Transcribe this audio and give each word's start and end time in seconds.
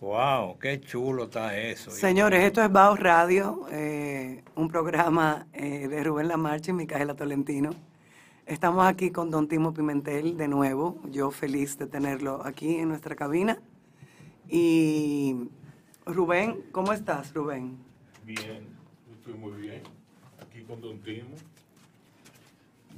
Wow, 0.00 0.58
qué 0.58 0.80
chulo 0.80 1.24
está 1.24 1.58
eso. 1.58 1.90
Señores, 1.90 2.42
esto 2.42 2.62
es 2.64 2.72
Baos 2.72 2.98
Radio, 2.98 3.66
eh, 3.70 4.42
un 4.54 4.68
programa 4.68 5.46
eh, 5.52 5.88
de 5.88 6.02
Rubén 6.02 6.26
Lamarche 6.26 6.70
y 6.70 6.74
Micaela 6.74 7.14
Tolentino. 7.14 7.68
Estamos 8.46 8.86
aquí 8.86 9.10
con 9.10 9.30
Don 9.30 9.46
Timo 9.46 9.74
Pimentel 9.74 10.38
de 10.38 10.48
nuevo. 10.48 10.98
Yo 11.10 11.30
feliz 11.30 11.76
de 11.76 11.86
tenerlo 11.86 12.42
aquí 12.46 12.76
en 12.76 12.88
nuestra 12.88 13.14
cabina. 13.14 13.58
Y 14.48 15.36
Rubén, 16.06 16.64
¿cómo 16.72 16.94
estás, 16.94 17.34
Rubén? 17.34 17.76
Bien, 18.24 18.68
estoy 19.12 19.34
muy 19.34 19.52
bien. 19.60 19.82
Aquí 20.40 20.62
con 20.62 20.80
Don 20.80 20.98
Timo. 21.00 21.36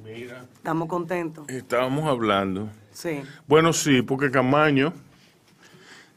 Mira. 0.04 0.46
Estamos 0.54 0.88
contentos. 0.88 1.48
Estábamos 1.48 2.04
hablando. 2.04 2.68
Sí. 2.92 3.22
Bueno, 3.48 3.72
sí, 3.72 4.02
porque 4.02 4.30
Camaño, 4.30 4.92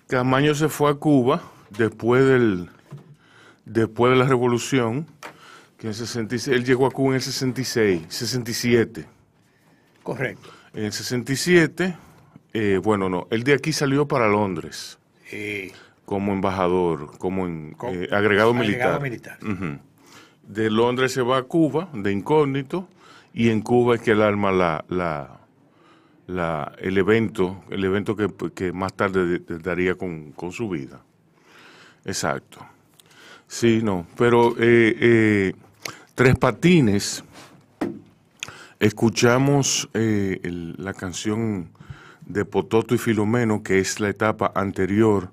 Camaño 0.08 0.54
se 0.56 0.70
fue 0.70 0.92
a 0.92 0.96
Cuba 0.96 1.42
después 1.78 2.26
del, 2.26 2.70
después 3.66 4.12
de 4.14 4.18
la 4.20 4.26
revolución, 4.26 5.08
que 5.78 5.88
en 5.88 5.94
66, 5.94 6.56
él 6.56 6.64
llegó 6.66 6.86
a 6.86 6.92
Cuba 6.92 7.10
en 7.10 7.16
el 7.16 7.22
66, 7.22 8.04
67. 8.08 9.06
Correcto. 10.04 10.50
En 10.74 10.86
el 10.86 10.92
67, 10.92 11.96
eh, 12.54 12.80
bueno, 12.84 13.10
no, 13.10 13.28
él 13.32 13.44
de 13.44 13.54
aquí 13.54 13.74
salió 13.74 14.08
para 14.08 14.28
Londres 14.28 15.00
Sí. 15.30 15.72
como 16.06 16.32
embajador, 16.34 17.18
como 17.18 17.48
en, 17.48 17.72
Como 17.74 17.94
eh, 17.94 18.10
agregado 18.12 18.54
militar. 18.54 19.00
agregado 19.00 19.00
militar. 19.02 19.38
Ujú. 19.42 19.80
De 20.48 20.70
Londres 20.70 21.12
se 21.14 21.24
va 21.24 21.38
a 21.38 21.44
Cuba, 21.44 21.90
de 21.94 22.12
incógnito, 22.12 22.88
y 23.34 23.50
en 23.50 23.62
Cuba 23.62 23.96
es 23.96 24.02
que 24.02 24.12
él 24.12 24.22
arma 24.22 24.52
la, 24.52 24.86
la, 24.90 25.40
la- 26.28 26.72
el 26.80 26.98
evento, 26.98 27.64
el 27.70 27.84
evento 27.84 28.16
que, 28.16 28.30
que 28.54 28.72
más 28.72 28.94
tarde 28.94 29.26
de- 29.26 29.40
de- 29.40 29.60
daría 29.60 29.96
con, 29.96 30.32
con 30.32 30.52
su 30.52 30.70
vida. 30.70 31.02
Exacto. 32.06 32.66
Sí, 33.48 33.82
no, 33.84 34.08
pero 34.18 34.56
eh, 34.58 34.96
eh, 35.00 35.54
Tres 36.16 36.36
Patines, 36.38 37.24
escuchamos 38.80 39.90
eh, 39.94 40.40
la 40.78 40.94
canción 40.94 41.70
de 42.26 42.46
Pototo 42.46 42.96
y 42.96 42.98
Filomeno, 42.98 43.62
que 43.64 43.80
es 43.80 44.00
la 44.00 44.10
etapa 44.10 44.52
anterior 44.56 45.30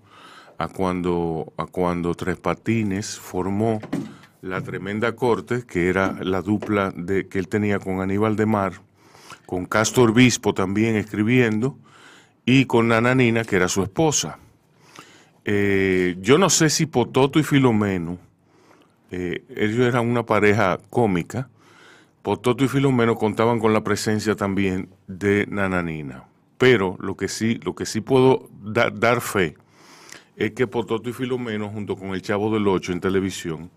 a 0.59 0.69
cuando, 0.69 1.53
a 1.57 1.67
cuando 1.67 2.15
Tres 2.15 2.37
Patines 2.37 3.19
formó 3.19 3.81
la 4.43 4.61
tremenda 4.61 5.15
corte, 5.15 5.65
que 5.67 5.89
era 5.89 6.13
la 6.23 6.43
dupla 6.43 6.93
de, 6.95 7.29
que 7.29 7.39
él 7.39 7.49
tenía 7.49 7.79
con 7.79 8.01
Aníbal 8.01 8.37
de 8.37 8.47
Mar, 8.47 8.73
con 9.53 9.67
Castor 9.67 10.15
Bispo 10.15 10.55
también 10.55 10.97
escribiendo, 10.97 11.77
y 12.47 12.65
con 12.65 12.89
Nananina, 12.89 13.45
que 13.45 13.57
era 13.57 13.69
su 13.69 13.83
esposa. 13.83 14.39
Eh, 15.45 16.17
yo 16.23 16.39
no 16.39 16.49
sé 16.49 16.71
si 16.71 16.87
Pototo 16.87 17.39
y 17.39 17.43
Filomeno, 17.43 18.17
eh, 19.11 19.45
ellos 19.55 19.81
eran 19.81 20.09
una 20.09 20.25
pareja 20.25 20.79
cómica, 20.89 21.51
Pototo 22.23 22.65
y 22.65 22.69
Filomeno 22.69 23.15
contaban 23.15 23.59
con 23.61 23.75
la 23.75 23.85
presencia 23.85 24.37
también 24.37 24.89
de 25.07 25.47
Nananina. 25.51 26.25
Pero 26.57 26.97
lo 26.99 27.15
que 27.19 27.29
sí, 27.29 27.61
lo 27.63 27.75
que 27.75 27.85
sí 27.85 28.01
puedo 28.01 28.49
da- 28.63 28.89
dar 28.89 29.21
fe 29.21 29.59
es 30.35 30.53
que 30.53 30.67
Pototo 30.67 31.11
y 31.11 31.13
Filomeno, 31.13 31.69
junto 31.69 31.95
con 31.97 32.15
el 32.15 32.23
Chavo 32.23 32.51
del 32.55 32.67
Ocho 32.69 32.91
en 32.93 33.01
televisión, 33.01 33.71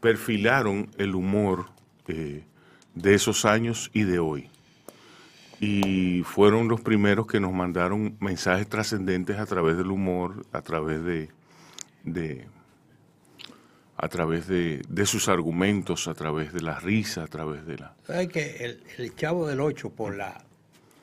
perfilaron 0.00 0.88
el 0.96 1.14
humor 1.14 1.66
eh, 2.06 2.46
de 2.94 3.14
esos 3.14 3.44
años 3.44 3.90
y 3.92 4.04
de 4.04 4.18
hoy. 4.18 4.48
Y 5.60 6.22
fueron 6.24 6.68
los 6.68 6.80
primeros 6.80 7.26
que 7.26 7.40
nos 7.40 7.52
mandaron 7.52 8.16
mensajes 8.20 8.68
trascendentes 8.68 9.38
a 9.38 9.46
través 9.46 9.76
del 9.76 9.90
humor, 9.90 10.46
a 10.52 10.62
través 10.62 11.02
de, 11.02 11.30
de 12.04 12.46
a 13.96 14.08
través 14.08 14.46
de, 14.46 14.82
de 14.88 15.06
sus 15.06 15.28
argumentos, 15.28 16.06
a 16.06 16.14
través 16.14 16.52
de 16.52 16.62
la 16.62 16.78
risa, 16.78 17.24
a 17.24 17.26
través 17.26 17.66
de 17.66 17.78
la... 17.78 17.96
¿Sabes 18.06 18.28
que 18.28 18.64
el, 18.64 18.82
el 18.96 19.16
Chavo 19.16 19.48
del 19.48 19.60
Ocho, 19.60 19.90
por 19.90 20.16
la, 20.16 20.44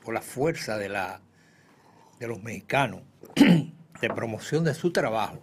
por 0.04 0.14
la 0.14 0.22
fuerza 0.22 0.78
de, 0.78 0.88
la, 0.88 1.20
de 2.20 2.28
los 2.28 2.42
mexicanos, 2.42 3.02
de 3.36 4.10
promoción 4.10 4.64
de 4.64 4.74
su 4.74 4.92
trabajo, 4.92 5.40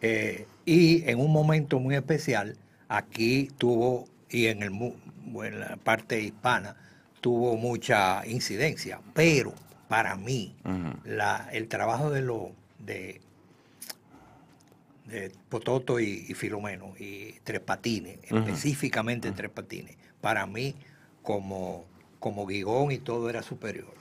eh, 0.00 0.46
y 0.64 1.08
en 1.08 1.20
un 1.20 1.32
momento 1.32 1.78
muy 1.78 1.94
especial, 1.94 2.56
aquí 2.88 3.48
tuvo, 3.56 4.08
y 4.28 4.46
en, 4.46 4.64
el, 4.64 4.72
en 4.72 5.60
la 5.60 5.76
parte 5.76 6.20
hispana, 6.20 6.74
tuvo 7.20 7.56
mucha 7.56 8.26
incidencia. 8.26 9.00
Pero 9.14 9.52
para 9.88 10.16
mí, 10.16 10.54
la, 11.04 11.48
el 11.52 11.68
trabajo 11.68 12.10
de 12.10 12.22
los 12.22 12.42
de, 12.78 13.20
de 15.06 15.32
Pototo 15.48 15.98
y, 16.00 16.26
y 16.28 16.34
Filomeno 16.34 16.94
y 16.98 17.34
Tres 17.44 17.60
Patines, 17.60 18.18
específicamente 18.22 19.32
Tres 19.32 19.50
Patines, 19.50 19.96
para 20.20 20.46
mí 20.46 20.74
como, 21.22 21.84
como 22.18 22.46
guigón 22.46 22.92
y 22.92 22.98
todo 22.98 23.28
era 23.28 23.42
superior. 23.42 23.92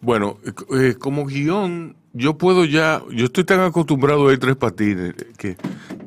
Bueno, 0.00 0.38
eh, 0.44 0.52
eh, 0.90 0.94
como 0.98 1.26
guion, 1.26 1.94
yo 2.14 2.36
puedo 2.38 2.64
ya, 2.64 3.02
yo 3.12 3.26
estoy 3.26 3.44
tan 3.44 3.60
acostumbrado 3.60 4.28
a 4.28 4.32
ir 4.32 4.38
tres 4.38 4.56
patines 4.56 5.14
que, 5.36 5.56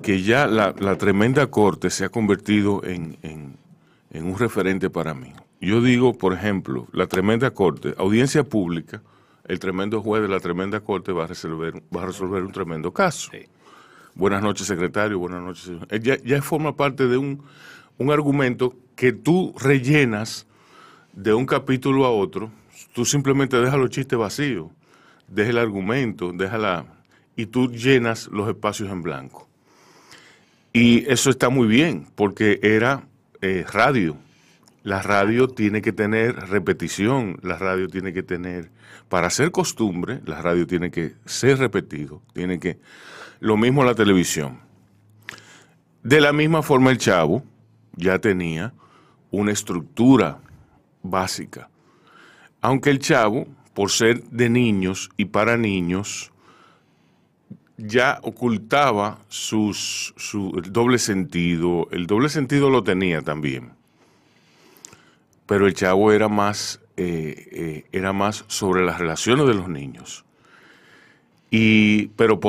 que 0.02 0.24
ya 0.24 0.48
la, 0.48 0.74
la 0.80 0.98
tremenda 0.98 1.46
corte 1.48 1.90
se 1.92 2.04
ha 2.04 2.10
convertido 2.10 2.84
en, 2.84 3.18
en- 3.22 3.56
en 4.12 4.26
un 4.26 4.38
referente 4.38 4.90
para 4.90 5.14
mí. 5.14 5.32
Yo 5.64 5.82
digo, 5.82 6.18
por 6.18 6.34
ejemplo, 6.34 6.88
la 6.92 7.08
tremenda 7.08 7.52
corte, 7.52 7.94
audiencia 7.98 8.44
pública, 8.44 9.02
el 9.46 9.60
tremendo 9.60 10.02
juez 10.02 10.22
de 10.22 10.28
la 10.28 10.42
tremenda 10.42 10.82
corte 10.82 11.14
va 11.14 11.24
a 11.24 11.28
resolver, 11.28 11.82
va 11.96 12.04
a 12.04 12.08
resolver 12.08 12.44
un 12.44 12.52
tremendo 12.52 12.92
caso. 12.92 13.32
Sí. 13.32 13.46
Buenas 14.14 14.44
noches, 14.44 14.68
secretario. 14.68 15.20
Buenas 15.20 15.42
noches. 15.42 15.72
Eh, 15.90 16.02
Ya, 16.02 16.18
ya 16.22 16.42
forma 16.42 16.76
parte 16.76 17.08
de 17.08 17.16
un, 17.16 17.42
un 17.98 18.12
argumento 18.12 18.76
que 18.98 19.14
tú 19.14 19.56
rellenas 19.58 20.48
de 21.14 21.34
un 21.34 21.46
capítulo 21.46 22.06
a 22.06 22.12
otro. 22.12 22.52
Tú 22.94 23.06
simplemente 23.06 23.56
dejas 23.56 23.80
los 23.80 23.90
chistes 23.90 24.20
vacíos, 24.20 24.68
dejas 25.30 25.52
el 25.52 25.60
argumento, 25.60 26.34
dejas 26.34 26.60
la... 26.60 26.86
y 27.38 27.46
tú 27.46 27.72
llenas 27.72 28.28
los 28.34 28.50
espacios 28.50 28.92
en 28.92 29.02
blanco. 29.02 29.48
Y 30.74 31.10
eso 31.10 31.30
está 31.30 31.48
muy 31.48 31.68
bien, 31.68 32.06
porque 32.16 32.60
era 32.62 33.08
eh, 33.42 33.66
radio. 33.72 34.18
La 34.84 35.02
radio 35.02 35.48
tiene 35.48 35.82
que 35.82 35.94
tener 35.94 36.36
repetición, 36.50 37.40
la 37.42 37.58
radio 37.58 37.88
tiene 37.88 38.12
que 38.12 38.22
tener, 38.22 38.70
para 39.08 39.30
ser 39.30 39.52
costumbre, 39.52 40.22
la 40.26 40.42
radio 40.42 40.68
tiene 40.68 40.92
que 40.92 41.14
ser 41.26 41.58
repetido, 41.58 42.22
tiene 42.34 42.60
que, 42.60 42.80
lo 43.40 43.56
mismo 43.56 43.86
la 43.86 43.96
televisión. 43.96 44.60
De 46.04 46.20
la 46.20 46.34
misma 46.34 46.62
forma 46.64 46.92
el 46.92 46.98
chavo 46.98 47.44
ya 47.96 48.20
tenía 48.20 48.74
una 49.32 49.54
estructura 49.54 50.40
básica. 51.02 51.70
Aunque 52.60 52.90
el 52.90 53.00
chavo, 53.00 53.48
por 53.74 53.90
ser 53.90 54.22
de 54.26 54.50
niños 54.50 55.10
y 55.16 55.26
para 55.26 55.56
niños, 55.56 56.34
ya 57.78 58.20
ocultaba 58.22 59.20
su 59.30 59.74
el 60.56 60.74
doble 60.74 61.00
sentido. 61.00 61.88
El 61.92 62.06
doble 62.06 62.28
sentido 62.28 62.70
lo 62.70 62.84
tenía 62.84 63.22
también. 63.22 63.72
Pero 65.46 65.68
el 65.68 65.74
chavo 65.74 66.12
era 66.12 66.30
más, 66.30 66.80
eh, 66.98 67.48
eh, 67.52 67.86
era 67.92 68.14
más 68.14 68.46
sobre 68.48 68.84
las 68.86 69.00
relaciones 69.00 69.46
de 69.48 69.54
los 69.54 69.68
niños. 69.70 70.26
Y, 71.52 72.08
pero 72.16 72.40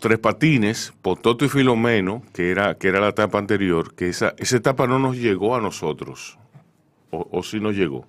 Tres 0.00 0.18
Patines, 0.18 0.94
Pototo 1.02 1.44
y 1.44 1.48
Filomeno, 1.50 2.22
que 2.32 2.50
era, 2.50 2.76
que 2.78 2.88
era 2.88 3.00
la 3.00 3.08
etapa 3.08 3.38
anterior, 3.38 3.94
que 3.94 4.08
esa, 4.08 4.34
esa 4.38 4.56
etapa 4.56 4.86
no 4.86 4.98
nos 4.98 5.16
llegó 5.16 5.54
a 5.54 5.60
nosotros. 5.60 6.38
O, 7.10 7.28
o 7.30 7.42
sí 7.42 7.60
nos 7.60 7.74
llegó. 7.76 8.06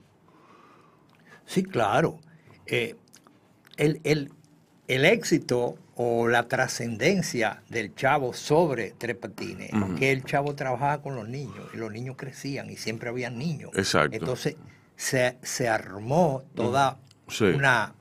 Sí, 1.45 1.63
claro. 1.63 2.19
Eh, 2.67 2.95
el, 3.77 3.99
el- 4.03 4.31
el 4.87 5.03
éxito 5.05 5.75
o 5.95 6.27
la 6.27 6.47
trascendencia 6.47 7.61
del 7.69 7.95
chavo 7.95 8.33
sobre 8.33 8.91
Tres 8.97 9.15
Patines, 9.15 9.71
que 9.97 10.11
el 10.11 10.23
chavo 10.25 10.53
trabajaba 10.53 11.01
con 11.01 11.15
los 11.15 11.27
niños 11.27 11.69
y 11.73 11.77
los 11.77 11.91
niños 11.91 12.15
crecían 12.17 12.69
y 12.69 12.75
siempre 12.75 13.09
había 13.09 13.29
niños. 13.29 13.71
Exacto. 13.75 14.15
Entonces 14.17 14.55
se, 14.97 15.37
se 15.41 15.69
armó 15.69 16.43
toda 16.53 16.97
Sí. 17.27 17.45
una 17.45 17.93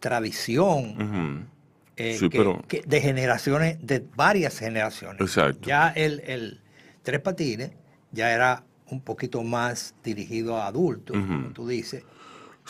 tradición 0.00 1.48
eh, 1.96 2.16
Sí, 2.16 2.28
que- 2.28 2.38
pero- 2.38 2.62
que- 2.68 2.82
de 2.86 3.00
generaciones, 3.00 3.78
de 3.84 4.04
varias 4.14 4.56
generaciones. 4.58 5.20
Exacto. 5.20 5.66
Ya 5.68 5.88
el, 5.88 6.20
el 6.20 6.60
Tres 7.02 7.20
Patines 7.20 7.72
ya 8.12 8.30
era 8.30 8.62
un 8.90 9.00
poquito 9.00 9.42
más 9.42 9.94
dirigido 10.04 10.56
a 10.58 10.66
adultos, 10.68 11.16
como 11.16 11.48
tú 11.48 11.66
dices. 11.66 12.04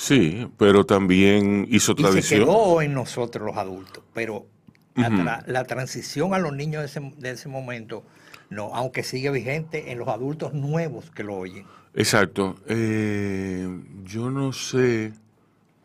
Sí, 0.01 0.49
pero 0.57 0.87
también 0.87 1.67
hizo 1.69 1.93
Y 1.93 1.97
se 1.97 2.03
tradición. 2.03 2.41
quedó 2.45 2.81
en 2.83 2.95
nosotros 2.95 3.45
los 3.45 3.57
adultos, 3.57 4.05
pero 4.15 4.47
la, 4.95 5.11
tra- 5.11 5.45
la 5.47 5.65
transición 5.65 6.35
a 6.35 6.39
los 6.39 6.53
niños 6.55 6.83
de 6.83 6.87
ese, 6.87 7.13
de 7.19 7.31
ese 7.33 7.49
momento, 7.49 8.05
no, 8.49 8.75
aunque 8.77 9.03
sigue 9.03 9.31
vigente 9.33 9.91
en 9.91 9.99
los 9.99 10.07
adultos 10.07 10.55
nuevos 10.55 11.11
que 11.11 11.25
lo 11.25 11.35
oyen. 11.35 11.67
Exacto. 11.95 12.57
Eh, 12.69 13.69
yo 14.05 14.31
no 14.31 14.53
sé 14.53 15.13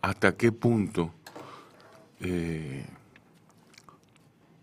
hasta 0.02 0.36
qué 0.36 0.52
punto 0.52 1.12
eh, 2.20 2.86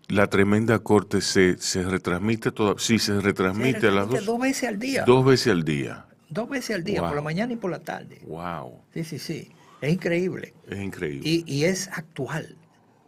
la 0.07 0.27
tremenda 0.27 0.79
corte 0.79 1.19
se, 1.19 1.57
se 1.57 1.83
retransmite 1.83 2.51
toda, 2.51 2.75
sí, 2.77 2.99
se 2.99 3.19
retransmite 3.19 3.87
a 3.87 3.91
las 3.91 4.09
dos, 4.09 4.25
dos 4.25 4.39
veces 4.39 4.69
al 4.69 4.79
día. 4.79 5.03
Dos 5.05 5.25
veces 5.25 5.51
al 5.51 5.63
día. 5.63 6.05
Dos 6.31 6.49
veces 6.49 6.77
al 6.77 6.83
día, 6.83 7.01
por 7.01 7.13
la 7.13 7.21
mañana 7.21 7.53
y 7.53 7.57
por 7.57 7.69
la 7.69 7.79
tarde. 7.79 8.21
Wow. 8.25 8.79
Sí, 8.93 9.03
sí, 9.03 9.19
sí. 9.19 9.51
Es 9.81 9.91
increíble. 9.91 10.53
Es 10.67 10.79
increíble. 10.79 11.27
Y, 11.27 11.43
y 11.45 11.65
es 11.65 11.89
actual. 11.89 12.55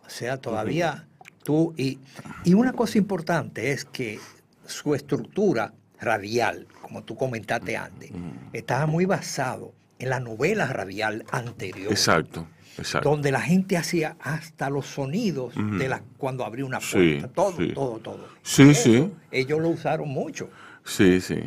O 0.06 0.10
sea, 0.10 0.38
todavía 0.38 1.08
tú. 1.44 1.74
Y, 1.78 2.00
y 2.44 2.54
una 2.54 2.74
cosa 2.74 2.98
importante 2.98 3.72
es 3.72 3.86
que 3.86 4.20
su 4.66 4.94
estructura 4.94 5.74
radial, 6.00 6.68
como 6.81 7.04
tú 7.04 7.16
comentaste 7.16 7.78
antes, 7.78 8.12
estaba 8.52 8.86
muy 8.88 9.06
basado 9.06 9.74
en 10.00 10.10
la 10.10 10.20
novela 10.20 10.68
radial 10.68 11.25
anterior. 11.31 11.92
Exacto. 11.92 12.48
Exacto. 12.78 13.08
Donde 13.08 13.31
la 13.31 13.40
gente 13.40 13.78
hacía 13.78 14.18
hasta 14.20 14.70
los 14.72 14.88
sonidos 14.88 15.54
de 15.56 15.88
la, 15.88 16.02
cuando 16.18 16.44
abría 16.44 16.66
una 16.66 16.80
puerta. 16.80 17.28
todo, 17.28 17.56
todo, 17.74 18.00
todo. 18.00 18.28
Sí, 18.42 18.74
sí. 18.74 19.12
Ellos 19.31 19.62
lo 19.62 19.70
usaron 19.70 20.10
mucho. 20.10 20.50
Sí, 20.84 21.22
sí. 21.22 21.40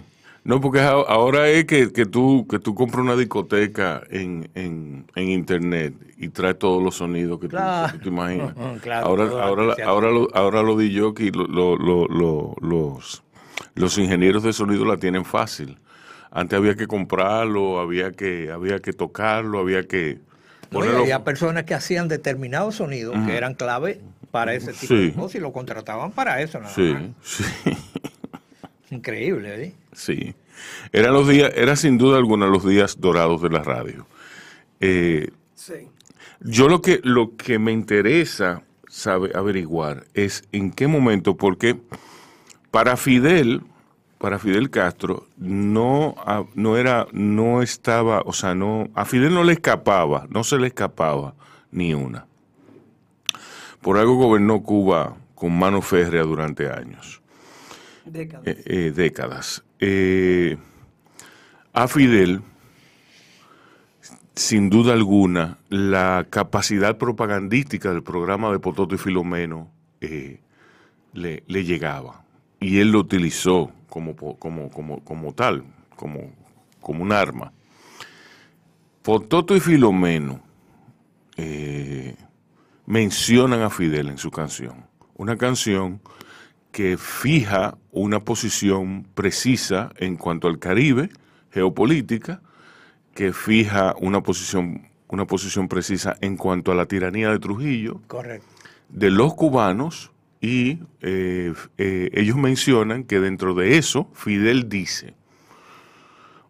No, 0.46 0.60
porque 0.60 0.78
ahora 0.80 1.48
es 1.48 1.64
que, 1.64 1.92
que, 1.92 2.06
tú 2.06 2.46
que 2.48 2.60
tú 2.60 2.76
compras 2.76 3.02
una 3.02 3.16
discoteca 3.16 4.02
en, 4.10 4.48
en, 4.54 5.04
en 5.16 5.28
internet 5.28 5.94
y 6.18 6.28
traes 6.28 6.56
todos 6.56 6.80
los 6.80 6.94
sonidos 6.94 7.40
que, 7.40 7.48
tú, 7.48 7.56
te 8.00 8.08
imaginas. 8.08 8.54
ahora, 9.02 9.24
ahora, 9.24 9.74
ahora, 9.84 10.10
lo, 10.12 10.28
ahora 10.34 10.62
lo 10.62 10.76
di 10.76 10.92
yo 10.92 11.14
que 11.14 11.32
lo, 11.32 11.76
los, 11.76 13.22
los 13.74 13.98
ingenieros 13.98 14.44
de 14.44 14.52
sonido 14.52 14.84
la 14.84 14.98
tienen 14.98 15.24
fácil. 15.24 15.78
Antes 16.30 16.56
había 16.56 16.76
que 16.76 16.86
comprarlo, 16.86 17.80
había 17.80 18.12
que, 18.12 18.52
había 18.52 18.78
que 18.78 18.92
tocarlo, 18.92 19.58
había 19.58 19.82
que 19.88 20.20
ponerlo. 20.70 21.00
había 21.00 21.24
personas 21.24 21.64
que 21.64 21.74
hacían 21.74 22.06
determinados 22.06 22.76
sonidos 22.76 23.16
que 23.26 23.36
eran 23.36 23.54
clave 23.54 24.00
para 24.30 24.54
ese 24.54 24.72
tipo 24.72 24.94
de 24.94 25.12
cosas 25.12 25.34
y 25.34 25.40
lo 25.40 25.52
contrataban 25.52 26.12
para 26.12 26.40
eso. 26.40 26.60
Nada 26.60 26.72
sí, 26.72 26.94
sí. 27.22 27.44
Increíble, 28.90 29.64
¿eh? 29.64 29.74
Sí. 29.92 30.34
Eran 30.92 31.12
los 31.12 31.28
días, 31.28 31.52
era 31.54 31.76
sin 31.76 31.98
duda 31.98 32.18
alguna 32.18 32.46
los 32.46 32.66
días 32.66 33.00
dorados 33.00 33.42
de 33.42 33.50
la 33.50 33.62
radio. 33.62 34.06
Eh, 34.80 35.30
sí. 35.54 35.88
Yo 36.40 36.68
lo 36.68 36.82
que, 36.82 37.00
lo 37.02 37.36
que 37.36 37.58
me 37.58 37.72
interesa 37.72 38.62
sabe, 38.88 39.30
averiguar 39.34 40.06
es 40.14 40.44
en 40.52 40.70
qué 40.70 40.86
momento, 40.86 41.36
porque 41.36 41.76
para 42.70 42.96
Fidel, 42.96 43.62
para 44.18 44.38
Fidel 44.38 44.70
Castro, 44.70 45.26
no, 45.36 46.14
no 46.54 46.76
era, 46.76 47.06
no 47.12 47.62
estaba, 47.62 48.22
o 48.24 48.32
sea, 48.32 48.54
no, 48.54 48.88
a 48.94 49.04
Fidel 49.04 49.34
no 49.34 49.44
le 49.44 49.54
escapaba, 49.54 50.26
no 50.30 50.44
se 50.44 50.58
le 50.58 50.68
escapaba 50.68 51.34
ni 51.70 51.94
una. 51.94 52.26
Por 53.80 53.98
algo 53.98 54.16
gobernó 54.16 54.62
Cuba 54.62 55.16
con 55.34 55.58
mano 55.58 55.82
férrea 55.82 56.22
durante 56.22 56.70
años. 56.70 57.20
Décadas. 58.06 58.46
Eh, 58.46 58.62
eh, 58.66 58.92
décadas. 58.94 59.64
Eh, 59.80 60.56
a 61.72 61.88
Fidel, 61.88 62.40
sin 64.34 64.70
duda 64.70 64.92
alguna, 64.92 65.58
la 65.68 66.26
capacidad 66.30 66.96
propagandística 66.98 67.90
del 67.90 68.02
programa 68.02 68.52
de 68.52 68.60
Pototo 68.60 68.94
y 68.94 68.98
Filomeno 68.98 69.70
le, 70.00 71.40
llegaba. 71.48 72.24
Y 72.60 72.78
él 72.78 72.92
lo 72.92 73.00
utilizó 73.00 73.72
como, 73.88 74.14
como, 74.14 74.70
como, 74.70 75.00
como 75.04 75.32
tal, 75.32 75.64
como, 75.96 76.32
como 76.80 77.02
un 77.02 77.12
arma. 77.12 77.52
Pototo 79.02 79.56
y 79.56 79.60
Filomeno 79.60 80.40
mencionan 82.86 83.62
a 83.62 83.70
Fidel 83.70 84.08
en 84.08 84.18
su 84.18 84.30
canción. 84.30 84.86
Una 85.16 85.36
canción 85.36 86.00
que 86.76 86.98
fija 86.98 87.78
una 87.90 88.20
posición 88.20 89.06
precisa 89.14 89.92
en 89.96 90.16
cuanto 90.16 90.46
al 90.46 90.58
Caribe, 90.58 91.08
geopolítica, 91.50 92.42
que 93.14 93.32
fija 93.32 93.94
una 93.98 94.22
posición, 94.22 94.86
una 95.08 95.24
posición 95.24 95.68
precisa 95.68 96.18
en 96.20 96.36
cuanto 96.36 96.72
a 96.72 96.74
la 96.74 96.84
tiranía 96.84 97.30
de 97.30 97.38
Trujillo, 97.38 98.02
de 98.90 99.10
los 99.10 99.32
cubanos, 99.32 100.12
y 100.42 100.80
eh, 101.00 101.54
eh, 101.78 102.10
ellos 102.12 102.36
mencionan 102.36 103.04
que 103.04 103.20
dentro 103.20 103.54
de 103.54 103.78
eso 103.78 104.10
Fidel 104.12 104.68
dice, 104.68 105.14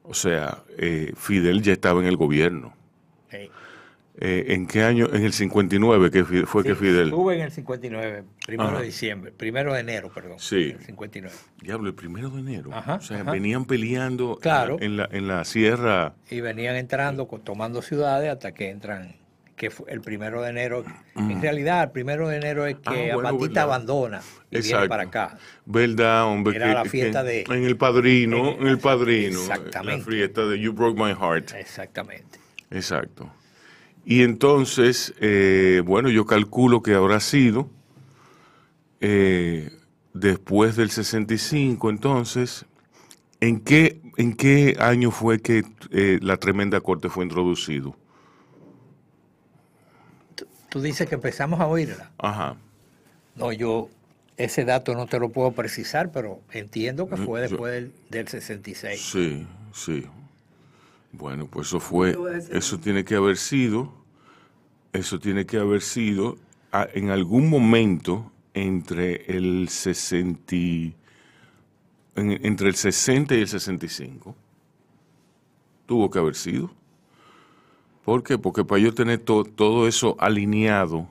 o 0.02 0.12
sea, 0.12 0.64
eh, 0.76 1.12
Fidel 1.17 1.62
ya 1.62 1.73
estaba 1.73 2.00
en 2.00 2.08
el 2.08 2.17
gobierno. 2.17 2.75
Eh, 4.18 4.54
¿En 4.54 4.66
qué 4.66 4.82
año? 4.82 5.08
En 5.12 5.24
el 5.24 5.32
59 5.32 6.10
que 6.10 6.24
fue 6.24 6.64
que 6.64 6.74
Fidel. 6.74 7.08
Estuve 7.08 7.34
en 7.34 7.42
el 7.42 7.50
59, 7.50 8.24
primero 8.46 8.78
de 8.78 8.84
diciembre, 8.84 9.32
primero 9.32 9.74
de 9.74 9.80
enero, 9.80 10.10
perdón. 10.12 10.38
Sí. 10.38 10.74
El 10.78 10.84
59. 10.84 11.36
Diablo, 11.60 11.88
el 11.88 11.94
primero 11.94 12.30
de 12.30 12.40
enero. 12.40 12.70
o 12.70 13.00
sea, 13.00 13.22
venían 13.24 13.66
peleando 13.66 14.38
en, 14.80 14.96
la, 14.96 15.08
en 15.12 15.28
la 15.28 15.44
sierra. 15.44 16.14
Y 16.30 16.40
venían 16.40 16.76
entrando, 16.76 17.26
tomando 17.26 17.82
ciudades 17.82 18.30
hasta 18.30 18.54
que 18.54 18.70
entran, 18.70 19.16
que 19.54 19.70
fue 19.70 19.92
el 19.92 20.00
primero 20.00 20.40
de 20.40 20.48
enero. 20.48 20.84
En 21.16 21.42
realidad, 21.42 21.84
el 21.84 21.90
primero 21.90 22.28
de 22.28 22.36
enero 22.38 22.64
es 22.64 22.76
que 22.76 23.12
ah, 23.12 23.16
Apatita 23.16 23.62
abandona 23.62 24.22
y 24.50 24.62
viene 24.62 24.88
para 24.88 25.04
acá. 25.04 25.36
¿Verdad, 25.66 26.24
hombre? 26.24 26.56
Era 26.56 26.72
la 26.72 26.84
fiesta 26.86 27.22
de. 27.22 27.42
En 27.42 27.64
el 27.64 27.76
padrino, 27.76 28.52
en, 28.52 28.66
el 28.66 28.78
padrino. 28.78 29.40
Exactamente. 29.40 30.10
La 30.10 30.16
fiesta 30.16 30.46
de 30.46 30.58
You 30.58 30.72
Broke 30.72 30.98
My 30.98 31.12
Heart. 31.12 31.52
Exactamente. 31.54 32.38
Exacto. 32.70 33.30
Y 34.08 34.23
entonces, 34.23 35.12
eh, 35.20 35.82
bueno, 35.85 36.08
yo 36.08 36.26
calculo 36.26 36.81
que 36.81 36.94
habrá 36.94 37.19
sido 37.19 37.69
eh, 39.00 39.73
después 40.14 40.76
del 40.76 40.93
65, 40.93 41.91
entonces, 41.91 42.67
¿en 43.41 43.58
qué, 43.58 44.00
en 44.17 44.37
qué 44.37 44.76
año 44.79 45.11
fue 45.11 45.41
que 45.41 45.64
eh, 45.91 46.20
la 46.23 46.37
tremenda 46.37 46.81
corte 46.81 47.08
fue 47.08 47.25
introducido? 47.25 47.97
Tú, 50.69 50.81
dices 50.81 51.09
que 51.09 51.17
empezamos 51.17 51.59
a 51.59 51.67
oírla. 51.67 52.12
Ajá. 52.19 52.56
No, 53.35 53.50
yo 53.50 53.88
ese 54.37 54.64
dato 54.64 54.94
no 54.94 55.06
te 55.06 55.19
lo 55.19 55.31
puedo 55.31 55.50
precisar, 55.50 56.12
pero 56.12 56.41
entiendo 56.52 57.09
que 57.09 57.17
fue 57.17 57.41
después 57.41 57.73
del, 57.73 57.93
del 58.09 58.29
66. 58.29 59.00
Sí, 59.00 59.49
sí. 59.73 60.06
Bueno, 61.16 61.46
pues 61.46 61.68
eso 61.68 61.80
fue, 61.80 62.16
eso 62.50 62.78
tiene 62.78 63.04
que 63.04 63.14
haber 63.14 63.38
sido, 63.38 63.92
eso 64.92 65.18
tiene 65.18 65.46
que 65.46 65.58
haber 65.58 65.80
sido 65.80 66.36
en 66.92 67.10
algún 67.10 67.48
momento 67.48 68.30
entre 68.52 69.24
el 69.34 69.68
60, 69.70 70.56
entre 72.16 72.68
el 72.68 72.75
60 72.75 73.35
y 73.35 73.40
el 73.40 73.49
65. 73.49 74.35
Tuvo 75.87 76.11
que 76.11 76.18
haber 76.18 76.35
sido. 76.35 76.70
¿Por 78.04 78.23
qué? 78.23 78.37
Porque 78.37 78.64
para 78.64 78.80
yo 78.80 78.92
tener 78.92 79.18
todo 79.18 79.88
eso 79.88 80.16
alineado 80.18 81.08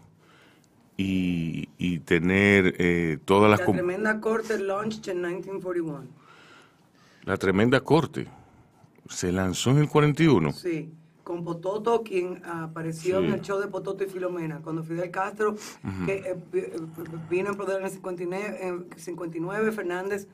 y, 0.97 1.99
tener 2.05 2.75
eh, 2.77 3.17
todas 3.25 3.49
las... 3.49 3.59
La 3.59 3.73
tremenda 3.73 4.21
corte 4.21 4.59
launched 4.59 5.09
en 5.09 5.21
1941. 5.21 6.03
La 7.23 7.37
tremenda 7.37 7.81
corte. 7.81 8.27
¿Se 9.09 9.31
lanzó 9.31 9.71
en 9.71 9.77
el 9.77 9.89
41? 9.89 10.51
Sí, 10.53 10.91
con 11.23 11.43
Pototo, 11.43 12.03
quien 12.03 12.41
apareció 12.45 13.19
en 13.19 13.33
el 13.33 13.41
show 13.41 13.59
de 13.59 13.67
Pototo 13.67 14.03
y 14.03 14.07
Filomena, 14.07 14.61
cuando 14.61 14.83
Fidel 14.83 15.11
Castro 15.11 15.55
que, 16.05 16.13
eh, 16.13 16.37
eh, 16.53 16.79
vino 17.29 17.49
en 17.49 17.57
poder 17.57 17.79
en 17.79 17.85
el 17.85 17.91
59, 17.91 18.85
59, 18.95 19.71
Fernández 19.71 20.27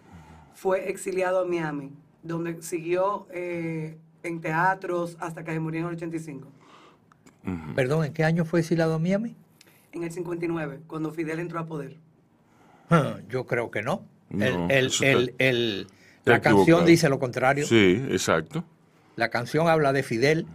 fue 0.53 0.89
exiliado 0.89 1.39
a 1.39 1.45
Miami, 1.45 1.91
donde 2.23 2.61
siguió 2.61 3.27
eh, 3.31 3.97
en 4.23 4.41
teatros 4.41 5.17
hasta 5.19 5.43
que 5.43 5.53
se 5.53 5.59
murió 5.59 5.81
en 5.81 5.87
el 5.87 5.95
85. 5.95 6.47
Perdón, 7.75 8.05
¿en 8.05 8.13
qué 8.13 8.23
año 8.23 8.45
fue 8.45 8.59
exiliado 8.59 8.93
a 8.93 8.99
Miami? 8.99 9.35
En 9.93 10.03
el 10.03 10.11
59, 10.11 10.81
cuando 10.87 11.11
Fidel 11.11 11.39
entró 11.39 11.59
a 11.59 11.65
poder. 11.65 11.97
Ah, 12.89 13.17
yo 13.29 13.45
creo 13.45 13.71
que 13.71 13.81
no. 13.81 14.03
el, 14.29 15.33
el 15.39 15.87
la 16.25 16.41
canción 16.41 16.85
dice 16.85 17.09
lo 17.09 17.19
contrario. 17.19 17.65
Sí, 17.65 18.03
exacto. 18.09 18.63
La 19.15 19.29
canción 19.29 19.67
habla 19.67 19.93
de 19.93 20.03
Fidel. 20.03 20.45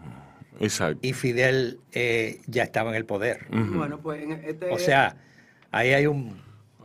Exacto. 0.61 0.99
Y 1.02 1.12
Fidel 1.12 1.80
eh, 1.92 2.40
ya 2.46 2.62
estaba 2.62 2.90
en 2.90 2.96
el 2.96 3.04
poder. 3.04 3.46
Bueno, 3.50 3.99
pues 3.99 4.25
este 4.44 4.70
O 4.70 4.78
sea, 4.78 5.16
ahí 5.70 5.92
hay 5.92 6.06
un 6.06 6.40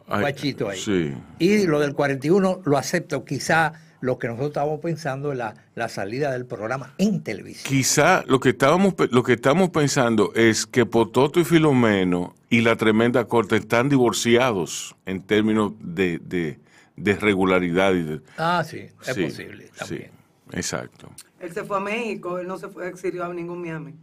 guachito 0.07 0.69
ahí. 0.69 0.79
Sí. 0.79 1.13
Y 1.39 1.65
lo 1.67 1.79
del 1.79 1.93
41 1.93 2.61
lo 2.65 2.77
acepto. 2.77 3.23
Quizá 3.23 3.73
lo 4.01 4.17
que 4.17 4.27
nosotros 4.27 4.50
estábamos 4.50 4.79
pensando 4.81 5.31
es 5.31 5.38
la, 5.38 5.53
la, 5.75 5.88
salida 5.88 6.31
del 6.31 6.45
programa 6.45 6.93
en 6.97 7.21
televisión. 7.21 7.63
Quizá 7.67 8.23
lo 8.27 8.39
que 8.39 8.50
estábamos 8.50 8.95
lo 9.11 9.23
que 9.23 9.33
estamos 9.33 9.69
pensando 9.69 10.33
es 10.35 10.65
que 10.65 10.85
Pototo 10.85 11.39
y 11.39 11.45
Filomeno 11.45 12.35
y 12.50 12.61
la 12.61 12.75
tremenda 12.75 13.25
corte 13.25 13.55
están 13.55 13.89
divorciados 13.89 14.95
en 15.05 15.21
términos 15.21 15.73
de 15.79 16.19
de 16.19 16.59
regularidad. 17.05 17.93
Y 17.93 18.03
de, 18.03 18.22
ah, 18.38 18.63
sí, 18.63 18.88
es 19.05 19.17
posible 19.17 19.70
también. 19.77 20.12
exacto. 20.51 21.10
Él 21.39 21.51
se 21.53 21.63
fue 21.63 21.77
a 21.77 21.79
México, 21.79 22.38
él 22.39 22.48
no 22.48 22.58
se 22.58 22.67
fue 22.70 22.88
exiliado 22.88 23.31
a 23.31 23.34
ningún 23.34 23.62
Miami. 23.62 23.96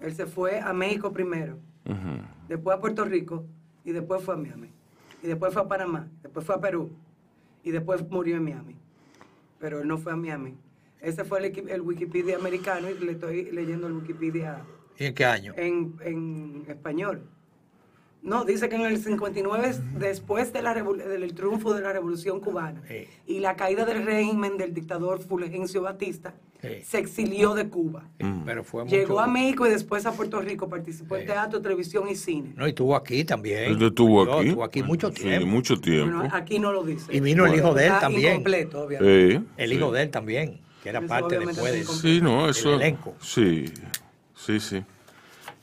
Él 0.00 0.14
se 0.14 0.26
fue 0.26 0.58
a 0.60 0.72
México 0.72 1.12
primero, 1.12 1.58
después 2.48 2.76
a 2.76 2.80
Puerto 2.80 3.04
Rico 3.04 3.46
y 3.84 3.92
después 3.92 4.22
fue 4.22 4.34
a 4.34 4.36
Miami. 4.36 4.70
y 5.22 5.26
después 5.28 5.52
fue 5.52 5.62
a 5.62 5.68
Panamá, 5.68 6.08
después 6.22 6.44
fue 6.44 6.54
a 6.56 6.60
Perú 6.60 6.90
y 7.62 7.70
después 7.70 8.02
murió 8.10 8.36
en 8.36 8.44
Miami. 8.44 8.76
Pero 9.60 9.80
él 9.80 9.86
no 9.88 9.96
fue 9.96 10.12
a 10.12 10.16
Miami. 10.16 10.56
Ese 11.00 11.24
fue 11.24 11.38
el, 11.46 11.68
el 11.68 11.80
Wikipedia 11.82 12.36
americano 12.36 12.90
y 12.90 12.98
le 12.98 13.12
estoy 13.12 13.50
leyendo 13.52 13.86
el 13.86 13.92
Wikipedia 13.94 14.62
¿Y 14.98 15.06
en 15.06 15.14
qué 15.14 15.24
año? 15.24 15.54
en, 15.56 15.94
en 16.00 16.64
español. 16.68 17.22
No, 18.24 18.44
dice 18.46 18.70
que 18.70 18.76
en 18.76 18.82
el 18.86 18.96
59, 18.96 19.68
es 19.68 19.80
después 19.98 20.50
de 20.54 20.62
la 20.62 20.74
revol- 20.74 20.96
del 20.96 21.34
triunfo 21.34 21.74
de 21.74 21.82
la 21.82 21.92
Revolución 21.92 22.40
Cubana 22.40 22.80
Sí. 22.88 23.06
y 23.26 23.40
la 23.40 23.54
caída 23.54 23.84
del 23.84 24.04
régimen 24.06 24.56
del 24.56 24.72
dictador 24.72 25.20
Fulgencio 25.20 25.82
Batista, 25.82 26.32
Sí. 26.62 26.68
se 26.82 26.98
exilió 27.00 27.52
de 27.54 27.68
Cuba. 27.68 28.04
Pero 28.46 28.64
fue 28.64 28.86
Llegó 28.86 29.08
mucho- 29.14 29.20
a 29.20 29.26
México 29.26 29.66
y 29.66 29.70
después 29.70 30.06
a 30.06 30.12
Puerto 30.12 30.40
Rico, 30.40 30.70
participó 30.70 31.16
en 31.16 31.26
teatro, 31.26 31.60
televisión 31.60 32.08
y 32.08 32.16
cine. 32.16 32.54
No, 32.56 32.66
y 32.66 32.70
estuvo 32.70 32.96
aquí 32.96 33.24
también. 33.24 33.64
Él 33.64 33.82
estuvo 33.82 34.24
No, 34.24 34.38
aquí. 34.38 34.48
Estuvo 34.48 34.64
aquí 34.64 34.82
mucho 34.82 35.08
Sí, 35.12 35.22
tiempo. 35.22 35.46
mucho 35.46 35.78
tiempo. 35.78 36.16
Bueno, 36.16 36.34
aquí 36.34 36.58
no 36.58 36.72
lo 36.72 36.82
dice. 36.82 37.14
Y 37.14 37.20
vino 37.20 37.44
el 37.44 37.54
hijo 37.56 37.74
de 37.74 37.82
él 37.82 37.88
Está 37.88 38.00
también. 38.00 38.30
Incompleto, 38.32 38.84
obviamente. 38.84 39.32
Sí, 39.38 39.44
El 39.58 39.68
sí. 39.70 39.76
hijo 39.76 39.92
de 39.92 40.02
él 40.02 40.10
también, 40.10 40.60
que 40.82 40.88
era 40.88 41.00
Eso 41.00 41.08
parte 41.08 41.38
después 41.38 41.74
es 41.74 41.86
de. 41.88 41.94
Sí, 41.94 42.20
no, 42.22 42.48
eso. 42.48 42.72
elenco. 42.76 43.14
Sí, 43.20 43.66
sí, 44.34 44.58
sí. 44.60 44.82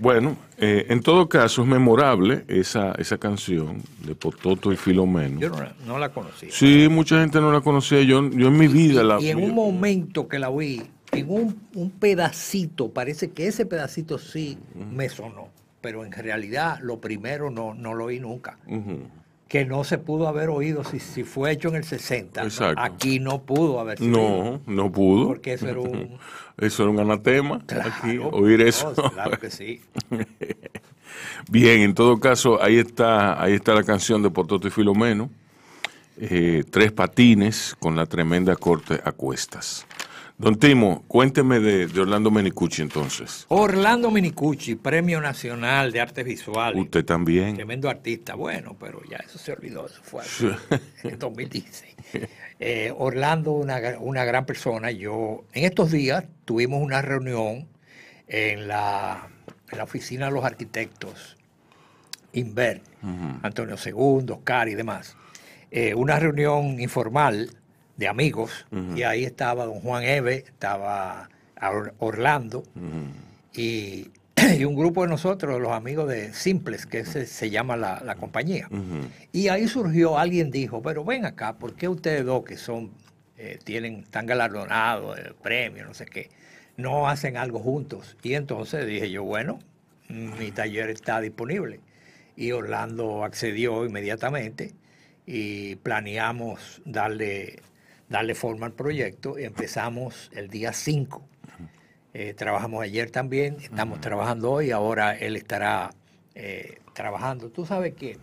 Bueno, 0.02 0.36
eh, 0.58 0.88
en 0.90 1.02
todo 1.02 1.30
caso 1.30 1.62
es 1.62 1.68
memorable 1.68 2.44
esa, 2.48 2.94
esa 2.94 3.20
canción 3.20 3.84
de 4.04 4.16
Pototo 4.16 4.74
y 4.74 4.76
Filomeno. 4.76 5.40
Yo 5.40 5.50
no, 5.50 5.58
la- 5.62 5.76
no 5.86 6.00
la 6.00 6.10
conocí. 6.10 6.48
Sí, 6.50 6.88
mucha 6.90 7.20
gente 7.22 7.40
no 7.40 7.52
la 7.52 7.62
conocía. 7.62 8.02
Yo, 8.02 8.28
yo 8.32 8.48
en 8.48 8.58
mi 8.58 8.68
vida 8.68 9.04
la 9.04 9.22
Y 9.22 9.30
en 9.30 9.44
un 9.44 9.54
momento 9.54 10.28
que 10.28 10.40
la 10.40 10.50
oí, 10.50 10.82
en 11.12 11.30
un, 11.30 11.56
un 11.76 11.92
pedacito, 11.92 12.90
parece 12.90 13.30
que 13.30 13.46
ese 13.48 13.68
pedacito 13.68 14.18
sí 14.18 14.58
me 14.74 15.08
sonó, 15.08 15.50
pero 15.82 16.04
en 16.04 16.12
realidad 16.12 16.80
lo 16.82 17.00
primero 17.00 17.52
no, 17.52 17.76
no 17.76 17.94
lo 17.94 18.06
oí 18.06 18.20
nunca. 18.20 18.58
Ujú. 18.66 19.02
Que 19.52 19.66
no 19.66 19.84
se 19.84 19.98
pudo 19.98 20.30
haber 20.30 20.48
oído 20.48 20.86
si, 20.86 21.02
si 21.02 21.26
fue 21.26 21.52
hecho 21.52 21.68
en 21.68 21.76
el 21.76 21.84
60. 21.84 22.40
¿no? 22.40 22.48
Exacto. 22.48 22.82
Aquí 22.82 23.20
no 23.20 23.42
pudo 23.42 23.82
haber 23.82 23.98
sido. 23.98 24.10
No, 24.10 24.62
no 24.66 24.90
pudo. 24.90 25.28
Porque 25.28 25.54
eso 25.54 25.68
era 25.68 25.82
un... 25.82 26.18
Eso 26.58 26.84
era 26.84 26.92
un 26.92 27.00
anatema. 27.00 27.60
Claro, 27.66 27.92
aquí, 27.92 28.20
oír 28.20 28.62
Dios, 28.62 28.86
eso. 28.92 28.94
Claro 28.94 29.40
que 29.40 29.50
sí. 29.50 29.82
Bien, 31.50 31.82
en 31.82 31.96
todo 31.96 32.20
caso, 32.20 32.62
ahí 32.62 32.78
está, 32.78 33.42
ahí 33.42 33.54
está 33.54 33.74
la 33.74 33.84
canción 33.84 34.22
de 34.22 34.30
Pototo 34.30 34.68
y 34.68 34.72
Filomeno. 34.72 35.32
Eh, 36.20 36.64
tres 36.70 36.92
patines 36.92 37.76
con 37.80 37.96
la 37.96 38.06
tremenda 38.06 38.56
corte 38.56 39.02
a 39.04 39.12
cuestas. 39.12 39.88
Don 40.42 40.56
Timo, 40.56 41.04
cuénteme 41.08 41.60
de, 41.60 41.86
de 41.86 42.02
Orlando 42.02 42.32
Menicucci 42.32 42.82
entonces. 42.82 43.46
Orlando 43.50 44.10
Minicucci, 44.10 44.74
Premio 44.74 45.22
Nacional 45.22 45.92
de 45.92 46.02
Artes 46.02 46.26
Visuales. 46.26 46.82
Usted 46.82 47.06
también. 47.06 47.54
Tremendo 47.54 47.88
artista. 47.88 48.34
Bueno, 48.34 48.76
pero 48.80 49.04
ya 49.08 49.18
eso 49.18 49.38
se 49.38 49.52
olvidó, 49.52 49.86
eso 49.86 50.02
fue 50.02 50.24
en 51.04 51.20
2016. 51.20 51.96
Eh, 52.60 52.92
Orlando, 52.98 53.52
una, 53.52 53.80
una 54.00 54.24
gran 54.24 54.48
persona. 54.48 54.90
Yo, 54.90 55.44
en 55.54 55.66
estos 55.66 55.92
días 55.92 56.26
tuvimos 56.46 56.82
una 56.82 57.04
reunión 57.04 57.68
en 58.28 58.68
la, 58.68 59.28
en 59.72 59.78
la 59.78 59.84
oficina 59.84 60.26
de 60.26 60.32
los 60.32 60.44
arquitectos, 60.44 61.38
Inver, 62.34 62.82
Antonio 63.44 63.78
Segundo, 63.78 64.38
Oscar 64.38 64.70
y 64.70 64.74
demás. 64.74 65.16
Eh, 65.70 65.94
una 65.94 66.20
reunión 66.20 66.80
informal 66.80 67.50
de 68.02 68.08
amigos, 68.08 68.66
y 68.98 69.04
ahí 69.04 69.24
estaba 69.24 69.66
don 69.66 69.80
Juan 69.80 70.04
Eve, 70.04 70.38
estaba 70.48 71.30
Or- 71.62 71.94
Orlando, 72.00 72.64
y, 73.54 74.08
y 74.58 74.66
un 74.66 74.76
grupo 74.76 75.04
de 75.04 75.10
nosotros, 75.10 75.62
los 75.62 75.72
amigos 75.72 76.10
de 76.10 76.34
Simples, 76.34 76.88
que 76.88 77.06
se, 77.06 77.28
se 77.28 77.52
llama 77.52 77.78
la, 77.78 78.02
la 78.04 78.16
compañía. 78.16 78.68
Y 79.32 79.50
ahí 79.50 79.68
surgió, 79.68 80.18
alguien 80.18 80.50
dijo, 80.50 80.82
pero 80.82 81.06
ven 81.06 81.26
acá, 81.26 81.54
¿por 81.60 81.76
qué 81.76 81.88
ustedes 81.88 82.26
dos 82.26 82.44
que 82.44 82.58
son, 82.58 82.90
eh, 83.38 83.60
tienen, 83.64 84.04
tan 84.06 84.26
galardonados, 84.26 85.20
el 85.20 85.36
premio, 85.36 85.86
no 85.86 85.94
sé 85.94 86.06
qué, 86.08 86.30
no 86.78 87.08
hacen 87.08 87.38
algo 87.38 87.60
juntos? 87.60 88.18
Y 88.24 88.34
entonces 88.34 88.88
dije 88.88 89.12
yo, 89.12 89.24
bueno, 89.24 89.60
mi 90.10 90.50
taller 90.52 90.90
está 90.90 91.22
disponible. 91.22 91.80
Y 92.36 92.52
Orlando 92.52 93.24
accedió 93.24 93.86
inmediatamente 93.86 94.74
y 95.28 95.76
planeamos 95.76 96.82
darle, 96.86 97.60
darle 98.12 98.36
forma 98.36 98.66
al 98.68 98.74
proyecto 98.74 99.40
y 99.40 99.46
empezamos 99.46 100.30
el 100.36 100.50
día 100.50 100.74
5. 100.74 101.26
Eh, 102.14 102.34
trabajamos 102.34 102.84
ayer 102.84 103.10
también, 103.10 103.56
estamos 103.62 104.02
trabajando 104.02 104.52
hoy, 104.52 104.72
ahora 104.72 105.18
él 105.18 105.38
estará 105.38 105.92
eh, 106.36 106.80
trabajando. 106.94 107.50
Tú 107.50 107.66
sabes 107.66 107.94
que 107.94 108.18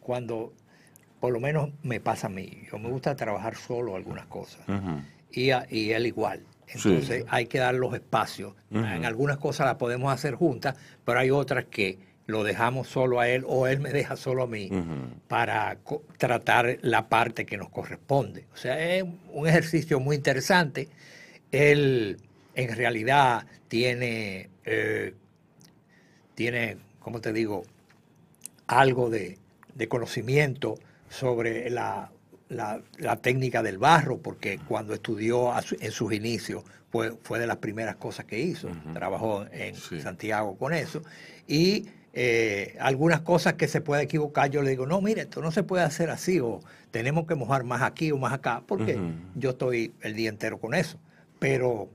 cuando, 0.00 0.52
por 1.18 1.32
lo 1.32 1.40
menos 1.40 1.70
me 1.82 1.98
pasa 1.98 2.26
a 2.26 2.30
mí, 2.30 2.62
yo 2.70 2.78
me 2.78 2.90
gusta 2.90 3.16
trabajar 3.16 3.56
solo 3.56 3.96
algunas 3.96 4.26
cosas 4.26 4.60
y, 5.30 5.50
a- 5.50 5.66
y 5.70 5.92
él 5.92 6.06
igual. 6.06 6.42
Entonces 6.68 7.24
hay 7.28 7.46
que 7.46 7.58
dar 7.58 7.74
los 7.74 7.94
espacios. 7.94 8.54
En 8.70 9.04
algunas 9.06 9.38
cosas 9.38 9.66
las 9.66 9.76
podemos 9.76 10.12
hacer 10.12 10.34
juntas, 10.34 10.76
pero 11.04 11.18
hay 11.18 11.30
otras 11.30 11.64
que 11.66 11.98
lo 12.32 12.42
dejamos 12.42 12.88
solo 12.88 13.20
a 13.20 13.28
él 13.28 13.44
o 13.46 13.68
él 13.68 13.78
me 13.78 13.90
deja 13.90 14.16
solo 14.16 14.42
a 14.42 14.46
mí 14.48 14.68
para 15.28 15.78
tratar 16.18 16.78
la 16.82 17.08
parte 17.08 17.46
que 17.46 17.56
nos 17.56 17.68
corresponde. 17.70 18.46
O 18.52 18.56
sea, 18.56 18.80
es 18.96 19.04
un 19.32 19.46
ejercicio 19.46 20.00
muy 20.00 20.16
interesante. 20.16 20.88
Él 21.52 22.16
en 22.54 22.74
realidad 22.76 23.46
tiene, 23.68 24.50
eh, 24.64 25.14
tiene, 26.34 26.78
¿cómo 27.00 27.20
te 27.20 27.32
digo? 27.32 27.62
algo 28.68 29.10
de, 29.10 29.38
de 29.74 29.88
conocimiento 29.88 30.78
sobre 31.10 31.68
la, 31.68 32.10
la- 32.48 32.80
la 32.96 33.16
técnica 33.16 33.62
del 33.62 33.76
barro, 33.76 34.18
porque 34.18 34.58
cuando 34.66 34.94
estudió 34.94 35.52
su- 35.62 35.76
en 35.78 35.90
sus 35.92 36.12
inicios 36.14 36.64
fue, 36.90 37.12
fue 37.22 37.38
de 37.38 37.46
las 37.46 37.58
primeras 37.58 37.96
cosas 37.96 38.24
que 38.24 38.40
hizo. 38.40 38.68
Trabajó 38.94 39.44
en 39.52 39.74
Sí. 39.74 40.00
Santiago 40.00 40.56
con 40.56 40.72
eso. 40.72 41.02
Y 41.46 41.86
eh, 42.12 42.76
algunas 42.80 43.20
cosas 43.20 43.54
que 43.54 43.68
se 43.68 43.80
puede 43.80 44.02
equivocar, 44.02 44.50
yo 44.50 44.62
le 44.62 44.70
digo, 44.70 44.86
no, 44.86 45.00
mire, 45.00 45.22
esto 45.22 45.40
no 45.40 45.50
se 45.50 45.62
puede 45.62 45.84
hacer 45.84 46.10
así, 46.10 46.40
o 46.40 46.60
tenemos 46.90 47.26
que 47.26 47.34
mojar 47.34 47.64
más 47.64 47.82
aquí 47.82 48.12
o 48.12 48.18
más 48.18 48.32
acá, 48.32 48.62
porque 48.66 48.98
yo 49.34 49.50
estoy 49.50 49.92
el 50.02 50.14
día 50.14 50.28
entero 50.28 50.58
con 50.58 50.74
eso. 50.74 50.98
Pero, 51.38 51.88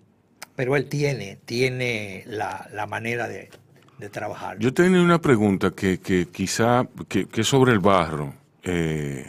pero 0.56 0.76
él 0.76 0.90
tiene, 0.90 1.38
tiene 1.46 2.24
la, 2.26 2.68
la 2.74 2.88
manera 2.88 3.28
de, 3.28 3.50
de 3.98 4.10
trabajar. 4.10 4.58
Yo 4.60 4.74
tenía 4.74 5.02
una 5.02 5.22
pregunta 5.22 5.72
que, 5.72 6.00
que 6.00 6.28
quizá, 6.28 6.88
que, 7.08 7.28
que 7.28 7.42
es 7.42 7.48
sobre 7.48 7.72
el 7.72 7.80
barro. 7.80 8.34
Eh, 8.64 9.26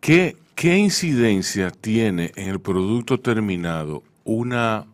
¿qué, 0.00 0.36
¿Qué 0.54 0.78
incidencia 0.78 1.70
tiene 1.70 2.32
en 2.36 2.48
el 2.48 2.60
producto 2.60 3.18
terminado 3.18 4.02
una 4.24 4.86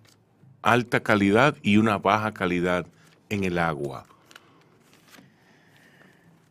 alta 0.62 1.00
calidad 1.00 1.56
y 1.62 1.76
una 1.76 1.98
baja 1.98 2.32
calidad 2.32 2.86
en 3.28 3.44
el 3.44 3.58
agua? 3.58 4.06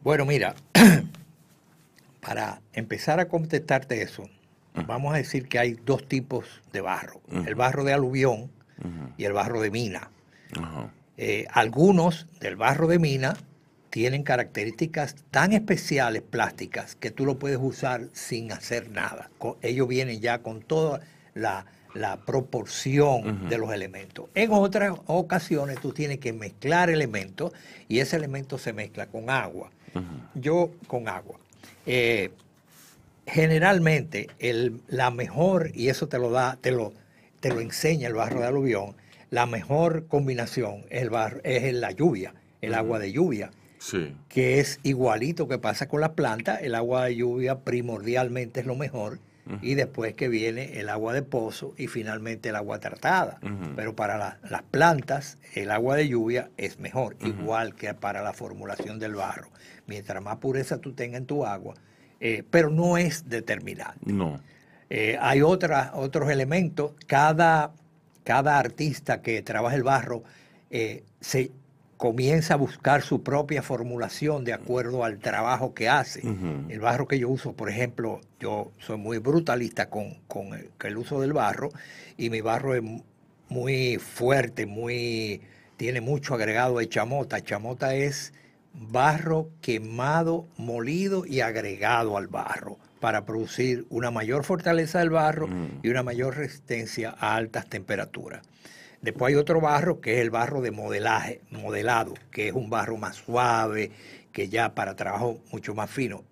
Bueno, 0.08 0.24
mira, 0.24 0.56
para 2.22 2.62
empezar 2.72 3.20
a 3.20 3.28
contestarte 3.28 4.02
eso, 4.02 4.24
vamos 4.86 5.14
a 5.14 5.18
decir 5.18 5.50
que 5.50 5.60
hay 5.60 5.74
dos 5.74 6.08
tipos 6.08 6.46
de 6.72 6.80
barro, 6.80 7.20
el 7.46 7.56
barro 7.56 7.84
de 7.84 7.92
aluvión 7.92 8.50
y 9.18 9.26
el 9.26 9.34
barro 9.34 9.60
de 9.60 9.70
mina. 9.70 10.10
Eh, 11.18 11.46
algunos 11.52 12.26
del 12.40 12.56
barro 12.56 12.88
de 12.88 13.00
mina 13.00 13.36
tienen 13.90 14.24
características 14.24 15.18
tan 15.30 15.52
especiales 15.52 16.22
plásticas 16.22 16.96
que 16.96 17.12
tú 17.12 17.26
lo 17.26 17.38
puedes 17.38 17.60
usar 17.60 18.08
sin 18.14 18.54
hacer 18.54 18.90
nada. 18.90 19.30
Ellos 19.62 19.90
vienen 19.90 20.22
ya 20.22 20.42
con 20.42 20.62
toda 20.62 21.02
la, 21.34 21.66
la 21.94 22.16
proporción 22.16 23.50
de 23.50 23.58
los 23.58 23.74
elementos. 23.74 24.30
En 24.36 24.54
otras 24.54 24.98
ocasiones 25.08 25.82
tú 25.82 25.92
tienes 25.92 26.20
que 26.20 26.32
mezclar 26.32 26.90
elementos 26.90 27.52
y 27.90 28.00
ese 28.00 28.16
elemento 28.16 28.58
se 28.58 28.72
mezcla 28.72 29.08
con 29.08 29.30
agua. 29.30 29.70
Yo 30.36 30.72
con 30.88 31.08
agua. 31.08 31.38
Eh, 31.86 32.32
generalmente 33.26 34.30
el, 34.40 34.82
la 34.88 35.12
mejor, 35.12 35.72
y 35.74 35.90
eso 35.90 36.08
te 36.08 36.18
lo 36.18 36.30
da, 36.32 36.58
te 36.62 36.72
lo, 36.72 36.94
te 37.40 37.50
lo 37.50 37.60
enseña 37.60 38.08
el 38.08 38.14
barro 38.14 38.40
de 38.40 38.48
aluvión, 38.48 38.96
la 39.30 39.46
mejor 39.46 40.08
combinación 40.08 40.86
es, 40.90 41.02
el 41.02 41.10
barro, 41.10 41.42
es 41.44 41.74
la 41.74 41.92
lluvia, 41.92 42.34
el 42.62 42.74
agua 42.74 43.00
de 43.00 43.12
lluvia, 43.12 43.52
Sí. 43.80 44.16
que 44.28 44.60
es 44.60 44.80
igualito 44.84 45.48
que 45.48 45.60
pasa 45.60 45.88
con 45.88 46.02
la 46.02 46.14
planta, 46.14 46.56
el 46.56 46.74
agua 46.74 47.06
de 47.06 47.18
lluvia 47.18 47.60
primordialmente 47.60 48.62
es 48.62 48.66
lo 48.66 48.76
mejor, 48.76 49.20
y 49.62 49.76
después 49.76 50.14
que 50.14 50.28
viene 50.30 50.80
el 50.80 50.90
agua 50.90 51.14
de 51.14 51.22
pozo 51.22 51.74
y 51.78 51.88
finalmente 51.88 52.50
el 52.50 52.56
agua 52.56 52.80
tratada. 52.80 53.40
Pero 53.76 53.96
para 53.96 54.18
la- 54.18 54.38
las 54.50 54.64
plantas 54.64 55.38
el 55.54 55.72
agua 55.72 55.96
de 55.96 56.08
lluvia 56.08 56.50
es 56.58 56.80
mejor, 56.80 57.16
igual 57.22 57.76
que 57.76 57.94
para 57.94 58.22
la 58.22 58.34
formulación 58.34 59.00
del 59.00 59.16
barro. 59.16 59.50
Mientras 59.88 60.22
más 60.22 60.38
pureza 60.38 60.80
tú 60.80 60.94
tengas 60.94 61.20
en 61.22 61.26
tu 61.26 61.46
agua, 61.46 61.76
eh, 62.20 62.44
pero 62.50 62.70
no 62.70 62.98
es 62.98 63.30
determinante. 63.30 64.12
No. 64.12 64.40
Eh, 64.90 65.18
hay 65.22 65.42
otras, 65.42 65.92
otros 65.94 66.30
elementos. 66.30 66.94
Cada, 67.08 67.72
cada 68.24 68.58
artista 68.58 69.22
que 69.22 69.42
trabaja 69.42 69.76
el 69.76 69.84
barro 69.84 70.24
eh, 70.70 71.04
se 71.22 71.52
comienza 71.98 72.54
a 72.54 72.58
buscar 72.58 73.02
su 73.02 73.24
propia 73.24 73.64
formulación 73.64 74.44
de 74.44 74.54
acuerdo 74.54 75.04
al 75.04 75.18
trabajo 75.18 75.74
que 75.74 75.90
hace. 75.90 76.22
El 76.70 76.80
barro 76.80 77.08
que 77.08 77.20
yo 77.20 77.28
uso, 77.28 77.54
por 77.54 77.70
ejemplo, 77.70 78.22
yo 78.40 78.72
soy 78.78 78.98
muy 78.98 79.18
brutalista 79.18 79.90
con, 79.90 80.16
con 80.28 80.50
el, 80.54 80.98
uso 80.98 81.20
del 81.20 81.34
barro 81.34 81.70
y 82.16 82.30
mi 82.30 82.42
barro 82.42 82.76
es 82.76 82.84
muy 83.50 83.98
fuerte, 83.98 84.66
muy 84.68 85.42
tiene 85.76 86.02
mucho 86.02 86.36
agregado 86.36 86.78
de 86.78 86.88
chamota. 86.88 87.44
Chamota 87.44 87.96
es 87.96 88.34
barro 88.74 89.50
quemado, 89.62 90.48
molido 90.58 91.26
y 91.26 91.42
agregado 91.42 92.18
al 92.18 92.28
barro 92.28 92.78
para 93.00 93.26
producir 93.26 93.86
una 93.90 94.12
mayor 94.12 94.44
fortaleza 94.44 95.00
del 95.00 95.10
barro 95.10 95.50
y 95.82 95.90
una 95.90 96.04
mayor 96.04 96.38
resistencia 96.38 97.16
a 97.20 97.36
altas 97.36 97.68
temperaturas. 97.68 98.42
Después 99.02 99.32
hay 99.32 99.36
otro 99.36 99.62
barro 99.62 100.02
que 100.02 100.16
es 100.16 100.20
el 100.22 100.30
barro 100.30 100.62
de 100.62 100.72
modelaje, 100.72 101.42
modelado, 101.52 102.14
que 102.32 102.48
es 102.48 102.54
un 102.54 102.70
barro 102.70 102.98
más 102.98 103.16
suave, 103.16 103.92
que 104.38 104.50
ya 104.50 104.76
para 104.76 104.96
trabajo 104.96 105.40
mucho 105.52 105.74
más 105.74 105.90
fino. 105.90 106.24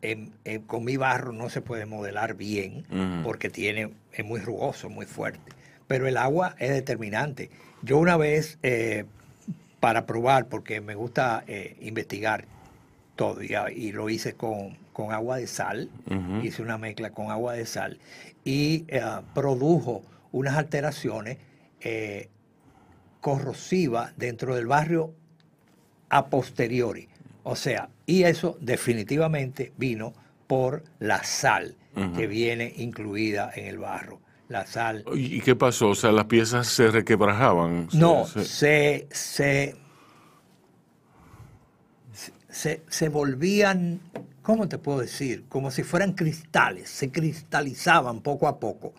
con 0.68 0.84
mi 0.84 0.96
barro 0.96 1.32
no 1.32 1.50
se 1.50 1.62
puede 1.62 1.88
modelar 1.88 2.36
bien 2.36 2.86
porque 3.24 3.50
tiene, 3.50 3.90
es 4.14 4.24
muy 4.24 4.40
rugoso, 4.40 4.90
muy 4.90 5.08
fuerte. 5.08 5.52
Pero 5.88 6.08
el 6.08 6.18
agua 6.18 6.56
es 6.60 6.70
determinante. 6.70 7.50
Yo 7.82 7.98
una 7.98 8.16
vez, 8.16 8.60
eh, 8.62 9.06
para 9.80 10.06
probar, 10.06 10.48
porque 10.48 10.82
me 10.82 10.94
gusta 10.94 11.44
eh, 11.48 11.78
investigar 11.82 12.46
todo, 13.16 13.42
y, 13.42 13.92
lo 13.92 14.10
hice 14.10 14.34
con, 14.34 14.78
agua 15.12 15.38
de 15.38 15.48
sal, 15.48 15.90
hice 16.44 16.62
una 16.62 16.78
mezcla 16.78 17.10
con 17.10 17.32
agua 17.32 17.54
de 17.54 17.66
sal, 17.66 18.00
y 18.44 18.86
eh, 18.88 19.02
produjo 19.34 20.04
unas 20.32 20.58
alteraciones 20.58 21.38
corrosiva 23.26 24.14
dentro 24.18 24.54
del 24.54 24.68
barrio 24.68 25.12
a 26.10 26.28
posteriori. 26.28 27.10
O 27.42 27.56
sea, 27.56 27.90
y 28.06 28.22
eso 28.22 28.56
definitivamente 28.62 29.74
vino 29.78 30.14
por 30.46 30.84
la 31.00 31.24
sal 31.24 31.76
que 32.16 32.28
viene 32.28 32.72
incluida 32.78 33.52
en 33.56 33.66
el 33.66 33.80
barro. 33.80 34.22
La 34.48 34.68
sal. 34.68 35.04
¿Y 35.16 35.42
qué 35.42 35.56
pasó? 35.56 35.90
O 35.90 35.96
sea, 35.96 36.12
las 36.12 36.26
piezas 36.26 36.68
se 36.68 36.92
requebrajaban. 36.92 37.88
No, 37.94 38.28
se, 38.28 39.08
se, 39.10 39.76
se, 42.88 43.10
volvían, 43.10 44.02
¿cómo 44.44 44.68
te 44.68 44.78
puedo 44.78 45.00
decir? 45.00 45.46
Como 45.50 45.72
si 45.72 45.82
fueran 45.82 46.14
cristales, 46.14 46.92
se 46.92 47.10
cristalizaban 47.10 48.22
poco 48.22 48.48
a 48.48 48.60
poco 48.60 48.94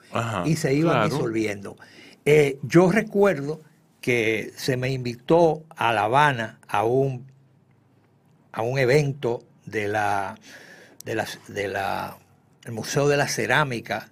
y 0.44 0.56
se 0.56 0.74
iban 0.74 1.08
disolviendo. 1.08 1.76
Eh, 2.24 2.58
yo 2.64 2.90
recuerdo 2.90 3.60
que 4.06 4.52
se 4.54 4.76
me 4.76 4.90
invitó 4.90 5.64
a 5.74 5.92
La 5.92 6.04
Habana 6.04 6.60
a 6.68 6.84
un, 6.84 7.26
a 8.52 8.62
un 8.62 8.78
evento 8.78 9.42
de 9.64 9.88
la, 9.88 10.38
de 11.04 11.66
la, 11.66 12.16
el 12.62 12.70
Museo 12.70 13.08
de 13.08 13.16
la 13.16 13.26
Cerámica, 13.26 14.08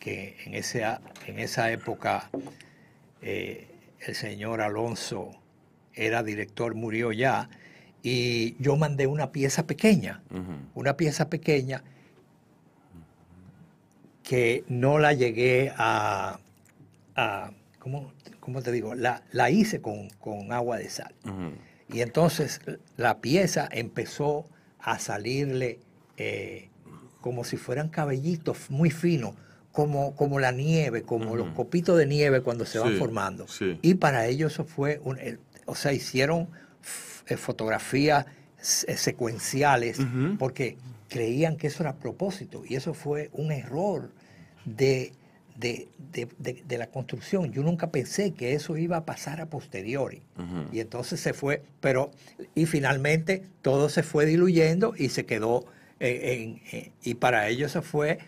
que 0.00 0.36
en, 0.44 0.54
ese, 0.54 0.82
en 1.28 1.38
esa 1.38 1.70
época 1.70 2.28
eh, 3.22 3.68
el 4.00 4.16
señor 4.16 4.60
Alonso 4.60 5.30
era 5.92 6.24
director, 6.24 6.74
murió 6.74 7.12
ya, 7.12 7.48
y 8.02 8.60
yo 8.60 8.74
mandé 8.74 9.06
una 9.06 9.30
pieza 9.30 9.64
pequeña, 9.64 10.24
una 10.74 10.96
pieza 10.96 11.30
pequeña 11.30 11.84
que 14.24 14.64
no 14.66 14.98
la 14.98 15.12
llegué 15.12 15.72
a, 15.76 16.40
a 17.14 17.52
¿cómo, 17.78 18.12
como 18.44 18.60
te 18.60 18.72
digo? 18.72 18.94
La, 18.94 19.22
la 19.32 19.50
hice 19.50 19.80
con, 19.80 20.10
agua 20.52 20.76
de 20.76 20.90
sal. 20.90 21.14
Y 21.88 22.02
entonces 22.02 22.60
la 22.98 23.22
pieza 23.22 23.66
empezó 23.72 24.46
a 24.78 24.98
salirle 24.98 25.78
eh, 26.18 26.68
como 27.22 27.44
si 27.44 27.56
fueran 27.56 27.88
cabellitos 27.88 28.68
muy 28.68 28.90
finos, 28.90 29.34
como, 29.72 30.14
como 30.14 30.40
la 30.40 30.52
nieve, 30.52 31.04
como 31.04 31.36
los 31.36 31.54
copitos 31.54 31.96
de 31.96 32.04
nieve 32.04 32.42
cuando 32.42 32.66
se 32.66 32.78
van 32.78 32.98
formando. 32.98 33.46
Y 33.80 33.94
para 33.94 34.26
ellos 34.26 34.52
eso 34.52 34.64
fue, 34.64 35.00
un, 35.02 35.18
eh, 35.18 35.38
o 35.64 35.74
sea, 35.74 35.94
hicieron 35.94 36.48
eh, 37.26 37.38
fotografías 37.38 38.26
secuenciales 38.60 39.98
porque 40.38 40.76
creían 41.08 41.56
que 41.56 41.68
eso 41.68 41.82
era 41.82 41.90
a 41.90 41.96
propósito 41.96 42.62
y 42.66 42.76
eso 42.76 42.94
fue 42.94 43.30
un 43.32 43.52
error 43.52 44.10
de 44.64 45.12
de, 45.56 45.88
la 46.68 46.86
construcción. 46.88 47.52
Yo 47.52 47.62
nunca 47.62 47.90
pensé 47.90 48.32
que 48.32 48.54
eso 48.54 48.76
iba 48.76 48.96
a 48.96 49.04
pasar 49.04 49.40
a 49.40 49.46
posteriori. 49.46 50.22
Y 50.72 50.80
entonces 50.80 51.20
se 51.20 51.32
fue, 51.32 51.62
pero, 51.80 52.10
y 52.54 52.66
finalmente 52.66 53.42
todo 53.62 53.88
se 53.88 54.02
fue 54.02 54.26
diluyendo 54.26 54.94
y 54.96 55.08
se 55.10 55.26
quedó 55.26 55.66
en, 56.00 56.60
y 57.02 57.14
para 57.14 57.48
ellos 57.48 57.72
se 57.72 57.82
fue. 57.82 58.18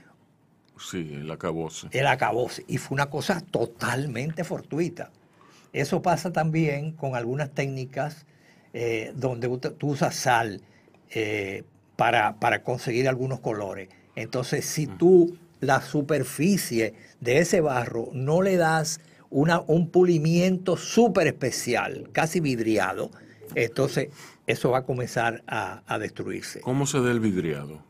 Sí, 0.79 1.15
el 1.15 1.31
acabose. 1.31 1.89
El 1.91 2.07
acabose. 2.07 2.65
Y 2.69 2.79
fue 2.79 2.95
una 2.95 3.11
cosa 3.11 3.41
totalmente 3.41 4.45
fortuita. 4.45 5.11
Eso 5.73 6.03
pasa 6.03 6.33
también 6.33 6.93
con 6.93 7.17
algunas 7.17 7.51
técnicas 7.51 8.27
eh, 8.73 9.13
donde 9.15 9.49
tú 9.79 9.89
usas 9.89 10.15
sal 10.15 10.61
eh, 11.11 11.65
para, 11.97 12.39
para 12.39 12.63
conseguir 12.63 13.09
algunos 13.09 13.41
colores. 13.41 13.89
Entonces, 14.15 14.65
si 14.65 14.87
tú 14.87 15.37
la 15.67 15.83
superficie 15.83 16.95
de 17.21 17.39
ese 17.39 17.61
barro 17.61 18.11
no 18.13 18.41
le 18.41 18.57
das 18.57 19.01
una, 19.31 19.61
un 19.61 19.91
pulimiento 19.91 20.77
súper 20.77 21.27
especial, 21.27 22.09
casi 22.13 22.41
vidriado, 22.41 23.11
entonces 23.55 24.09
eso 24.47 24.71
va 24.71 24.79
a 24.79 24.83
comenzar 24.85 25.43
a, 25.49 25.99
destruirse. 25.99 26.61
¿Cómo 26.61 26.87
se 26.87 27.01
da 27.01 27.11
el 27.11 27.21
vidriado? 27.21 27.83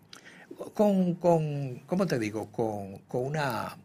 Con, 0.73 1.15
con 1.17 1.83
¿cómo 1.87 2.07
te 2.07 2.19
digo? 2.19 2.47
Con, 2.51 3.03
una, 3.11 3.77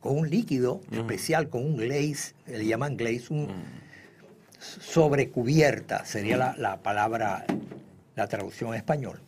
con 0.00 0.16
un 0.16 0.30
líquido 0.30 0.80
especial, 0.90 1.50
con 1.50 1.64
un 1.64 1.76
glaze, 1.76 2.34
le 2.46 2.64
llaman 2.64 2.96
glaze, 2.96 3.26
un 3.28 3.48
sobrecubierta, 4.58 6.06
sería 6.06 6.38
la, 6.38 6.56
la 6.56 6.78
palabra, 6.78 7.44
la 8.16 8.26
traducción 8.26 8.70
en 8.70 8.76
español. 8.76 9.20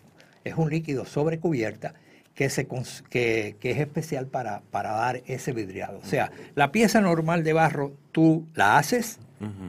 Es 0.42 0.54
un 0.54 0.70
líquido 0.70 1.04
sobrecubierta 1.04 1.94
que, 2.40 2.48
se, 2.48 2.66
que, 3.10 3.54
es 3.60 3.78
especial 3.78 4.26
para, 4.26 4.62
para, 4.70 4.92
dar 4.92 5.22
ese 5.26 5.52
vidriado. 5.52 6.00
O 6.02 6.06
sea, 6.06 6.32
la 6.54 6.72
pieza 6.72 7.02
normal 7.02 7.44
de 7.44 7.52
barro 7.52 7.92
tú 8.12 8.46
la 8.54 8.78
haces, 8.78 9.18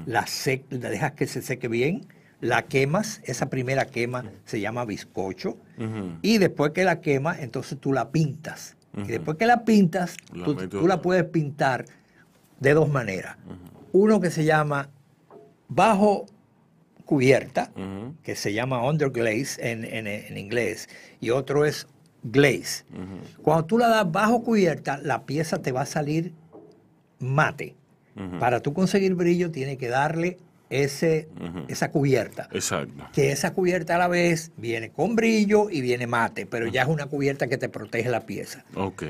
la, 0.06 0.26
dejas 0.70 1.12
que 1.12 1.28
se 1.28 1.42
seque 1.42 1.68
bien, 1.68 2.08
la 2.40 2.62
quemas, 2.62 3.20
esa 3.26 3.50
primera 3.50 3.88
quema 3.88 4.24
se 4.46 4.62
llama 4.62 4.86
bizcocho, 4.86 5.58
y 6.22 6.38
después 6.38 6.72
que 6.72 6.86
la 6.86 7.02
quemas, 7.02 7.40
entonces 7.40 7.78
tú 7.78 7.92
la 7.92 8.10
pintas. 8.10 8.78
Y 8.96 9.08
después 9.08 9.36
que 9.36 9.48
la 9.48 9.66
pintas, 9.66 10.16
tú, 10.70 10.88
la 10.88 11.02
puedes 11.02 11.26
pintar 11.26 11.84
de 12.62 12.74
dos 12.74 12.88
maneras. 12.88 13.36
Uno 13.92 14.22
que 14.22 14.32
se 14.32 14.46
llama 14.46 14.88
bajo 15.68 16.26
cubierta, 17.04 17.70
que 18.24 18.38
se 18.38 18.54
llama 18.54 18.88
underglaze 18.88 19.60
en, 19.60 19.84
en, 19.84 20.08
en, 20.08 20.38
inglés, 20.38 20.88
y 21.20 21.32
otro 21.32 21.66
es 21.66 21.86
glaze. 22.24 22.84
Cuando 23.42 23.66
tú 23.66 23.78
la 23.78 23.88
das 23.88 24.12
bajo 24.12 24.44
cubierta, 24.44 24.98
la 24.98 25.24
pieza 25.26 25.62
te 25.62 25.72
va 25.72 25.82
a 25.82 25.86
salir 25.86 26.34
mate. 27.20 27.76
Para 28.40 28.60
tú 28.60 28.74
conseguir 28.74 29.16
brillo, 29.16 29.52
tiene 29.52 29.78
que 29.78 29.88
darle 29.88 30.38
ese, 30.70 31.28
esa 31.68 31.92
cubierta. 31.92 32.50
Exacto. 32.52 33.08
Que 33.14 33.32
esa 33.32 33.54
cubierta 33.54 33.96
a 33.96 33.98
la 33.98 34.08
vez 34.08 34.52
viene 34.58 34.90
con 34.90 35.16
brillo 35.16 35.70
y 35.70 35.82
viene 35.82 36.08
mate, 36.08 36.46
pero 36.46 36.68
ya 36.68 36.84
es 36.84 36.88
una 36.88 37.08
cubierta 37.08 37.48
que 37.48 37.58
te 37.58 37.70
protege 37.70 38.10
la 38.10 38.22
pieza. 38.22 38.64
Ok. 38.76 39.04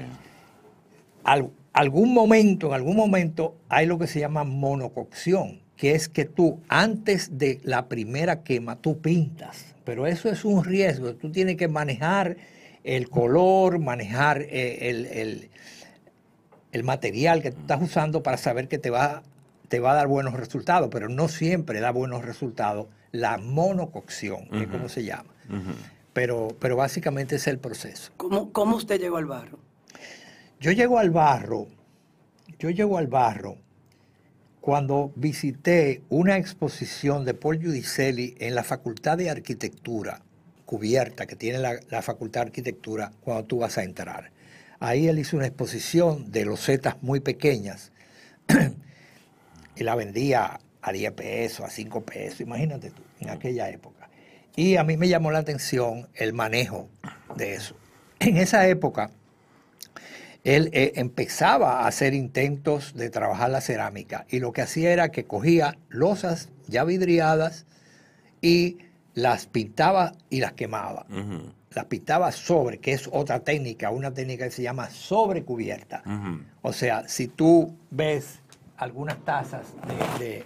algún 1.74 2.14
momento, 2.14 2.68
en 2.68 2.74
algún 2.74 2.96
momento, 2.96 3.56
hay 3.70 3.86
lo 3.86 3.98
que 3.98 4.08
se 4.08 4.20
llama 4.20 4.44
monococción, 4.44 5.62
que 5.76 5.96
es 5.96 6.08
que 6.08 6.26
tú, 6.26 6.62
antes 6.68 7.38
de 7.38 7.60
la 7.64 7.88
primera 7.88 8.44
quema, 8.44 8.76
tú 8.76 9.00
pintas. 9.00 9.66
Pero 9.84 10.06
eso 10.06 10.30
es 10.30 10.46
un 10.46 10.64
riesgo. 10.64 11.16
Tú 11.16 11.32
tienes 11.32 11.58
que 11.58 11.68
manejar 11.68 12.38
el 12.84 13.10
color, 13.10 13.80
manejar 13.80 14.42
eh, 14.42 15.50
el, 16.72 16.84
material 16.84 17.42
que 17.42 17.50
estás 17.50 17.82
usando 17.82 18.24
para 18.24 18.38
saber 18.38 18.68
que 18.68 18.78
te 18.78 18.90
va, 18.90 19.24
te 19.68 19.80
va 19.80 19.92
a 19.92 19.96
dar 19.96 20.08
buenos 20.08 20.34
resultados, 20.34 20.90
pero 20.92 21.10
no 21.10 21.28
siempre 21.28 21.80
da 21.80 21.92
buenos 21.92 22.24
resultados 22.26 22.88
la 23.12 23.38
monococción, 23.38 24.48
que 24.48 24.64
es 24.64 24.68
como 24.68 24.90
se 24.90 25.04
llama. 25.04 25.30
pero, 26.14 26.56
pero 26.60 26.76
básicamente 26.76 27.36
es 27.36 27.48
el 27.48 27.60
proceso. 27.60 28.12
¿Cómo, 28.18 28.52
¿Cómo 28.52 28.78
usted 28.78 29.00
llegó 29.00 29.18
al 29.18 29.26
barro? 29.26 29.60
Yo 30.60 30.72
llego 30.72 30.98
al 30.98 31.10
barro, 31.10 31.68
yo 32.58 32.70
llego 32.70 32.98
al 32.98 33.08
barro 33.08 33.58
cuando 34.62 35.12
visité 35.16 36.04
una 36.10 36.38
exposición 36.38 37.26
de 37.26 37.34
Paul 37.34 37.60
Giudicelli 37.60 38.36
en 38.40 38.54
la 38.56 38.64
Facultad 38.64 39.18
de 39.18 39.30
Arquitectura 39.30 40.22
cubierta 40.72 41.26
que 41.26 41.36
tiene 41.36 41.60
la, 41.60 42.02
Facultad 42.02 42.44
de 42.44 42.48
Arquitectura 42.48 43.12
cuando 43.20 43.44
tú 43.44 43.60
vas 43.60 43.78
a 43.78 43.84
entrar. 43.84 44.32
Ahí 44.80 45.10
él 45.10 45.20
hizo 45.20 45.36
una 45.36 45.46
exposición 45.46 46.32
de 46.32 46.46
losetas 46.46 47.04
muy 47.04 47.20
pequeñas 47.20 47.92
y 49.76 49.84
la 49.84 49.96
vendía 49.96 50.62
a 50.82 50.92
10 50.94 51.12
pesos, 51.12 51.66
a 51.66 51.70
5 51.70 52.06
pesos, 52.06 52.40
imagínate 52.40 52.92
tú, 52.92 53.02
en 53.20 53.32
aquella 53.32 53.70
época. 53.70 54.10
Y 54.56 54.78
a 54.78 54.86
mí 54.86 54.96
me 54.96 55.10
llamó 55.10 55.30
la 55.32 55.40
atención 55.40 56.08
el 56.14 56.32
manejo 56.32 56.88
de 57.36 57.56
eso. 57.56 57.76
En 58.20 58.38
esa 58.38 58.66
época, 58.70 59.12
él 60.46 60.70
eh, 60.72 60.94
empezaba 60.96 61.82
a 61.82 61.88
hacer 61.88 62.14
intentos 62.14 62.94
de 62.94 63.10
trabajar 63.10 63.50
la 63.50 63.60
cerámica 63.60 64.26
y 64.30 64.40
lo 64.40 64.54
que 64.54 64.62
hacía 64.62 64.94
era 64.94 65.10
que 65.10 65.26
cogía 65.26 65.78
losas 65.90 66.48
ya 66.68 66.86
vidriadas 66.86 67.66
y 68.42 68.78
las 69.14 69.46
pintaba 69.46 70.14
y 70.30 70.40
las 70.40 70.54
quemaba. 70.54 71.06
Las 71.72 71.86
pintaba 71.86 72.32
sobre, 72.32 72.80
que 72.80 72.94
es 72.94 73.10
otra 73.12 73.40
técnica, 73.40 73.90
una 73.92 74.14
técnica 74.14 74.46
que 74.46 74.52
se 74.52 74.64
llama 74.64 74.90
sobrecubierta. 74.90 76.04
O 76.62 76.74
sea, 76.74 77.08
si 77.08 77.28
tú 77.28 77.76
ves 77.90 78.40
algunas 78.78 79.24
tazas 79.24 79.68
de, 80.20 80.46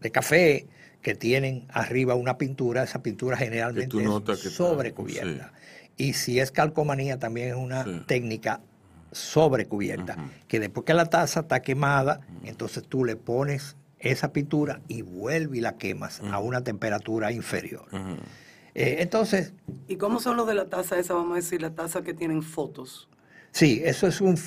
de, 0.00 0.10
café 0.10 0.66
que 1.02 1.14
tienen 1.14 1.66
arriba 1.70 2.14
una 2.14 2.38
pintura, 2.38 2.82
esa 2.82 3.02
pintura 3.02 3.36
generalmente 3.36 3.96
es 4.32 4.40
sobrecubierta. 4.52 5.52
Y 5.96 6.12
si 6.12 6.38
es 6.38 6.52
calcomanía, 6.52 7.18
también 7.18 7.48
es 7.48 7.56
una 7.56 7.84
técnica 8.06 8.60
sobrecubierta, 9.12 10.16
que 10.46 10.60
después 10.60 10.84
que 10.84 10.94
la 10.94 11.06
taza 11.06 11.40
está 11.40 11.60
quemada, 11.60 12.20
entonces 12.44 12.84
tú 12.86 13.04
le 13.04 13.16
pones 13.16 13.76
esa 14.00 14.32
pintura 14.32 14.80
y 14.88 15.02
vuelve 15.02 15.58
y 15.58 15.60
la 15.60 15.76
quemas 15.76 16.20
a 16.20 16.38
una 16.38 16.62
temperatura 16.62 17.32
inferior. 17.32 17.86
Eh, 18.74 18.96
entonces... 19.00 19.52
¿Y 19.88 19.96
cómo 19.96 20.20
son 20.20 20.36
los 20.36 20.46
de 20.46 20.54
la 20.54 20.66
taza 20.66 20.98
esa, 20.98 21.14
vamos 21.14 21.32
a 21.32 21.36
decir, 21.36 21.60
la 21.60 21.74
taza 21.74 22.02
que 22.02 22.14
tienen 22.14 22.42
fotos? 22.42 23.08
Sí, 23.50 23.82
eso 23.84 24.06
es 24.06 24.20
un, 24.20 24.38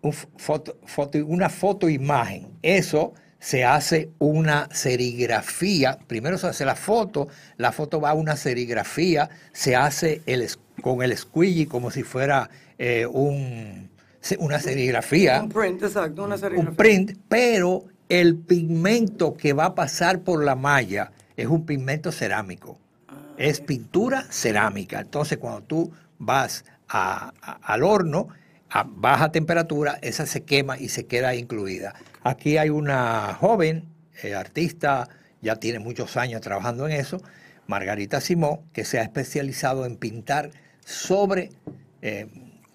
un 0.00 0.12
foto, 0.12 0.78
foto, 0.84 1.24
una 1.26 1.48
fotoimagen. 1.48 2.48
Eso 2.62 3.14
se 3.38 3.64
hace 3.64 4.10
una 4.18 4.68
serigrafía. 4.72 5.98
Primero 6.06 6.38
se 6.38 6.48
hace 6.48 6.64
la 6.64 6.74
foto, 6.74 7.28
la 7.56 7.70
foto 7.72 8.00
va 8.00 8.10
a 8.10 8.14
una 8.14 8.36
serigrafía, 8.36 9.30
se 9.52 9.76
hace 9.76 10.22
el, 10.26 10.48
con 10.82 11.02
el 11.02 11.16
squeegee 11.16 11.68
como 11.68 11.90
si 11.90 12.02
fuera 12.02 12.50
eh, 12.78 13.06
un, 13.06 13.90
una 14.38 14.58
serigrafía. 14.58 15.42
Un 15.42 15.48
print, 15.48 15.82
exacto, 15.82 16.24
una 16.24 16.38
serigrafía. 16.38 16.70
Un 16.70 16.76
print, 16.76 17.18
pero 17.28 17.84
el 18.08 18.36
pigmento 18.36 19.36
que 19.36 19.52
va 19.52 19.66
a 19.66 19.74
pasar 19.74 20.20
por 20.20 20.44
la 20.44 20.54
malla 20.54 21.12
es 21.36 21.46
un 21.46 21.66
pigmento 21.66 22.12
cerámico. 22.12 22.78
Ah, 23.08 23.14
es 23.36 23.60
pintura 23.60 24.24
cerámica. 24.30 25.00
Entonces, 25.00 25.38
cuando 25.38 25.62
tú 25.62 25.92
vas 26.18 26.64
al 26.88 27.82
horno, 27.82 28.28
a 28.70 28.84
baja 28.88 29.32
temperatura, 29.32 29.98
esa 30.02 30.26
se 30.26 30.44
quema 30.44 30.78
y 30.78 30.88
se 30.88 31.06
queda 31.06 31.34
incluida. 31.34 31.94
Aquí 32.22 32.58
hay 32.58 32.70
una 32.70 33.34
joven 33.34 33.84
eh, 34.22 34.34
artista, 34.34 35.08
ya 35.42 35.56
tiene 35.56 35.78
muchos 35.78 36.16
años 36.16 36.40
trabajando 36.40 36.86
en 36.86 36.92
eso, 36.92 37.20
Margarita 37.66 38.20
Simó, 38.20 38.64
que 38.72 38.84
se 38.84 38.98
ha 38.98 39.02
especializado 39.02 39.84
en 39.86 39.96
pintar 39.96 40.50
sobre 40.84 41.50
eh, 42.02 42.28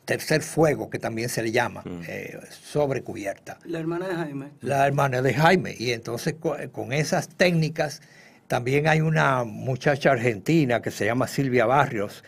tercer 0.05 0.41
fuego, 0.41 0.89
que 0.89 0.99
también 0.99 1.29
se 1.29 1.43
le 1.43 1.51
llama, 1.51 1.81
mm. 1.85 2.01
eh, 2.07 2.39
sobre 2.49 3.01
cubierta. 3.01 3.57
La 3.65 3.79
hermana 3.79 4.07
de 4.07 4.15
Jaime. 4.15 4.47
La 4.61 4.87
hermana 4.87 5.21
de 5.21 5.33
Jaime. 5.33 5.75
Y 5.77 5.91
entonces 5.91 6.35
con 6.71 6.93
esas 6.93 7.29
técnicas, 7.29 8.01
también 8.47 8.87
hay 8.87 9.01
una 9.01 9.43
muchacha 9.43 10.11
argentina 10.11 10.81
que 10.81 10.91
se 10.91 11.05
llama 11.05 11.27
Silvia 11.27 11.65
Barrios, 11.65 12.23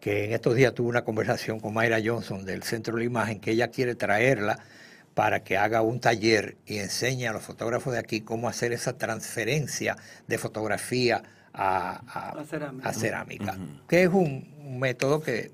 que 0.00 0.24
en 0.24 0.32
estos 0.32 0.54
días 0.54 0.74
tuvo 0.74 0.88
una 0.88 1.04
conversación 1.04 1.60
con 1.60 1.74
Mayra 1.74 1.98
Johnson 2.04 2.44
del 2.44 2.62
Centro 2.62 2.94
de 2.94 3.00
la 3.00 3.06
Imagen, 3.06 3.40
que 3.40 3.52
ella 3.52 3.68
quiere 3.68 3.94
traerla 3.94 4.58
para 5.14 5.42
que 5.42 5.56
haga 5.56 5.82
un 5.82 6.00
taller 6.00 6.56
y 6.64 6.78
enseñe 6.78 7.26
a 7.26 7.32
los 7.32 7.42
fotógrafos 7.42 7.92
de 7.92 7.98
aquí 7.98 8.20
cómo 8.20 8.48
hacer 8.48 8.72
esa 8.72 8.96
transferencia 8.96 9.96
de 10.28 10.38
fotografía 10.38 11.22
a, 11.52 12.44
cerámica, 12.92 13.56
que 13.88 14.04
es 14.04 14.08
un, 14.08 14.78
método 14.78 15.20
que, 15.20 15.50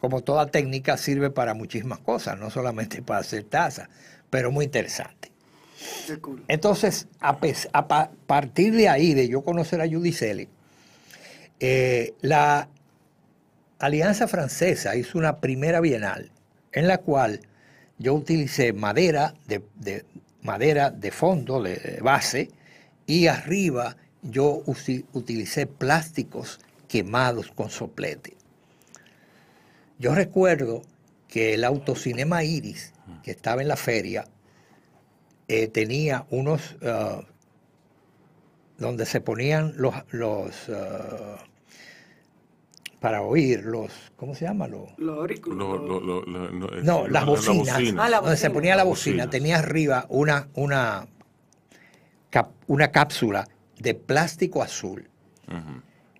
como 0.00 0.22
toda 0.22 0.46
técnica, 0.46 0.96
sirve 0.96 1.30
para 1.30 1.54
muchísimas 1.54 1.98
cosas, 1.98 2.38
no 2.38 2.50
solamente 2.50 3.02
para 3.02 3.20
hacer 3.20 3.44
tazas, 3.44 3.88
pero 4.30 4.50
muy 4.50 4.64
interesante. 4.64 5.32
Entonces, 6.48 7.06
a, 7.20 7.38
partir 7.38 8.74
de 8.74 8.88
ahí, 8.88 9.14
de 9.14 9.28
yo 9.28 9.42
conocer 9.42 9.80
a 9.80 9.88
Judicelli, 9.88 10.48
eh, 11.60 12.14
la 12.20 12.68
Alianza 13.78 14.26
Francesa 14.28 14.96
hizo 14.96 15.18
una 15.18 15.38
primera 15.38 15.80
bienal 15.80 16.30
en 16.72 16.88
la 16.88 16.98
cual 16.98 17.40
yo 17.98 18.14
utilicé 18.14 18.72
madera 18.72 19.34
de, 19.46 20.04
madera 20.42 20.90
de 20.90 21.10
fondo, 21.10 21.62
de 21.62 21.98
base, 22.02 22.50
y 23.06 23.26
arriba 23.26 23.96
yo 24.22 24.62
utilicé 25.12 25.66
plásticos 25.66 26.60
quemados 26.88 27.50
con 27.52 27.70
soplete. 27.70 28.37
Yo 29.98 30.14
recuerdo 30.14 30.82
que 31.26 31.54
el 31.54 31.64
autocinema 31.64 32.44
Iris, 32.44 32.92
que 33.22 33.30
estaba 33.32 33.62
en 33.62 33.68
la 33.68 33.76
feria, 33.76 34.26
eh, 35.48 35.68
tenía 35.68 36.26
unos 36.30 36.76
uh, 36.82 37.22
donde 38.78 39.04
se 39.06 39.20
ponían 39.20 39.74
los, 39.76 39.94
los 40.10 40.68
uh, 40.68 41.36
para 43.00 43.22
oír 43.22 43.64
los, 43.64 43.92
¿cómo 44.16 44.34
se 44.34 44.44
llama? 44.44 44.68
Los, 44.68 44.96
no, 46.82 47.08
las 47.08 47.26
bocinas. 47.26 47.80
Ah, 47.98 48.20
donde 48.20 48.36
se 48.36 48.50
ponía 48.50 48.76
la 48.76 48.84
bocina, 48.84 49.28
tenía 49.28 49.58
arriba 49.58 50.06
una, 50.08 50.48
una, 50.54 51.06
una 52.66 52.90
cápsula 52.92 53.48
de 53.78 53.94
plástico 53.94 54.62
azul. 54.62 55.08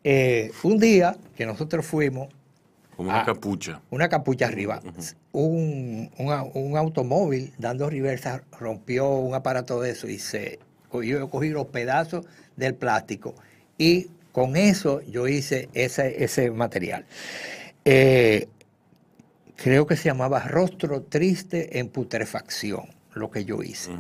Eh, 0.04 0.50
un 0.62 0.78
día 0.78 1.16
que 1.36 1.46
nosotros 1.46 1.86
fuimos... 1.86 2.28
Como 2.98 3.10
una 3.10 3.24
capucha. 3.24 3.80
Una 3.90 4.08
capucha 4.08 4.48
arriba. 4.48 4.82
un, 5.30 6.10
un, 6.18 6.76
automóvil 6.76 7.52
dando 7.56 7.88
reversa 7.88 8.42
rompió 8.58 9.08
un 9.10 9.36
aparato 9.36 9.80
de 9.80 9.92
eso 9.92 10.08
y 10.08 10.18
se 10.18 10.58
yo 11.04 11.30
cogí 11.30 11.50
los 11.50 11.66
pedazos 11.66 12.26
del 12.56 12.74
plástico 12.74 13.36
y 13.78 14.08
con 14.32 14.56
eso 14.56 15.00
yo 15.02 15.28
hice 15.28 15.68
ese, 15.74 16.24
ese 16.24 16.50
material. 16.50 17.04
Eh, 17.84 18.48
creo 19.54 19.86
que 19.86 19.94
se 19.94 20.06
llamaba 20.06 20.40
Rostro 20.40 21.02
Triste 21.02 21.78
en 21.78 21.90
Putrefacción, 21.90 22.88
lo 23.14 23.30
que 23.30 23.44
yo 23.44 23.62
hice. 23.62 23.92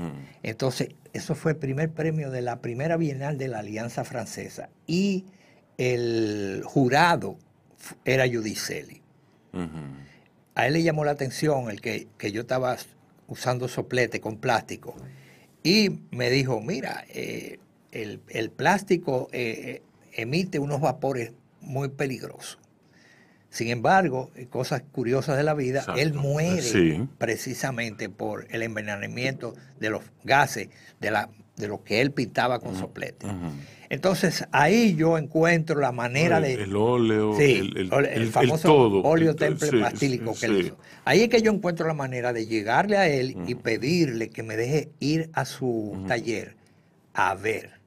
Entonces, 0.42 0.88
eso 1.12 1.36
fue 1.36 1.52
el 1.52 1.58
primer 1.58 1.90
premio 1.90 2.32
de 2.32 2.42
la 2.42 2.56
primera 2.56 2.96
Bienal 2.96 3.38
de 3.38 3.46
la 3.46 3.60
Alianza 3.60 4.02
Francesa. 4.02 4.70
Y 4.88 5.24
el 5.76 6.62
jurado 6.64 7.36
era 8.04 8.26
Judicelli. 8.26 9.02
A 10.54 10.66
él 10.66 10.72
le 10.72 10.82
llamó 10.82 11.04
la 11.04 11.12
atención 11.12 11.70
el 11.70 11.80
que, 11.80 12.08
yo 12.32 12.42
estaba 12.42 12.76
usando 13.26 13.68
soplete 13.68 14.20
con 14.20 14.38
plástico. 14.38 14.96
Y 15.62 16.00
me 16.10 16.30
dijo, 16.30 16.60
mira, 16.60 17.04
eh, 17.08 17.58
el, 17.90 18.50
plástico 18.50 19.28
eh, 19.32 19.82
emite 20.12 20.58
unos 20.58 20.80
vapores 20.80 21.32
muy 21.60 21.88
peligrosos. 21.88 22.58
Sin 23.50 23.68
embargo, 23.68 24.30
eh, 24.34 24.46
cosas 24.46 24.82
curiosas 24.92 25.36
de 25.36 25.42
la 25.42 25.54
vida, 25.54 25.84
él 25.96 26.12
muere 26.12 27.08
precisamente 27.16 28.08
por 28.10 28.46
el 28.50 28.62
envenenamiento 28.62 29.54
de 29.80 29.90
los 29.90 30.04
gases, 30.22 30.68
de, 31.00 31.10
la, 31.10 31.30
de 31.56 31.68
lo 31.68 31.82
que 31.82 32.00
él 32.02 32.12
pintaba 32.12 32.60
con 32.60 32.76
soplete. 32.76 33.26
Entonces 33.90 34.46
ahí 34.52 34.94
yo 34.96 35.16
encuentro 35.16 35.80
la 35.80 35.92
manera 35.92 36.40
de... 36.40 36.54
El 36.54 36.76
óleo, 36.76 37.38
el, 37.38 38.30
famoso 38.30 38.74
óleo 39.02 39.34
temple 39.34 39.80
pastílico 39.80 40.34
que 40.34 40.46
él 40.46 40.60
hizo. 40.60 40.78
Ahí 41.04 41.22
es 41.22 41.28
que 41.28 41.40
yo 41.40 41.52
encuentro 41.52 41.86
la 41.86 41.94
manera 41.94 42.32
de 42.32 42.46
llegarle 42.46 42.96
a 42.96 43.08
él 43.08 43.36
y 43.46 43.54
pedirle 43.54 44.28
que 44.28 44.42
me 44.42 44.56
deje 44.56 44.90
ir 45.00 45.30
a 45.32 45.44
su 45.44 46.04
taller 46.06 46.56
a 47.14 47.34
ver 47.34 47.78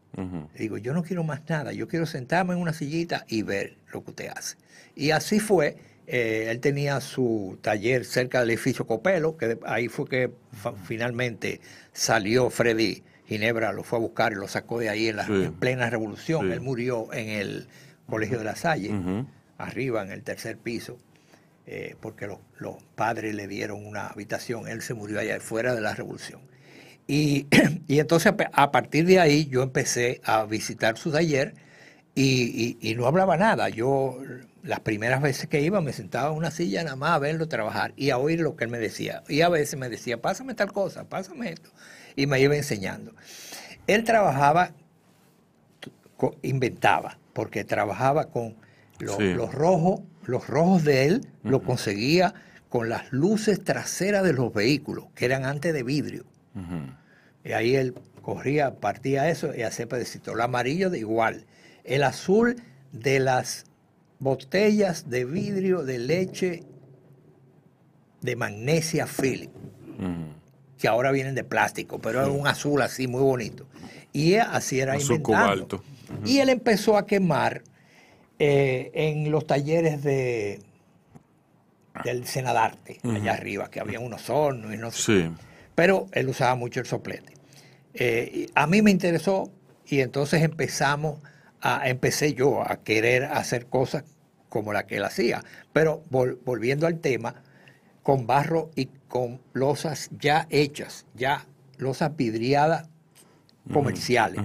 Digo, 0.58 0.78
yo 0.78 0.94
no 0.94 1.04
quiero 1.04 1.24
más 1.24 1.42
nada, 1.48 1.72
yo 1.72 1.88
quiero 1.88 2.06
sentarme 2.06 2.54
en 2.54 2.60
una 2.60 2.74
sillita 2.74 3.26
y 3.30 3.44
ver 3.44 3.78
lo 3.94 4.04
que 4.04 4.12
usted 4.12 4.28
hace. 4.36 4.58
Y 4.96 5.12
así 5.12 5.40
fue. 5.40 5.78
Eh, 6.08 6.48
él 6.50 6.60
tenía 6.60 7.00
su 7.00 7.58
taller 7.62 8.04
cerca 8.04 8.42
del 8.42 8.50
edificio 8.50 8.86
Copelo, 8.86 9.38
que 9.38 9.58
ahí 9.66 9.88
fue 9.88 10.06
que 10.10 10.32
finalmente 10.84 11.62
salió 11.94 12.50
Freddy 12.50 13.04
Ginebra, 13.32 13.72
lo 13.72 13.84
fue 13.86 13.98
a 13.98 14.02
buscar 14.02 14.34
y 14.34 14.36
lo 14.36 14.50
sacó 14.50 14.80
de 14.80 14.89
ahí 14.89 15.08
en 15.08 15.15
la 15.15 15.54
plena 15.58 15.89
revolución. 15.89 16.52
Él 16.52 16.60
murió 16.60 17.13
en 17.13 17.30
el 17.30 17.67
Colegio 18.06 18.38
de 18.38 18.44
la 18.44 18.58
Salle, 18.58 18.94
arriba 19.58 20.02
en 20.02 20.12
el 20.12 20.22
tercer 20.22 20.58
piso. 20.58 20.98
Eh, 21.65 21.96
porque 22.02 22.28
los, 22.28 22.39
los, 22.58 22.76
padres 22.96 23.34
le 23.34 23.48
dieron 23.48 23.86
una 23.86 24.08
habitación, 24.08 24.67
él 24.67 24.82
se 24.82 24.94
murió 24.96 25.20
allá 25.20 25.39
fuera 25.39 25.74
de 25.74 25.80
la 25.80 25.94
revolución. 25.94 26.41
Y, 27.08 27.48
entonces 27.88 28.34
a 28.52 28.72
partir 28.72 29.06
de 29.06 29.22
ahí 29.22 29.46
yo 29.46 29.63
empecé 29.63 30.20
a 30.26 30.44
visitar 30.44 30.98
su 30.98 31.12
taller 31.12 31.54
y, 32.15 32.78
y, 32.82 32.96
no 32.96 33.06
hablaba 33.06 33.38
nada. 33.38 33.70
Yo 33.70 34.17
las 34.63 34.82
primeras 34.82 35.22
veces 35.22 35.48
que 35.48 35.62
iba 35.62 35.80
me 35.80 35.94
sentaba 35.94 36.32
en 36.32 36.38
una 36.38 36.52
silla 36.52 36.84
nada 36.84 36.98
más 36.98 37.12
a 37.12 37.20
verlo 37.20 37.48
trabajar 37.48 37.94
y 37.96 38.10
a 38.10 38.17
oír 38.17 38.41
lo 38.41 38.58
que 38.58 38.65
él 38.65 38.70
me 38.70 38.80
decía. 38.80 39.24
Y 39.30 39.39
a 39.39 39.48
veces 39.48 39.80
me 39.80 39.88
decía, 39.88 40.22
pásame 40.22 40.54
tal 40.54 40.74
cosa, 40.74 41.06
pásame 41.06 41.54
esto. 41.54 41.70
Y 42.15 42.28
me 42.28 42.39
iba 42.39 42.56
enseñando. 42.56 43.13
Él 43.88 44.04
trabajaba, 44.04 44.71
inventaba, 46.41 47.17
porque 47.34 47.63
trabajaba 47.63 48.26
con 48.26 48.56
los, 49.00 49.54
rojos, 49.54 50.02
los 50.24 50.47
rojos 50.47 50.84
de 50.84 51.06
él, 51.06 51.28
lo 51.43 51.62
conseguía 51.63 52.34
con 52.69 52.89
las 52.89 53.12
luces 53.12 53.63
traseras 53.63 54.24
de 54.24 54.34
los 54.34 54.54
vehículos, 54.54 55.06
que 55.15 55.26
eran 55.26 55.45
antes 55.45 55.74
de 55.74 55.84
vidrio. 55.84 56.26
Y 57.43 57.52
ahí 57.54 57.76
él 57.76 57.95
corría, 58.21 58.76
partía 58.76 59.30
eso 59.30 59.56
y 59.56 59.63
hacía 59.63 59.88
pedacito. 59.88 60.34
El 60.34 60.41
amarillo 60.41 60.89
de 60.89 61.00
igual. 61.00 61.45
El 61.84 62.04
azul 62.04 62.56
de 62.91 63.19
las 63.19 63.65
botellas 64.19 65.10
de 65.10 65.26
vidrio 65.26 65.84
de 65.84 65.97
leche 65.97 66.63
de 68.21 68.36
magnesia 68.36 69.08
Philip, 69.08 69.52
que 70.82 70.88
ahora 70.88 71.12
vienen 71.12 71.36
de 71.36 71.44
plástico, 71.44 72.00
pero 72.00 72.24
es 72.24 72.28
un 72.28 72.48
azul 72.48 72.82
así 72.82 73.08
muy 73.08 73.22
bonito. 73.22 73.67
Y 74.12 74.36
así 74.36 74.80
era 74.80 74.94
azul 74.94 75.22
Cobalto. 75.22 75.84
Y 76.26 76.39
él 76.39 76.50
empezó 76.50 76.98
a 76.98 77.06
quemar 77.06 77.62
eh, 78.39 78.91
en 78.94 79.32
los 79.32 79.46
talleres 79.46 80.04
de 80.04 80.60
del 82.04 82.26
Senadarte, 82.26 83.00
allá 83.04 83.34
arriba, 83.34 83.70
que 83.70 83.80
había 83.80 84.00
unos 84.00 84.30
hornos 84.30 84.74
y 84.74 84.78
no 84.78 84.91
sé. 84.91 85.30
Pero 85.76 86.08
él 86.13 86.30
usaba 86.30 86.56
mucho 86.56 86.80
el 86.80 86.86
soplete. 86.86 87.34
Eh, 87.94 88.48
a 88.56 88.65
mí 88.65 88.82
me 88.82 88.91
interesó 88.91 89.52
y 89.86 90.00
entonces 90.00 90.41
empezamos 90.41 91.20
a, 91.62 91.88
empecé 91.89 92.34
yo 92.34 92.62
a 92.62 92.78
querer 92.78 93.26
hacer 93.26 93.67
cosas 93.67 94.04
como 94.50 94.74
la 94.74 94.88
que 94.88 94.98
él 94.98 95.04
hacía. 95.04 95.44
Pero 95.74 96.04
volviendo 96.10 96.88
al 96.88 97.00
tema, 97.00 97.36
con 98.04 98.28
barro 98.28 98.72
y 98.76 98.88
con 99.08 99.40
losas 99.54 100.10
ya 100.20 100.48
hechas, 100.50 101.06
ya 101.16 101.46
losas 101.78 102.16
vidriadas 102.16 102.88
comerciales. 103.72 104.42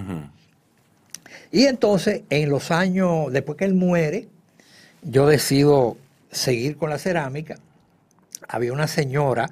Y 1.51 1.65
entonces, 1.65 2.23
en 2.29 2.49
los 2.49 2.71
años, 2.71 3.31
después 3.31 3.57
que 3.57 3.65
él 3.65 3.73
muere, 3.73 4.27
yo 5.01 5.27
decido 5.27 5.97
seguir 6.31 6.77
con 6.77 6.89
la 6.89 6.99
cerámica. 6.99 7.57
Había 8.47 8.73
una 8.73 8.87
señora, 8.87 9.49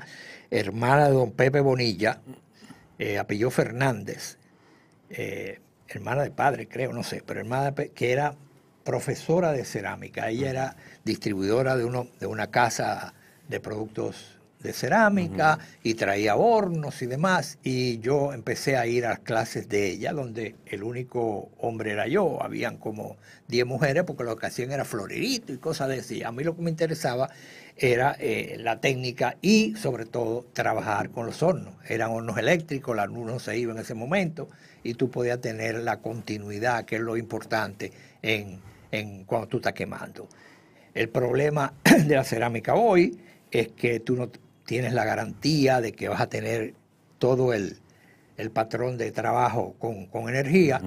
hermana 0.52 1.08
de 1.08 1.14
don 1.14 1.32
Pepe 1.32 1.60
Bonilla, 1.62 2.22
eh, 3.00 3.18
apellido 3.18 3.52
Fernández, 3.52 4.38
eh, 5.10 5.60
hermana 5.88 6.24
de 6.24 6.32
padre, 6.32 6.68
creo, 6.68 6.94
no 6.94 7.04
sé, 7.04 7.24
pero 7.26 7.40
hermana 7.40 7.72
de, 7.72 7.90
que 7.90 8.12
era 8.12 8.36
profesora 8.84 9.52
de 9.52 9.66
cerámica. 9.66 10.30
Ella 10.30 10.50
era 10.50 10.76
distribuidora 11.04 11.76
de, 11.76 11.86
uno, 11.86 12.08
de 12.20 12.28
una 12.28 12.48
casa 12.52 13.14
de 13.48 13.60
productos 13.60 14.36
de 14.66 14.74
cerámica 14.74 15.60
y 15.84 15.94
traía 15.94 16.36
hornos 16.36 17.02
y 17.02 17.06
demás. 17.06 17.58
Y 17.64 18.00
yo 18.00 18.34
empecé 18.34 18.76
a 18.76 18.86
ir 18.88 19.06
a 19.06 19.10
las 19.10 19.20
clases 19.20 19.70
de 19.70 19.88
ella, 19.92 20.12
donde 20.12 20.56
el 20.66 20.84
único 20.84 21.50
hombre 21.60 21.92
era 21.92 22.08
yo. 22.08 22.42
Habían 22.44 22.78
como 22.78 23.18
10 23.48 23.66
mujeres, 23.66 24.04
porque 24.04 24.24
lo 24.24 24.36
que 24.36 24.48
hacían 24.48 24.72
era 24.72 24.84
florerito 24.84 25.54
y 25.54 25.58
cosas 25.58 25.90
de 25.90 26.00
así. 26.00 26.24
A 26.24 26.32
mí 26.32 26.44
lo 26.44 26.56
que 26.56 26.62
me 26.62 26.72
interesaba 26.72 27.30
era 27.78 28.16
eh, 28.20 28.58
la 28.60 28.80
técnica 28.80 29.38
y 29.42 29.76
sobre 29.76 30.06
todo 30.06 30.46
trabajar 30.54 31.10
con 31.12 31.26
los 31.26 31.42
hornos. 31.44 31.74
Eran 31.88 32.12
hornos 32.12 32.38
eléctricos, 32.38 32.96
la 32.96 33.06
luz 33.06 33.26
no 33.26 33.40
se 33.40 33.58
iba 33.58 33.72
en 33.72 33.80
ese 33.80 33.94
momento 33.94 34.50
y 34.84 34.94
tú 34.94 35.10
podías 35.10 35.42
tener 35.42 35.76
la 35.76 36.00
continuidad, 36.00 36.86
que 36.86 36.96
es 36.96 37.02
lo 37.02 37.18
importante 37.18 37.92
en, 38.22 38.60
en 38.92 39.26
cuando 39.26 39.48
tú 39.48 39.58
estás 39.58 39.74
quemando. 39.74 40.28
El 40.94 41.10
problema 41.10 41.74
de 41.84 42.16
la 42.16 42.24
cerámica 42.24 42.76
hoy 42.76 43.20
es 43.52 43.70
que 43.70 44.00
tú 44.00 44.16
no 44.16 44.30
tienes 44.66 44.94
la 44.94 45.06
garantía 45.06 45.82
de 45.82 45.94
que 45.94 46.10
vas 46.10 46.22
a 46.22 46.28
tener 46.28 46.74
todo 47.20 47.54
el, 47.54 47.78
patrón 48.54 48.98
de 48.98 49.12
trabajo 49.12 49.76
con, 49.80 50.30
energía 50.30 50.82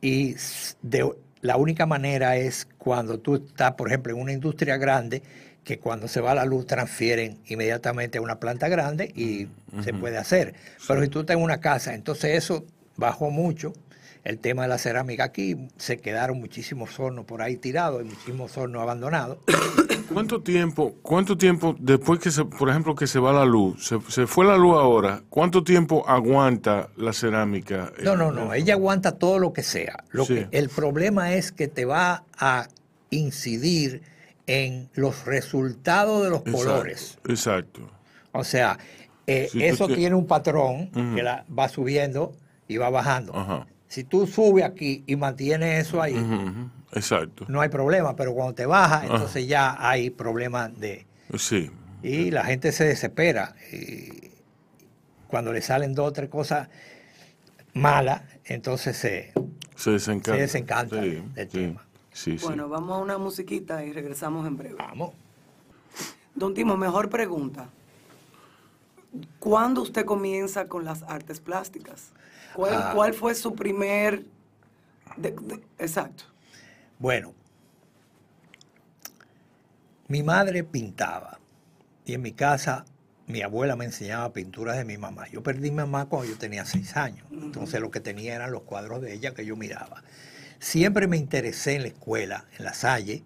y 0.00 0.36
de, 0.82 1.10
la 1.40 1.56
única 1.56 1.86
manera 1.86 2.36
es 2.36 2.68
cuando 2.78 3.18
tú 3.18 3.36
estás, 3.36 3.72
por 3.72 3.88
ejemplo, 3.88 4.12
en 4.12 4.20
una 4.20 4.32
industria 4.32 4.76
grande, 4.76 5.22
que 5.64 5.78
cuando 5.78 6.06
se 6.06 6.20
va 6.20 6.34
la 6.34 6.44
luz 6.44 6.66
transfieren 6.66 7.38
inmediatamente 7.46 8.18
a 8.18 8.20
una 8.20 8.38
planta 8.38 8.68
grande 8.68 9.12
y 9.16 9.48
se 9.82 9.92
puede 9.92 10.16
hacer. 10.16 10.54
Pero 10.86 11.02
si 11.02 11.08
tú 11.08 11.20
estás 11.20 11.36
en 11.36 11.42
una 11.42 11.58
casa, 11.58 11.94
entonces 11.94 12.36
eso 12.36 12.64
bajó 12.96 13.30
mucho 13.30 13.72
el 14.22 14.38
tema 14.38 14.62
de 14.62 14.68
la 14.68 14.78
cerámica 14.78 15.24
aquí, 15.24 15.56
se 15.76 15.98
quedaron 15.98 16.40
muchísimos 16.40 16.98
hornos 16.98 17.24
por 17.26 17.42
ahí 17.42 17.56
tirados 17.56 18.02
y 18.02 18.06
muchísimos 18.06 18.56
hornos 18.56 18.82
abandonados. 18.82 19.38
¿Cuánto 20.12 20.42
tiempo, 20.42 20.94
cuánto 21.02 21.36
tiempo 21.36 21.76
después 21.78 22.20
que, 22.20 22.30
se, 22.30 22.44
por 22.44 22.68
ejemplo, 22.68 22.94
que 22.94 23.06
se 23.06 23.18
va 23.18 23.32
la 23.32 23.44
luz, 23.44 23.92
se, 24.08 24.26
fue 24.26 24.44
la 24.44 24.56
luz 24.56 24.76
ahora, 24.76 25.22
cuánto 25.28 25.64
tiempo 25.64 26.08
aguanta 26.08 26.88
la 26.96 27.12
cerámica? 27.12 27.92
No, 28.02 28.16
no, 28.16 28.32
no, 28.32 28.54
ella 28.54 28.74
aguanta 28.74 29.12
todo 29.18 29.38
lo 29.38 29.52
que 29.52 29.62
sea. 29.62 30.04
Lo 30.10 30.26
que, 30.26 30.48
el 30.50 30.68
problema 30.68 31.34
es 31.34 31.52
que 31.52 31.68
te 31.68 31.84
va 31.84 32.24
a 32.38 32.68
incidir 33.10 34.02
en 34.46 34.88
los 34.94 35.24
resultados 35.24 36.22
de 36.22 36.30
los 36.30 36.42
colores. 36.42 37.18
Exacto. 37.28 37.80
O 38.32 38.44
sea, 38.44 38.78
eh, 39.26 39.48
eso 39.54 39.88
tiene 39.88 40.14
un 40.14 40.26
patrón 40.26 40.90
que 41.14 41.22
la, 41.22 41.44
va 41.56 41.68
subiendo 41.68 42.32
y 42.68 42.76
va 42.76 42.90
bajando. 42.90 43.34
Ajá. 43.34 43.66
Si 43.88 44.04
tú 44.04 44.26
subes 44.26 44.64
aquí 44.64 45.04
y 45.06 45.16
mantienes 45.16 45.86
eso 45.86 46.02
ahí, 46.02 46.16
exacto. 46.96 47.44
no 47.48 47.60
hay 47.60 47.68
problema, 47.68 48.16
pero 48.16 48.34
cuando 48.34 48.54
te 48.54 48.66
baja, 48.66 49.04
entonces 49.04 49.46
ya 49.46 49.76
hay 49.78 50.10
problemas 50.10 50.78
de... 50.78 51.06
Sí. 51.36 51.70
Y 52.02 52.30
la 52.30 52.44
gente 52.44 52.72
se 52.72 52.84
desespera. 52.84 53.54
Y 53.72 54.30
cuando 55.28 55.52
le 55.52 55.60
salen 55.62 55.94
dos 55.94 56.08
o 56.08 56.12
tres 56.12 56.28
cosas 56.28 56.68
malas, 57.74 58.22
entonces 58.44 58.96
se, 58.96 59.32
se 59.74 59.90
desencanta, 59.90 60.32
se 60.32 60.38
desencanta 60.38 60.96
del 60.96 61.48
tema. 61.48 61.86
bueno, 62.42 62.68
vamos 62.68 62.96
a 62.96 63.00
una 63.00 63.18
musiquita 63.18 63.84
y 63.84 63.92
regresamos 63.92 64.46
en 64.46 64.56
breve. 64.56 64.76
Vamos. 64.78 65.12
Don 66.34 66.54
Timo, 66.54 66.76
mejor 66.76 67.08
pregunta. 67.08 67.70
¿Cuándo 69.38 69.82
usted 69.82 70.04
comienza 70.04 70.68
con 70.68 70.84
las 70.84 71.02
artes 71.02 71.40
plásticas? 71.40 72.12
Ah. 72.58 72.92
¿Cuál, 72.94 73.14
fue 73.14 73.34
su 73.34 73.54
primer... 73.54 74.24
exacto. 75.78 76.24
Bueno, 76.98 77.34
mi 80.08 80.22
madre 80.22 80.64
pintaba 80.64 81.38
y 82.04 82.14
en 82.14 82.22
mi 82.22 82.32
casa 82.32 82.84
mi 83.26 83.42
abuela 83.42 83.76
me 83.76 83.84
enseñaba 83.84 84.32
pinturas 84.32 84.76
de 84.76 84.84
mi 84.84 84.96
mamá. 84.96 85.28
Yo 85.28 85.42
perdí 85.42 85.70
mi 85.70 85.78
mamá 85.78 86.06
cuando 86.06 86.30
yo 86.30 86.38
tenía 86.38 86.64
seis 86.64 86.96
años, 86.96 87.26
entonces 87.30 87.80
lo 87.80 87.90
que 87.90 88.00
tenía 88.00 88.34
eran 88.34 88.52
los 88.52 88.62
cuadros 88.62 89.02
de 89.02 89.12
ella 89.12 89.34
que 89.34 89.44
yo 89.44 89.56
miraba. 89.56 90.02
Siempre 90.58 91.06
me 91.06 91.16
interesé 91.16 91.74
en 91.74 91.82
la 91.82 91.88
escuela, 91.88 92.46
en 92.58 92.64
la 92.64 92.72
Salle, 92.72 93.24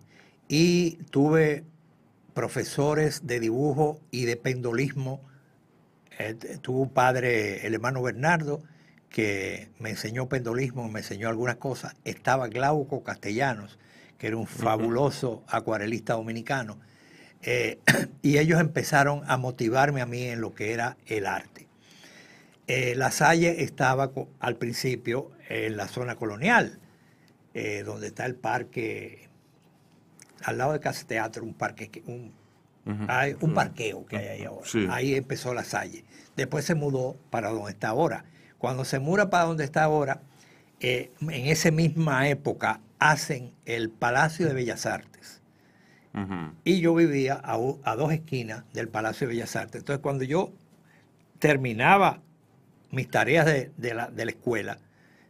y 0.49 0.97
tuve 1.11 1.65
profesores 2.35 3.27
de 3.27 3.39
dibujo 3.39 4.01
y 4.11 4.25
de 4.25 4.37
pendolismo. 4.37 5.21
Eh, 6.19 6.35
tuve 6.61 6.81
un 6.81 6.91
padre, 6.91 7.67
el 7.67 7.75
hermano 7.75 8.03
Bernardo, 8.03 8.63
que 9.11 9.69
me 9.79 9.91
enseñó 9.91 10.29
pendolismo, 10.29 10.89
me 10.89 11.01
enseñó 11.01 11.29
algunas 11.29 11.57
cosas. 11.57 11.95
Estaba 12.05 12.49
Glauco 12.49 13.03
Castellanos, 13.03 13.79
que 14.17 14.29
era 14.29 14.37
un 14.37 14.47
fabuloso 14.47 15.43
acuarelista 15.49 16.15
dominicano. 16.15 16.79
Eh, 17.43 17.81
y 18.23 18.39
ellos 18.39 18.61
empezaron 18.61 19.23
a 19.27 19.37
motivarme 19.37 20.01
a 20.01 20.07
mí 20.07 20.23
en 20.23 20.41
lo 20.41 20.55
que 20.55 20.73
era 20.73 20.97
el 21.07 21.27
arte. 21.27 21.67
Eh, 22.69 22.95
la 22.95 23.11
Salle 23.11 23.65
estaba 23.65 24.13
al 24.39 24.57
principio 24.57 25.33
en 25.49 25.77
la 25.77 25.89
zona 25.89 26.15
colonial, 26.15 26.79
eh, 27.53 27.83
donde 27.85 28.07
está 28.07 28.27
el 28.27 28.37
parque, 28.37 29.29
al 30.45 30.59
lado 30.59 30.73
de 30.73 30.79
Casa 30.79 31.05
Teatro, 31.05 31.43
un 31.43 31.55
parque, 31.55 31.91
un, 32.07 32.33
hay 33.09 33.37
un 33.41 33.55
parqueo 33.55 34.07
que 34.07 34.19
hay 34.19 34.29
ahí 34.29 34.45
ahora. 34.45 34.69
Ahí 34.95 35.15
empezó 35.17 35.53
la 35.53 35.65
Salle. 35.65 36.05
Después 36.37 36.65
se 36.65 36.77
mudó 36.77 37.17
para 37.31 37.51
donde 37.51 37.73
está 37.73 37.89
ahora 37.89 38.25
cuando 38.61 38.85
se 38.85 39.01
mura 39.01 39.31
para 39.31 39.45
donde 39.45 39.65
está 39.65 39.83
ahora, 39.83 40.21
eh, 40.81 41.11
en 41.23 41.47
esa 41.47 41.71
misma 41.71 42.29
época 42.29 42.81
hacen 42.99 43.53
el 43.65 43.89
Palacio 43.89 44.47
de 44.47 44.55
Bellas 44.55 44.87
Artes. 44.87 45.41
Y 46.65 46.81
yo 46.81 46.95
vivía 46.95 47.41
a, 47.43 47.97
dos 47.97 48.13
esquinas 48.13 48.65
del 48.73 48.89
Palacio 48.89 49.27
de 49.27 49.35
Bellas 49.35 49.55
Artes. 49.57 49.81
Entonces, 49.81 50.03
cuando 50.03 50.25
yo 50.25 50.53
terminaba 51.39 52.21
mis 52.91 53.09
tareas 53.09 53.47
de, 53.47 53.95
la, 53.95 54.11
escuela, 54.27 54.79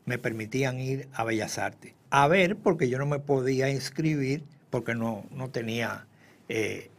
me 0.06 0.18
permitían 0.18 0.80
ir 0.80 1.08
a 1.12 1.22
Bellas 1.22 1.58
Artes. 1.58 1.94
A 2.08 2.26
ver, 2.28 2.56
porque 2.56 2.88
yo 2.88 2.98
no 2.98 3.06
me 3.06 3.18
podía 3.20 3.70
inscribir, 3.70 4.42
porque 4.70 4.94
no, 4.94 5.26
no 5.30 5.50
tenía, 5.50 6.06
eh, 6.48 6.90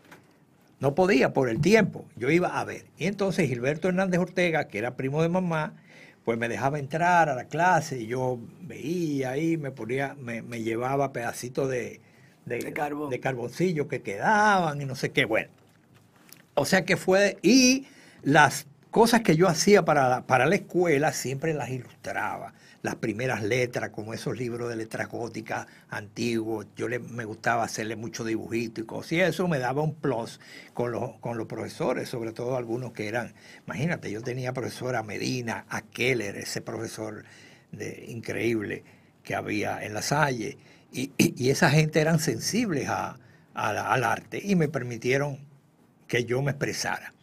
no 0.80 0.94
podía 0.94 1.34
por 1.34 1.50
el 1.50 1.60
tiempo. 1.60 2.06
Yo 2.16 2.30
iba 2.30 2.60
a 2.60 2.64
ver. 2.64 2.86
Y 2.98 3.08
entonces 3.08 3.50
Gilberto 3.50 3.90
Hernández 3.90 4.20
Ortega, 4.22 4.68
que 4.68 4.78
era 4.78 4.96
primo 4.96 5.24
de 5.24 5.30
mamá, 5.30 5.74
pues 6.26 6.38
me 6.38 6.48
dejaba 6.48 6.80
entrar 6.80 7.30
a 7.30 7.36
la 7.36 7.46
clase 7.46 8.00
y 8.00 8.08
yo 8.08 8.40
veía 8.62 9.32
ahí, 9.32 9.58
me 9.58 9.72
ponía, 9.72 10.16
me, 10.20 10.42
me 10.42 10.62
llevaba 10.62 11.12
pedacitos 11.14 11.70
de, 11.70 12.02
De 12.46 12.74
carbón. 12.74 13.10
de 13.10 13.20
carboncillo 13.20 13.88
que 13.88 14.02
quedaban 14.02 14.82
y 14.82 14.86
no 14.86 14.96
sé 14.96 15.12
qué. 15.12 15.26
Bueno, 15.26 15.50
o 16.54 16.66
sea 16.66 16.86
que 16.86 16.98
fue, 16.98 17.38
y 17.42 17.88
las 18.24 18.68
cosas 18.92 19.22
que 19.22 19.36
yo 19.36 19.48
hacía 19.48 19.84
para 19.86 20.10
la, 20.10 20.28
para 20.28 20.46
la 20.46 20.56
escuela 20.56 21.14
siempre 21.14 21.54
las 21.54 21.70
ilustraba. 21.70 22.54
Las 22.82 22.96
primeras 22.96 23.44
letras, 23.44 23.92
como 23.92 24.14
esos 24.14 24.38
libros 24.40 24.68
de 24.70 24.76
letras 24.76 25.08
góticas 25.08 25.68
antiguos, 25.90 26.66
yo 26.76 26.88
le, 26.88 26.98
me 27.00 27.26
gustaba 27.26 27.64
hacerle 27.64 27.96
mucho 27.96 28.24
dibujito 28.24 28.82
y 28.82 28.86
cosas, 28.86 29.12
y 29.12 29.22
eso 29.22 29.48
me 29.48 29.60
daba 29.60 29.84
un 29.84 29.94
plus 29.94 30.40
con 30.74 30.92
los, 30.92 31.12
con 31.20 31.38
los 31.38 31.46
profesores, 31.48 32.10
sobre 32.10 32.32
todo 32.34 32.58
algunos 32.58 32.92
que 32.92 33.08
eran, 33.08 33.34
imagínate, 33.68 34.10
yo 34.12 34.24
tenía 34.24 34.52
profesora 34.54 35.04
Medina, 35.04 35.66
a 35.70 35.82
Keller, 35.82 36.38
ese 36.38 36.62
profesor 36.62 37.24
de, 37.72 38.06
increíble 38.08 38.84
que 39.24 39.36
había 39.36 39.84
en 39.86 39.94
la 39.94 40.02
Salle, 40.02 40.58
y, 40.92 41.12
y- 41.18 41.50
esa 41.52 41.70
gente 41.70 42.02
eran 42.02 42.20
sensibles 42.20 42.90
a- 42.90 43.18
al 43.54 44.04
arte 44.04 44.42
y 44.44 44.56
me 44.56 44.68
permitieron 44.70 45.38
que 46.08 46.26
yo 46.26 46.42
me 46.42 46.52
expresara. 46.52 47.14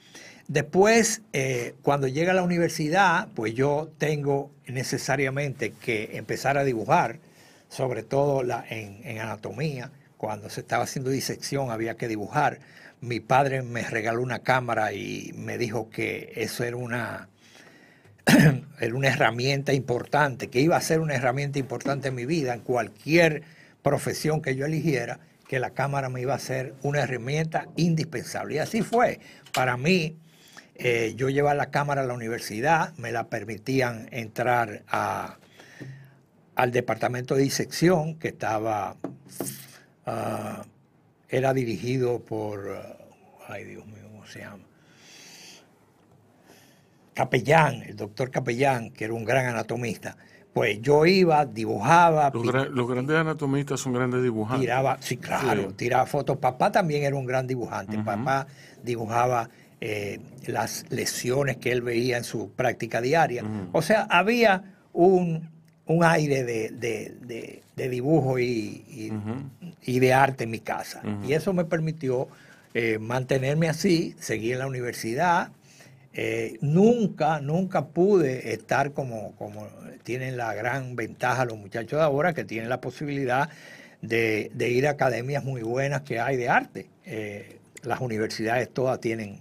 Después, 0.48 1.20
eh, 1.34 1.74
cuando 1.82 2.08
llega 2.08 2.32
a 2.32 2.34
la 2.34 2.42
universidad, 2.42 3.28
pues 3.34 3.52
yo 3.52 3.90
tengo 3.98 4.50
necesariamente 4.66 5.72
que 5.72 6.16
empezar 6.16 6.56
a 6.56 6.64
dibujar, 6.64 7.18
sobre 7.68 8.02
todo 8.02 8.42
en, 8.70 9.02
en 9.04 9.18
anatomía. 9.18 9.92
Cuando 10.16 10.48
se 10.48 10.60
estaba 10.60 10.84
haciendo 10.84 11.10
disección 11.10 11.70
había 11.70 11.98
que 11.98 12.08
dibujar. 12.08 12.60
Mi 13.02 13.20
padre 13.20 13.60
me 13.60 13.82
regaló 13.82 14.22
una 14.22 14.38
cámara 14.38 14.94
y 14.94 15.32
me 15.36 15.58
dijo 15.58 15.90
que 15.90 16.32
eso 16.34 16.64
era 16.64 16.78
una, 16.78 17.28
era 18.80 18.94
una 18.94 19.08
herramienta 19.08 19.74
importante, 19.74 20.48
que 20.48 20.62
iba 20.62 20.78
a 20.78 20.80
ser 20.80 21.00
una 21.00 21.14
herramienta 21.14 21.58
importante 21.58 22.08
en 22.08 22.14
mi 22.14 22.24
vida, 22.24 22.54
en 22.54 22.60
cualquier 22.60 23.42
profesión 23.82 24.40
que 24.40 24.56
yo 24.56 24.64
eligiera, 24.64 25.20
que 25.46 25.60
la 25.60 25.70
cámara 25.70 26.08
me 26.08 26.22
iba 26.22 26.34
a 26.34 26.38
ser 26.38 26.74
una 26.82 27.00
herramienta 27.02 27.68
indispensable. 27.76 28.54
Y 28.54 28.58
así 28.58 28.80
fue. 28.80 29.20
Para 29.52 29.76
mí, 29.76 30.16
eh, 30.78 31.14
yo 31.16 31.28
llevaba 31.28 31.54
la 31.54 31.70
cámara 31.70 32.02
a 32.02 32.06
la 32.06 32.14
universidad, 32.14 32.94
me 32.96 33.10
la 33.12 33.28
permitían 33.28 34.08
entrar 34.12 34.84
a- 34.88 35.36
al 36.54 36.70
departamento 36.72 37.34
de 37.34 37.42
disección, 37.42 38.14
que 38.16 38.28
estaba, 38.28 38.96
ah, 40.06 40.62
era 41.28 41.52
dirigido 41.52 42.20
por, 42.20 42.68
ay 43.48 43.64
Dios 43.64 43.86
mío, 43.86 44.08
¿cómo 44.10 44.26
se 44.26 44.40
llama? 44.40 44.64
Capellán, 47.14 47.82
el 47.82 47.96
doctor 47.96 48.30
Capellán, 48.30 48.90
que 48.90 49.04
era 49.04 49.14
un 49.14 49.24
gran 49.24 49.46
anatomista. 49.46 50.16
Pues 50.52 50.80
yo 50.80 51.04
iba, 51.06 51.44
dibujaba, 51.46 52.30
Los, 52.32 52.88
grandes 52.88 53.16
anatomistas 53.16 53.80
son 53.80 53.92
grandes 53.92 54.22
dibujantes. 54.22 54.60
tiraba, 54.62 54.96
sí, 55.00 55.16
claro, 55.16 55.68
Sí. 55.70 55.74
tiraba 55.76 56.06
fotos. 56.06 56.38
Papá 56.38 56.72
también 56.72 57.02
era 57.04 57.16
un 57.16 57.26
gran 57.26 57.46
dibujante. 57.46 57.98
Papá 57.98 58.46
dibujaba 58.82 59.48
eh, 59.80 60.18
las 60.46 60.84
lesiones 60.90 61.56
que 61.58 61.70
él 61.72 61.82
veía 61.82 62.16
en 62.18 62.24
su 62.24 62.50
práctica 62.52 63.00
diaria. 63.00 63.42
O 63.72 63.82
sea, 63.82 64.02
había 64.10 64.74
un, 64.92 65.48
un 65.86 66.04
aire 66.04 66.42
de, 66.44 66.70
de- 66.70 67.14
de- 67.20 67.62
de 67.76 67.88
dibujo 67.88 68.38
y, 68.40 68.44
y- 68.88 69.12
y 69.86 70.00
de 70.00 70.12
arte 70.12 70.44
en 70.44 70.50
mi 70.50 70.58
casa. 70.60 71.00
Y 71.28 71.32
eso 71.32 71.52
me 71.52 71.64
permitió 71.64 72.26
eh, 72.74 72.98
mantenerme 72.98 73.68
así, 73.68 74.14
seguir 74.18 74.54
en 74.54 74.58
la 74.60 74.66
universidad. 74.66 75.50
Eh, 76.12 76.58
nunca, 76.60 77.40
nunca 77.40 77.86
pude 77.86 78.52
estar 78.52 78.92
como, 78.92 79.36
como 79.36 79.68
tienen 80.02 80.36
la 80.36 80.54
gran 80.54 80.96
ventaja 80.96 81.44
los 81.44 81.56
muchachos 81.56 81.98
de 82.00 82.04
ahora, 82.04 82.34
que 82.34 82.44
tienen 82.44 82.68
la 82.68 82.80
posibilidad 82.80 83.48
de, 84.02 84.50
de 84.54 84.70
ir 84.70 84.86
a 84.88 84.90
academias 84.90 85.44
muy 85.44 85.62
buenas 85.62 86.02
que 86.02 86.18
hay 86.18 86.36
de 86.36 86.48
arte. 86.48 86.86
Eh, 87.04 87.58
las 87.84 88.00
universidades 88.00 88.68
todas 88.70 89.00
tienen 89.00 89.38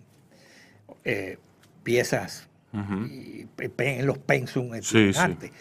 eh, 1.08 1.38
piezas 1.84 2.48
en 2.74 4.06
los 4.06 4.18
pensum 4.18 4.76
en 4.76 4.84
Sí, 4.84 5.14
sí. 5.14 5.20
arte. 5.20 5.52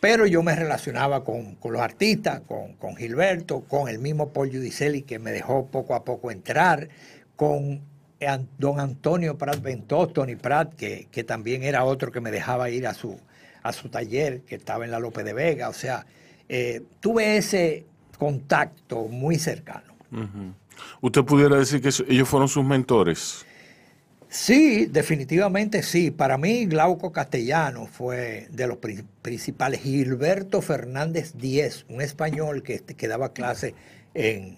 Pero 0.00 0.26
yo 0.26 0.42
me 0.42 0.54
relacionaba 0.54 1.24
con, 1.24 1.54
con 1.56 1.72
los 1.72 1.80
artistas, 1.80 2.42
con, 2.46 2.74
con 2.74 2.96
Gilberto, 2.96 3.60
con 3.62 3.88
el 3.88 3.98
mismo 3.98 4.32
Paul 4.32 4.50
Giudicelli 4.50 5.02
que 5.02 5.18
me 5.18 5.30
dejó 5.32 5.66
poco 5.66 5.94
a 5.94 6.04
poco 6.04 6.30
entrar, 6.30 6.88
con 7.36 7.80
don 8.58 8.78
Antonio 8.80 9.36
Prat 9.38 9.60
Ventos, 9.62 10.12
Tony 10.12 10.36
Prat, 10.36 10.74
que, 10.74 11.08
que 11.10 11.24
también 11.24 11.62
era 11.62 11.84
otro 11.84 12.12
que 12.12 12.20
me 12.20 12.30
dejaba 12.30 12.70
ir 12.70 12.86
a 12.86 12.94
su, 12.94 13.18
a 13.62 13.72
su 13.72 13.88
taller, 13.88 14.42
que 14.42 14.54
estaba 14.56 14.84
en 14.84 14.90
la 14.90 14.98
Lope 15.00 15.24
de 15.24 15.32
Vega. 15.32 15.68
O 15.68 15.72
sea, 15.72 16.06
eh, 16.48 16.82
tuve 17.00 17.36
ese 17.36 17.86
contacto 18.18 19.08
muy 19.08 19.38
cercano. 19.38 19.92
Usted 21.00 21.24
pudiera 21.24 21.56
decir 21.56 21.80
que 21.80 21.88
ellos 22.12 22.28
fueron 22.28 22.48
sus 22.48 22.64
mentores. 22.64 23.44
Sí, 24.32 24.86
definitivamente 24.86 25.82
sí. 25.82 26.10
Para 26.10 26.38
mí, 26.38 26.64
Glauco 26.64 27.12
Castellano 27.12 27.86
fue 27.86 28.48
de 28.50 28.66
los 28.66 28.78
pri- 28.78 29.04
principales. 29.20 29.80
Gilberto 29.82 30.62
Fernández 30.62 31.34
Díez, 31.36 31.84
un 31.90 32.00
español 32.00 32.62
que, 32.62 32.76
este- 32.76 32.94
que 32.94 33.08
daba 33.08 33.34
clase 33.34 33.74
en, 34.14 34.56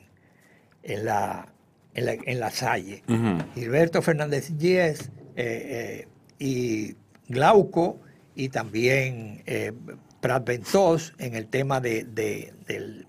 en, 0.85 1.05
la, 1.05 1.53
en, 1.95 2.05
la, 2.07 2.13
en 2.13 2.39
la 2.39 2.51
Salle. 2.53 3.03
Gilberto 3.57 4.01
Fernández 4.01 4.57
Díez 4.57 5.11
eh, 5.35 6.07
eh, 6.07 6.09
y 6.39 6.95
Glauco 7.29 7.99
y 8.37 8.51
también 8.51 9.43
eh, 9.47 9.73
Prat 10.21 10.49
en 11.19 11.35
el 11.35 11.49
tema 11.49 11.81
de, 11.81 12.05
de- 12.05 12.53
del 12.69 13.09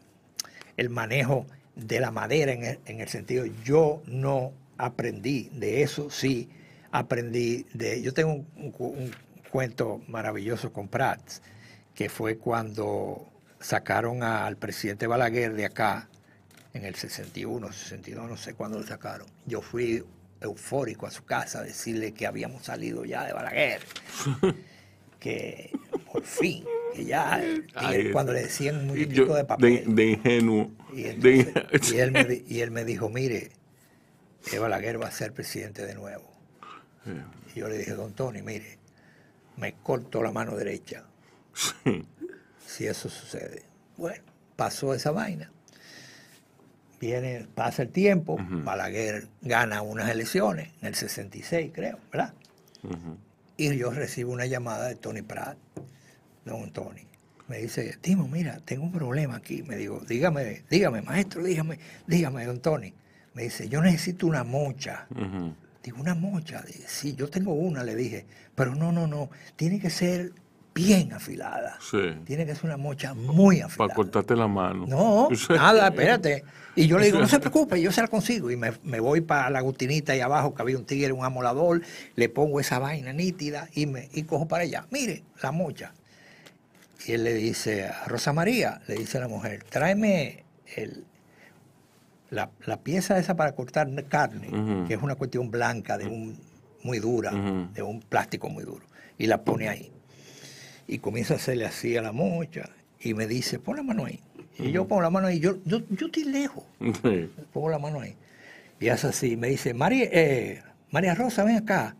el 0.77 0.89
manejo 0.89 1.45
de 1.75 1.99
la 1.99 2.09
madera 2.09 2.51
en 2.53 2.63
el, 2.63 2.79
en 2.87 3.01
el 3.01 3.07
sentido, 3.07 3.45
yo 3.63 4.01
no 4.07 4.51
aprendí 4.77 5.49
de 5.53 5.81
eso, 5.83 6.09
sí 6.09 6.49
aprendí 6.91 7.65
de, 7.73 8.01
yo 8.01 8.13
tengo 8.13 8.31
un, 8.33 8.47
un 8.55 8.71
cu- 8.71 8.87
un 8.97 9.11
cuento 9.51 10.01
maravilloso 10.07 10.71
con 10.71 10.87
Prats, 10.87 11.41
que 11.93 12.07
fue 12.09 12.37
cuando 12.37 13.27
sacaron 13.59 14.23
a- 14.23 14.45
al 14.45 14.57
presidente 14.57 15.07
Balaguer 15.07 15.53
de 15.53 15.65
acá, 15.65 16.07
en 16.73 16.83
el 16.85 16.95
61, 16.95 17.71
62, 17.71 18.29
no 18.29 18.37
sé 18.37 18.53
cuándo 18.53 18.77
lo 18.79 18.85
sacaron. 18.85 19.27
Yo 19.45 19.61
fui 19.61 20.03
eufórico 20.41 21.07
a 21.07 21.11
su 21.11 21.23
casa 21.23 21.59
a 21.59 21.63
decirle 21.63 22.11
que 22.13 22.27
habíamos 22.27 22.63
salido 22.65 23.05
ya 23.05 23.25
de 23.25 23.33
Balaguer, 23.33 23.79
que 25.19 25.71
por 26.11 26.23
fin, 26.23 26.63
que 26.93 27.05
ya, 27.05 27.41
Ay, 27.75 28.11
cuando 28.11 28.31
le 28.33 28.43
decían 28.43 28.77
un 28.77 28.87
muñequito 28.87 29.33
de 29.35 29.43
papel. 29.45 29.83
de, 29.87 29.93
de 29.93 30.11
ingenuo. 30.11 30.71
Y, 30.93 31.03
de- 31.03 31.39
entonces- 31.41 31.93
y 31.93 31.97
él 31.99 32.11
me, 32.11 32.43
y 32.47 32.59
él 32.61 32.71
me 32.71 32.85
dijo, 32.85 33.09
mire, 33.09 33.51
que 34.49 34.59
Balaguer 34.59 35.01
va 35.01 35.07
a 35.07 35.11
ser 35.11 35.33
presidente 35.33 35.85
de 35.85 35.95
nuevo. 35.95 36.31
Y 37.55 37.59
yo 37.59 37.67
le 37.69 37.77
dije, 37.77 37.91
don 37.93 38.13
Tony, 38.13 38.41
mire, 38.41 38.77
me 39.57 39.73
corto 39.73 40.21
la 40.23 40.31
mano 40.31 40.55
derecha 40.55 41.03
Sí. 41.53 42.05
si 42.65 42.85
eso 42.87 43.09
sucede. 43.09 43.63
Bueno, 43.97 44.23
pasó 44.55 44.93
esa 44.93 45.11
vaina. 45.11 45.51
Viene, 46.99 47.45
pasa 47.53 47.83
el 47.83 47.89
tiempo, 47.89 48.37
Balaguer 48.39 49.27
gana 49.41 49.81
unas 49.81 50.09
elecciones, 50.09 50.69
en 50.81 50.87
el 50.87 50.95
66 50.95 51.71
creo, 51.73 51.99
¿verdad? 52.11 52.33
Y 53.57 53.75
yo 53.77 53.91
recibo 53.91 54.31
una 54.31 54.45
llamada 54.45 54.87
de 54.87 54.95
Tony 54.95 55.21
Pratt, 55.21 55.57
don 56.45 56.71
Tony. 56.71 57.05
Me 57.47 57.59
dice, 57.59 57.97
Timo, 58.01 58.27
mira, 58.27 58.59
tengo 58.65 58.83
un 58.83 58.91
problema 58.91 59.35
aquí. 59.35 59.61
Me 59.63 59.75
digo, 59.75 59.99
dígame, 60.07 60.63
dígame, 60.69 61.01
maestro, 61.03 61.43
dígame, 61.43 61.79
dígame, 62.07 62.45
don 62.45 62.59
Tony. 62.59 62.93
Me 63.35 63.43
dice, 63.43 63.69
yo 63.69 63.81
necesito 63.81 64.25
una 64.27 64.43
mocha. 64.43 65.07
Digo, 65.83 65.99
una 66.01 66.15
mocha. 66.15 66.63
Sí, 66.87 67.15
yo 67.15 67.29
tengo 67.29 67.53
una, 67.53 67.83
le 67.83 67.95
dije. 67.95 68.25
Pero 68.55 68.73
no, 68.75 68.91
no, 68.91 69.05
no. 69.07 69.29
Tiene 69.55 69.79
que 69.79 69.89
ser 69.91 70.31
bien 70.73 71.13
afilada. 71.13 71.77
Sí. 71.79 71.97
Tiene 72.25 72.45
que 72.45 72.55
ser 72.55 72.65
una 72.65 72.77
mocha 72.77 73.13
muy 73.13 73.57
Para 73.57 73.67
afilada. 73.67 73.93
cortarte 73.93 74.35
la 74.35 74.47
mano. 74.47 74.85
No, 74.87 75.27
Sí. 75.35 75.53
nada, 75.53 75.89
espérate. 75.89 76.43
Y 76.77 76.87
yo 76.87 76.97
le 76.97 77.05
digo, 77.05 77.19
no 77.19 77.27
se 77.27 77.39
preocupe, 77.41 77.81
yo 77.81 77.91
se 77.91 78.01
la 78.01 78.07
consigo. 78.07 78.49
Y 78.51 78.57
me, 78.57 78.71
me 78.83 78.99
voy 78.99 79.21
para 79.21 79.49
la 79.49 79.59
Agustinita 79.59 80.13
ahí 80.13 80.21
abajo, 80.21 80.55
que 80.55 80.61
había 80.61 80.77
un 80.77 80.85
tigre, 80.85 81.11
un 81.11 81.23
amolador, 81.23 81.81
le 82.15 82.29
pongo 82.29 82.59
esa 82.59 82.79
vaina 82.79 83.13
nítida 83.13 83.69
y, 83.73 83.85
me, 83.85 84.09
y 84.13 84.23
cojo 84.23 84.47
para 84.47 84.63
allá. 84.63 84.85
Mire, 84.91 85.23
la 85.43 85.51
mocha. 85.51 85.93
Y 87.05 87.11
él 87.13 87.23
le 87.25 87.33
dice 87.33 87.85
a 87.85 88.05
Rosa 88.05 88.33
María, 88.33 88.81
le 88.87 88.95
dice 88.95 89.17
a 89.17 89.21
la 89.21 89.27
mujer, 89.27 89.63
tráeme 89.69 90.43
el, 90.75 91.05
la, 92.35 92.51
la 92.65 92.77
pieza 92.81 93.17
esa 93.17 93.35
para 93.35 93.53
cortar 93.53 93.89
carne, 94.05 94.85
que 94.87 94.93
es 94.93 95.01
una 95.01 95.15
cuestión 95.15 95.49
blanca, 95.49 95.97
de 95.97 96.05
un, 96.07 96.37
muy 96.83 96.99
dura, 96.99 97.31
de 97.73 97.81
un 97.81 98.01
plástico 98.01 98.49
muy 98.49 98.63
duro. 98.63 98.85
Y 99.17 99.27
la 99.27 99.43
pone 99.43 99.69
ahí. 99.69 99.91
Y 100.87 100.99
comienza 100.99 101.33
a 101.33 101.37
hacerle 101.37 101.65
así 101.65 101.97
a 101.97 102.01
la 102.01 102.11
mocha. 102.11 102.69
Y 102.99 103.13
me 103.13 103.25
dice, 103.27 103.57
pon 103.59 103.77
la 103.77 103.83
mano 103.83 104.05
ahí. 104.05 104.19
Y 104.57 104.71
yo 104.71 104.87
pongo 104.87 105.01
la 105.01 105.09
mano 105.09 105.27
ahí. 105.27 105.39
Yo, 105.39 105.57
yo, 105.65 105.81
yo 105.89 106.07
estoy 106.07 106.25
lejos. 106.25 106.63
Sí. 107.01 107.29
Pongo 107.53 107.69
la 107.69 107.79
mano 107.79 108.01
ahí. 108.01 108.15
Y 108.79 108.89
hace 108.89 109.07
así. 109.07 109.37
Me 109.37 109.47
dice, 109.47 109.73
María, 109.73 110.07
eh, 110.11 110.61
María 110.91 111.15
Rosa, 111.15 111.43
ven 111.43 111.57
acá. 111.57 111.95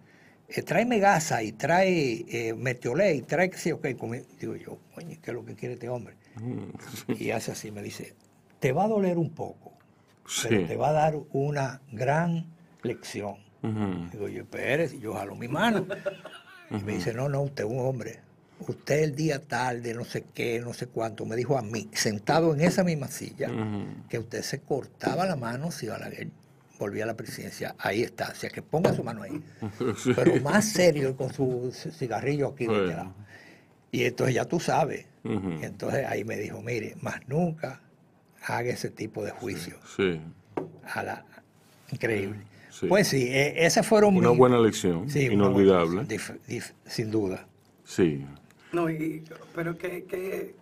eh, 0.50 0.62
tráeme 0.62 1.00
gasa 1.00 1.42
y 1.44 1.52
trae 1.52 2.26
eh, 2.30 2.54
meteolé 2.54 3.16
y 3.16 3.22
trae 3.22 3.50
que 3.50 3.58
sí, 3.58 3.72
ok. 3.72 3.86
Digo 4.40 4.56
yo, 4.56 4.78
coño, 4.94 5.18
¿qué 5.22 5.32
es 5.32 5.34
lo 5.34 5.46
que 5.46 5.56
quiere 5.56 5.74
este 5.76 5.90
hombre? 5.90 6.16
Y 7.20 7.32
hace 7.32 7.52
así, 7.52 7.72
me 7.72 7.82
dice, 7.82 8.14
te 8.60 8.72
va 8.72 8.86
a 8.86 8.88
doler 8.88 9.18
un 9.18 9.30
poco, 9.32 9.74
pero 10.44 10.60
Sí. 10.62 10.66
te 10.68 10.76
va 10.76 10.90
a 10.90 10.94
dar 10.94 11.16
una 11.32 11.82
gran 11.92 12.46
lección. 12.84 13.36
Ujú. 13.64 14.10
Digo 14.12 14.28
yo, 14.28 14.42
espérese, 14.44 15.00
yo 15.00 15.14
jalo 15.14 15.36
mi 15.36 15.48
mano. 15.48 15.86
Y 16.72 16.84
me 16.84 16.94
dice, 16.94 17.14
no, 17.14 17.30
no, 17.30 17.42
usted 17.42 17.64
es 17.64 17.70
un 17.70 17.80
hombre. 17.80 18.20
Usted 18.60 19.04
el 19.04 19.16
día 19.16 19.40
tarde, 19.42 19.94
no 19.94 20.06
sé 20.06 20.26
qué, 20.34 20.60
no 20.62 20.74
sé 20.74 20.88
cuánto, 20.88 21.26
me 21.26 21.36
dijo 21.36 21.58
a 21.58 21.62
mí, 21.62 21.90
sentado 21.94 22.54
en 22.54 22.62
esa 22.62 22.84
misma 22.84 23.08
silla, 23.08 23.50
que 24.10 24.18
usted 24.20 24.42
se 24.44 24.62
cortaba 24.62 25.26
la 25.26 25.36
mano 25.36 25.72
si 25.72 25.88
Balaguer 25.88 26.30
volvía 26.80 27.04
a 27.04 27.08
la 27.08 27.16
presidencia. 27.16 27.76
Ahí 27.78 28.02
está, 28.02 28.30
o 28.32 28.36
sea, 28.36 28.50
que 28.50 28.62
ponga 28.62 28.94
su 28.94 29.04
mano 29.04 29.24
ahí. 29.24 29.44
Sí. 29.98 30.14
Pero 30.16 30.42
más 30.42 30.66
serio 30.70 31.10
y 31.10 31.14
con 31.16 31.34
su 31.34 31.72
cigarrillo 31.72 32.48
aquí 32.50 32.66
de 32.66 32.74
este 32.84 32.96
lado. 32.96 33.14
Y 33.92 34.04
entonces 34.06 34.36
ya 34.36 34.46
tú 34.46 34.60
sabes. 34.60 35.06
Y 35.24 35.64
entonces 35.66 36.06
ahí 36.08 36.24
me 36.24 36.38
dijo, 36.38 36.62
mire, 36.62 36.96
más 37.02 37.28
nunca 37.28 37.82
haga 38.48 38.70
ese 38.72 38.90
tipo 38.90 39.24
de 39.24 39.32
juicio. 39.32 39.76
Sí. 39.96 40.20
A 40.94 41.04
la, 41.04 41.26
increíble. 41.92 42.40
Sí. 42.70 42.88
Pues 42.88 43.08
sí, 43.08 43.28
eh, 43.30 43.66
esas 43.66 43.86
fueron 43.88 44.16
Una 44.18 44.30
mis- 44.30 44.38
buena 44.38 44.60
lección, 44.60 45.10
Sí, 45.10 45.28
buena 45.30 45.46
inolvidable. 45.46 46.04
lección, 46.04 46.40
dif- 46.48 46.48
dif- 46.62 46.74
sin 46.86 47.10
duda. 47.12 47.48
Sí. 47.86 48.26
No, 48.74 48.90
y, 48.90 49.24
pero 49.56 49.78
qué, 49.78 50.04
qué, 50.04 50.56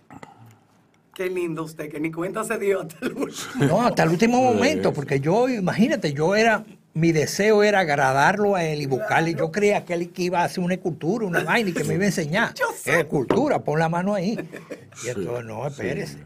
qué 1.16 1.30
lindo 1.30 1.64
usted, 1.64 1.90
que 1.90 2.00
ni 2.00 2.12
cuenta 2.12 2.44
se 2.44 2.58
dio 2.60 2.82
hasta 2.82 2.98
el 3.06 3.14
último. 3.14 3.66
No, 3.66 3.82
hasta 3.86 4.04
el 4.04 4.10
último 4.10 4.38
Sí. 4.38 4.44
momento, 4.56 4.94
porque 4.94 5.20
yo, 5.20 5.50
imagínate, 5.50 6.14
yo 6.14 6.36
era, 6.36 6.64
mi 6.94 7.12
deseo 7.12 7.64
era 7.64 7.80
agradarlo 7.80 8.56
a 8.56 8.64
él 8.64 8.82
y 8.82 8.86
buscarle. 8.86 9.34
Yo 9.34 9.52
creía 9.52 9.84
que 9.84 9.96
él 9.96 10.12
que 10.12 10.24
iba 10.24 10.42
a 10.42 10.44
hacer 10.44 10.64
una 10.64 10.76
escultura, 10.76 11.26
una 11.26 11.44
vaina 11.44 11.72
y 11.72 11.74
que 11.74 11.84
me 11.84 11.96
iba 11.96 12.04
a 12.04 12.08
enseñar. 12.14 12.54
Yo 12.54 12.66
sé. 12.78 13.00
Escultura, 13.00 13.60
pon 13.64 13.80
la 13.80 13.90
mano 13.90 14.14
ahí. 14.14 14.38
Y 14.94 14.98
Sí, 14.98 15.10
entonces, 15.10 15.46
no, 15.46 15.66
espérese. 15.66 16.18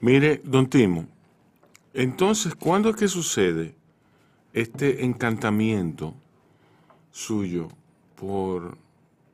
Mire, 0.00 0.40
don 0.44 0.66
Timo, 0.68 1.06
entonces, 1.94 2.54
¿cuándo 2.54 2.90
es 2.90 2.96
que 2.96 3.08
sucede 3.08 3.74
este 4.52 5.04
encantamiento 5.04 6.14
suyo 7.10 7.68
por, 8.16 8.76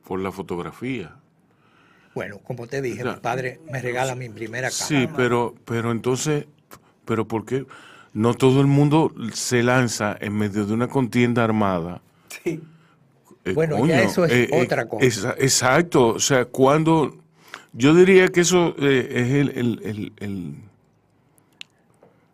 por 0.05 0.19
la 0.19 0.31
fotografía? 0.31 1.15
Bueno, 2.15 2.37
como 2.39 2.67
te 2.67 2.81
dije, 2.81 3.03
mi 3.03 3.15
padre 3.15 3.59
me 3.71 3.81
regala 3.81 4.15
mi 4.15 4.29
primera 4.29 4.69
cámara. 4.69 4.85
Sí, 4.87 5.09
pero, 5.15 5.55
pero 5.65 5.91
entonces, 5.91 6.45
pero 7.05 7.27
¿por 7.27 7.43
qué 7.45 7.65
no 8.13 8.33
todo 8.35 8.61
el 8.61 8.67
mundo 8.67 9.11
se 9.33 9.63
lanza 9.63 10.15
en 10.21 10.33
medio 10.37 10.65
de 10.65 10.73
una 10.73 10.87
contienda 10.87 11.43
armada? 11.43 12.01
Sí. 12.29 12.61
Eh, 13.45 13.53
Bueno, 13.53 13.85
ya 13.85 14.03
eso 14.03 14.23
es 14.25 14.49
otra 14.53 14.87
cosa. 14.87 15.35
exacto, 15.37 16.09
o 16.09 16.19
sea, 16.19 16.45
cuando 16.45 17.22
yo 17.73 17.93
diría 17.95 18.27
que 18.29 18.41
eso 18.41 18.75
eh, 18.79 19.07
es 19.11 19.29
el, 19.31 19.49
el- 19.49 19.81
el- 19.83 20.13
el- 20.17 20.55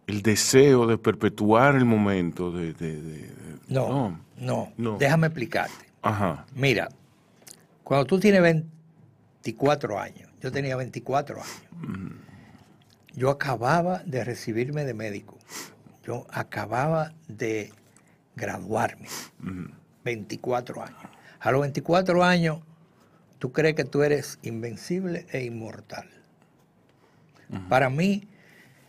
el 0.07 0.21
deseo 0.21 0.87
de 0.87 0.97
perpetuar 0.97 1.75
el 1.75 1.85
momento 1.85 2.51
de, 2.51 2.73
de- 2.73 3.31
No, 3.67 4.19
no, 4.37 4.71
No. 4.77 4.97
déjame 4.97 5.27
explicarte. 5.27 5.85
Ajá, 6.01 6.45
Mira, 6.55 6.89
cuando 7.83 8.05
tú 8.05 8.19
tienes 8.19 8.41
24 8.41 9.99
años, 9.99 10.29
yo 10.41 10.51
tenía 10.51 10.75
24 10.75 11.35
años, 11.35 12.13
yo 13.13 13.29
acababa 13.29 13.99
de 14.05 14.23
recibirme 14.23 14.85
de 14.85 14.93
médico, 14.93 15.37
yo 16.05 16.25
acababa 16.31 17.13
de 17.27 17.71
graduarme, 18.35 19.07
24 20.05 20.83
años. 20.83 20.99
A 21.41 21.51
los 21.51 21.61
24 21.61 22.23
años, 22.23 22.59
tú 23.39 23.51
crees 23.51 23.75
que 23.75 23.85
tú 23.85 24.03
eres 24.03 24.37
invencible 24.43 25.25
e 25.31 25.43
inmortal. 25.43 26.07
Para 27.67 27.89
mí, 27.89 28.27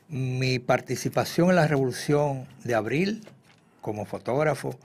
mi 0.09 0.59
participación 0.59 1.49
en 1.51 1.57
la 1.57 1.67
Revolución 1.67 2.47
de 2.63 2.75
Abril 2.75 3.25
como 3.81 4.05
fotógrafo 4.05 4.79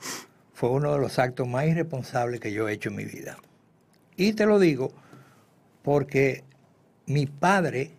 fue 0.53 0.69
uno 0.69 0.93
de 0.93 0.99
los 0.99 1.19
actos 1.19 1.45
más 1.47 1.65
irresponsables 1.65 2.39
que 2.39 2.53
yo 2.53 2.69
he 2.69 2.73
hecho 2.73 2.89
en 2.89 2.95
mi 2.95 3.03
vida. 3.03 3.37
Y 4.15 4.31
te 4.33 4.45
lo 4.45 4.59
digo 4.59 4.93
porque 5.83 6.45
mi 7.05 7.25
padre 7.25 7.91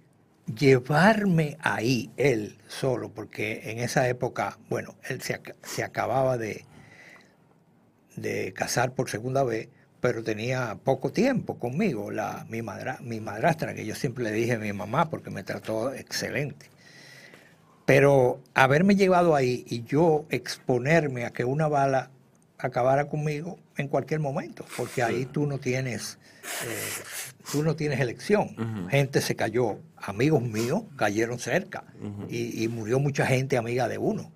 llevarme 0.46 1.58
ahí, 1.60 2.10
él 2.16 2.56
solo, 2.68 3.10
porque 3.10 3.70
en 3.70 3.80
esa 3.80 4.08
época, 4.08 4.58
bueno, 4.70 4.94
él 5.08 5.20
se, 5.20 5.40
se 5.62 5.84
acababa 5.84 6.38
de, 6.38 6.64
de 8.16 8.52
casar 8.54 8.92
por 8.92 9.10
segunda 9.10 9.44
vez, 9.44 9.68
pero 10.06 10.22
tenía 10.22 10.78
poco 10.84 11.10
tiempo 11.10 11.58
conmigo, 11.58 12.12
la, 12.12 12.46
mi, 12.48 12.62
madra- 12.62 13.00
mi 13.02 13.18
madrastra, 13.18 13.74
que 13.74 13.84
yo 13.84 13.96
siempre 13.96 14.22
le 14.22 14.30
dije 14.30 14.52
a 14.52 14.58
mi 14.60 14.72
mamá 14.72 15.10
porque 15.10 15.30
me 15.30 15.42
trató 15.42 15.92
excelente. 15.92 16.66
Pero 17.86 18.40
haberme 18.54 18.94
llevado 18.94 19.34
ahí 19.34 19.64
y 19.68 19.82
yo 19.82 20.26
exponerme 20.30 21.24
a 21.24 21.30
que 21.30 21.44
una 21.44 21.66
bala 21.66 22.10
acabara 22.58 23.08
conmigo 23.08 23.58
en 23.76 23.88
cualquier 23.88 24.20
momento, 24.20 24.64
porque 24.76 25.02
ahí 25.02 25.26
tú 25.26 25.44
no 25.46 25.58
tienes, 25.58 26.18
eh, 26.64 27.02
tú 27.50 27.64
no 27.64 27.74
tienes 27.74 27.98
elección. 27.98 28.88
Gente 28.88 29.20
se 29.20 29.34
cayó, 29.34 29.78
amigos 29.96 30.40
míos 30.42 30.82
cayeron 30.94 31.40
cerca 31.40 31.82
y, 32.28 32.62
y 32.62 32.68
murió 32.68 33.00
mucha 33.00 33.26
gente 33.26 33.56
amiga 33.56 33.88
de 33.88 33.98
uno. 33.98 34.30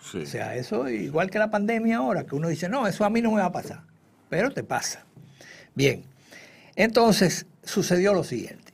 sí. 0.00 0.18
O 0.18 0.26
sea, 0.26 0.54
eso 0.54 0.88
igual 0.88 1.30
que 1.30 1.40
la 1.40 1.50
pandemia 1.50 1.96
ahora, 1.96 2.22
que 2.26 2.36
uno 2.36 2.46
dice, 2.46 2.68
no, 2.68 2.86
eso 2.86 3.04
a 3.04 3.10
mí 3.10 3.20
no 3.20 3.32
me 3.32 3.40
va 3.40 3.46
a 3.46 3.52
pasar, 3.52 3.80
pero 4.28 4.52
te 4.52 4.62
pasa. 4.62 5.04
Bien, 5.76 6.02
entonces 6.74 7.44
sucedió 7.62 8.14
lo 8.14 8.24
siguiente. 8.24 8.72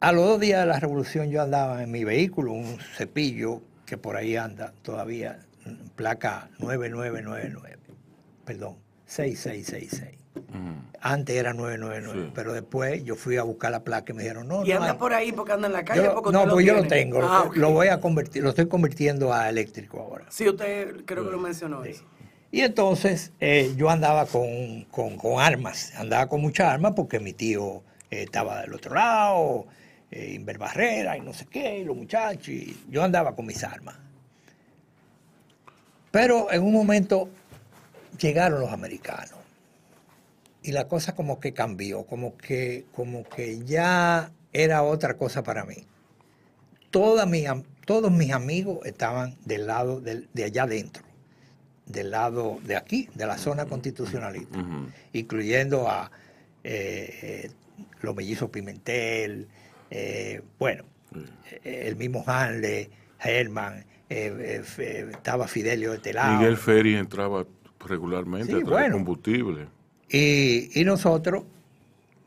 A 0.00 0.10
los 0.12 0.24
dos 0.26 0.40
días 0.40 0.60
de 0.60 0.66
la 0.66 0.80
revolución 0.80 1.28
yo 1.30 1.42
andaba 1.42 1.82
en 1.82 1.90
mi 1.90 2.02
vehículo, 2.04 2.52
un 2.52 2.78
cepillo 2.96 3.60
que 3.84 3.98
por 3.98 4.16
ahí 4.16 4.34
anda 4.36 4.72
todavía, 4.82 5.40
mm, 5.66 5.88
placa 5.96 6.48
9999, 6.60 7.76
perdón, 8.46 8.76
6666. 9.06 10.16
Antes 11.00 11.36
era 11.36 11.52
999, 11.52 12.26
Sí. 12.26 12.32
pero 12.34 12.52
después 12.54 13.04
yo 13.04 13.14
fui 13.16 13.36
a 13.36 13.42
buscar 13.42 13.70
la 13.72 13.80
placa 13.84 14.12
y 14.12 14.16
me 14.16 14.22
dijeron, 14.22 14.48
no, 14.48 14.64
Y 14.64 14.70
no 14.70 14.76
anda 14.76 14.92
hay". 14.92 14.98
por 14.98 15.12
ahí 15.12 15.32
porque 15.32 15.52
anda 15.52 15.66
en 15.66 15.72
la 15.74 15.84
calle. 15.84 16.04
Yo- 16.04 16.14
porque 16.14 16.30
no, 16.32 16.40
usted 16.40 16.52
pues 16.54 16.66
yo 16.66 16.74
lo 16.74 16.84
tengo, 16.86 17.20
lo, 17.20 17.28
Ah, 17.30 17.50
lo 17.54 17.70
voy 17.72 17.88
a 17.88 18.00
convertir, 18.00 18.42
lo 18.42 18.48
estoy 18.50 18.66
convirtiendo 18.66 19.32
a 19.34 19.50
eléctrico 19.50 20.00
ahora. 20.00 20.24
Sí, 20.30 20.48
usted 20.48 21.04
creo 21.04 21.24
que 21.26 21.30
lo 21.32 21.38
mencionó 21.38 21.82
Sí. 21.84 21.90
eso. 21.90 22.04
Y 22.50 22.62
entonces 22.62 23.32
eh, 23.40 23.74
yo 23.76 23.90
andaba 23.90 24.26
con, 24.26 24.84
con- 24.90 25.18
armas, 25.40 25.92
andaba 25.96 26.28
con 26.28 26.40
muchas 26.40 26.68
armas 26.68 26.92
porque 26.96 27.20
mi 27.20 27.32
tío 27.34 27.82
eh, 28.10 28.22
estaba 28.22 28.62
del 28.62 28.72
otro 28.72 28.94
lado, 28.94 29.66
eh, 30.10 30.32
Inver 30.34 30.56
Barrera 30.56 31.16
y 31.16 31.20
no 31.20 31.34
sé 31.34 31.46
qué, 31.46 31.78
y 31.80 31.84
los 31.84 31.96
muchachos, 31.96 32.48
y 32.48 32.76
yo 32.88 33.02
andaba 33.04 33.36
con 33.36 33.44
mis 33.46 33.62
armas. 33.64 33.96
Pero 36.10 36.50
en 36.50 36.62
un 36.62 36.72
momento 36.72 37.28
llegaron 38.18 38.60
los 38.60 38.72
americanos 38.72 39.34
y 40.62 40.72
la 40.72 40.88
cosa 40.88 41.14
como 41.14 41.38
que 41.40 41.52
cambió, 41.52 42.04
como 42.04 42.36
que, 42.38 42.86
como 42.94 43.24
que 43.24 43.58
ya 43.64 44.32
era 44.54 44.82
otra 44.82 45.18
cosa 45.18 45.42
para 45.42 45.64
mí. 45.64 45.84
Todos 46.90 47.26
mis 47.26 48.32
amigos 48.32 48.78
estaban 48.86 49.36
del 49.44 49.66
lado 49.66 50.00
del- 50.00 50.28
de 50.32 50.44
allá 50.44 50.62
adentro 50.62 51.07
del 51.88 52.10
lado 52.10 52.58
de 52.64 52.76
aquí, 52.76 53.08
de 53.14 53.26
la 53.26 53.38
zona 53.38 53.66
constitucionalista, 53.66 54.58
incluyendo 55.12 55.88
a 55.88 56.10
eh, 56.64 57.18
eh, 57.22 57.50
los 58.02 58.14
mellizos 58.14 58.50
Pimentel, 58.50 59.48
eh, 59.90 60.42
bueno, 60.58 60.84
eh, 61.64 61.84
el 61.86 61.96
mismo 61.96 62.22
Hanle, 62.26 62.90
Herman, 63.20 63.84
eh, 64.10 64.62
estaba 65.12 65.48
Fidelio 65.48 65.92
de 65.92 65.98
Telao. 65.98 66.38
Miguel 66.38 66.56
Ferry 66.56 66.96
entraba 66.96 67.46
regularmente 67.86 68.46
Sí, 68.46 68.52
a 68.52 68.64
traer 68.64 68.68
bueno. 68.90 68.94
combustible. 68.96 69.66
Y, 70.10 70.80
y 70.80 70.84
nosotros, 70.84 71.44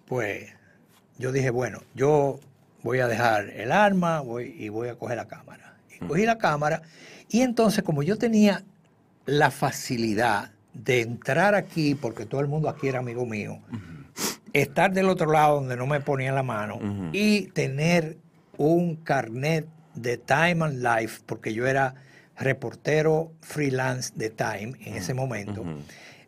pues, 0.08 0.50
yo 1.18 1.32
dije, 1.32 1.50
bueno, 1.50 1.82
yo 1.96 2.40
voy 2.84 3.00
a 3.00 3.08
dejar 3.08 3.50
el 3.50 3.72
arma 3.72 4.22
voy, 4.22 4.56
y 4.58 4.70
voy 4.70 4.90
a 4.90 4.96
coger 4.96 5.18
la 5.18 5.28
cámara. 5.28 5.78
Y 5.96 6.06
cogí 6.06 6.26
la 6.26 6.38
cámara 6.38 6.82
y 7.30 7.42
entonces 7.42 7.84
como 7.84 8.02
yo 8.04 8.18
tenía 8.18 8.64
la 9.26 9.52
facilidad 9.52 10.52
de 10.74 11.02
entrar 11.02 11.56
aquí, 11.56 11.96
porque 11.96 12.26
todo 12.26 12.42
el 12.42 12.48
mundo 12.48 12.70
aquí 12.70 12.88
era 12.88 13.00
amigo 13.00 13.26
mío, 13.26 13.60
estar 14.54 14.92
del 14.92 15.10
otro 15.10 15.32
lado 15.32 15.56
donde 15.56 15.76
no 15.76 15.88
me 15.88 16.00
ponían 16.00 16.36
la 16.36 16.44
mano 16.44 16.80
y 17.12 17.48
tener 17.48 18.18
un 18.58 18.96
carnet 18.96 19.68
de 19.96 20.18
Time 20.18 20.66
and 20.66 20.84
Life, 20.84 21.22
porque 21.26 21.54
yo 21.54 21.68
era 21.68 21.96
reportero 22.38 23.34
freelance 23.42 24.14
de 24.16 24.30
Time 24.30 24.74
en 24.82 24.96
ese 24.96 25.14
momento, 25.14 25.66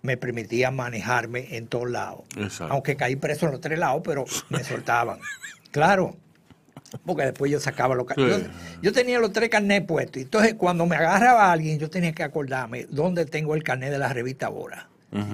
me 0.02 0.18
permitía 0.18 0.70
manejarme 0.70 1.56
en 1.56 1.68
todos 1.68 1.90
lados. 1.90 2.22
Exacto. 2.36 2.74
Aunque 2.74 2.98
caí 2.98 3.16
preso 3.16 3.46
en 3.46 3.54
los 3.54 3.62
tres 3.62 3.80
lados, 3.80 4.02
pero 4.04 4.26
me 4.50 4.64
soltaban. 4.64 5.20
Claro, 5.72 6.18
porque 7.06 7.24
después 7.24 7.52
yo 7.52 7.60
sacaba 7.60 7.96
los 7.96 8.06
Sí. 8.08 8.16
carnets. 8.16 8.48
Yo, 8.48 8.82
yo 8.82 8.92
tenía 8.94 9.20
los 9.20 9.32
tres 9.34 9.50
carnets 9.50 9.86
puestos. 9.88 10.22
Entonces, 10.22 10.56
cuando 10.56 10.86
me 10.86 10.96
agarraba 10.96 11.52
alguien, 11.52 11.80
yo 11.80 11.90
tenía 11.90 12.14
que 12.14 12.24
acordarme 12.24 12.86
dónde 12.90 13.26
tengo 13.26 13.56
el 13.56 13.64
carnet 13.64 13.92
de 13.92 13.98
la 13.98 14.12
revista 14.14 14.48
ahora. 14.48 14.90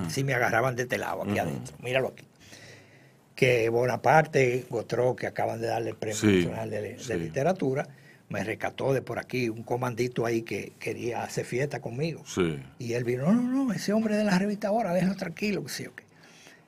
Si 0.10 0.26
me 0.26 0.34
agarraban 0.34 0.76
de 0.76 0.84
este 0.84 0.98
lado, 0.98 1.24
aquí 1.24 1.40
adentro. 1.40 1.74
Míralo 1.82 2.10
aquí. 2.10 2.26
Que 3.34 3.70
Bonaparte, 3.70 4.66
Gotró, 4.70 5.16
que 5.16 5.26
acaban 5.26 5.62
de 5.62 5.68
darle 5.68 5.92
el 5.92 5.96
Premio 5.96 6.22
Nacional 6.22 6.70
de, 6.70 7.18
Literatura, 7.18 7.88
me 8.28 8.44
rescató 8.44 8.94
de 8.94 9.02
por 9.02 9.18
aquí 9.20 9.48
un 9.48 9.64
comandito 9.64 10.26
ahí 10.26 10.42
que 10.42 10.74
quería 10.80 11.24
hacer 11.24 11.46
fiesta 11.46 11.80
conmigo. 11.80 12.24
Y 12.78 12.92
él 12.94 13.06
vino, 13.06 13.24
no, 13.32 13.42
no, 13.42 13.66
no, 13.66 13.74
ese 13.74 13.94
hombre 13.94 14.18
de 14.18 14.26
la 14.26 14.38
revista 14.38 14.68
ahora, 14.68 14.94
déjalo 14.94 15.16
tranquilo, 15.16 15.64
que 15.64 15.70
sí, 15.70 15.88
okay. 15.88 16.06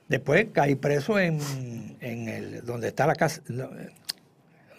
Después 0.08 0.46
caí 0.52 0.74
preso 0.74 1.18
en, 1.18 1.38
en 2.00 2.28
el, 2.28 2.64
donde 2.64 2.88
está 2.88 3.06
la 3.06 3.14
casa, 3.14 3.42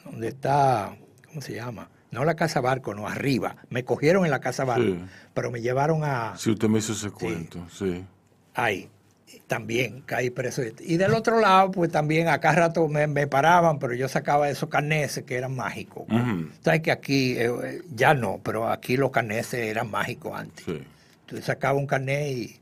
donde 0.06 0.30
está, 0.30 0.96
¿cómo 1.28 1.42
se 1.42 1.56
llama? 1.56 1.90
No 2.12 2.26
la 2.26 2.36
casa 2.36 2.62
barco, 2.62 2.94
no, 2.94 3.08
arriba. 3.08 3.56
Me 3.70 3.84
cogieron 3.84 4.26
en 4.26 4.32
la 4.32 4.40
casa 4.40 4.66
barco, 4.66 4.98
pero 5.34 5.50
me 5.50 5.62
llevaron 5.62 6.04
a... 6.04 6.38
Sí, 6.38 6.52
usted 6.52 6.70
me 6.70 6.80
hizo 6.80 6.94
ese 6.94 7.10
cuento, 7.10 7.66
sí. 7.72 8.06
Ahí, 8.54 8.88
también 9.48 10.02
caí 10.02 10.30
preso. 10.30 10.62
Y 10.80 10.98
del 10.98 11.14
otro 11.16 11.40
lado, 11.40 11.72
pues 11.72 11.92
también 11.92 12.28
acá 12.28 12.52
rato 12.54 12.88
me, 12.88 13.28
paraban, 13.28 13.80
pero 13.80 13.96
yo 13.96 14.08
sacaba 14.08 14.50
esos 14.50 14.70
carneses 14.70 15.24
que 15.24 15.36
eran 15.36 15.56
mágicos. 15.56 16.04
Sabes 16.64 16.82
que 16.82 16.92
aquí, 16.92 17.36
eh, 17.38 17.82
ya 17.94 18.14
no, 18.14 18.40
pero 18.44 18.70
aquí 18.70 18.96
los 18.96 19.10
carneses 19.10 19.62
eran 19.62 19.90
mágicos 19.90 20.40
antes. 20.40 20.66
Sí. 20.66 20.84
Entonces 21.22 21.46
sacaba 21.46 21.80
un 21.80 21.88
carnet 21.88 22.28
y, 22.28 22.60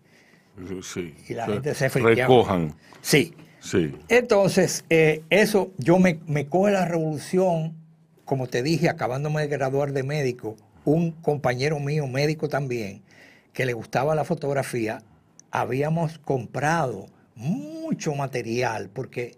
y 1.28 1.34
la 1.34 1.48
gente 1.48 1.76
se 1.76 1.90
friqueaba. 1.90 2.16
Recojan. 2.16 2.76
Sí. 3.02 3.34
Sí. 3.62 3.96
Entonces, 4.10 4.84
eh, 4.90 5.24
eso, 5.30 5.72
yo 5.78 6.00
me, 6.00 6.20
me 6.28 6.48
coge 6.48 6.74
la 6.74 6.86
revolución, 6.86 7.76
como 8.26 8.48
te 8.48 8.64
dije, 8.64 8.90
acabándome 8.90 9.42
de 9.42 9.48
graduar 9.48 9.94
de 9.94 10.04
médico, 10.04 10.58
un 10.84 11.12
compañero 11.12 11.80
mío, 11.80 12.08
médico 12.08 12.50
también, 12.50 13.02
que 13.54 13.66
le 13.66 13.74
gustaba 13.74 14.16
la 14.16 14.26
fotografía, 14.26 15.04
habíamos 15.52 16.18
comprado 16.18 17.08
mucho 17.36 18.16
material 18.16 18.90
porque 18.92 19.38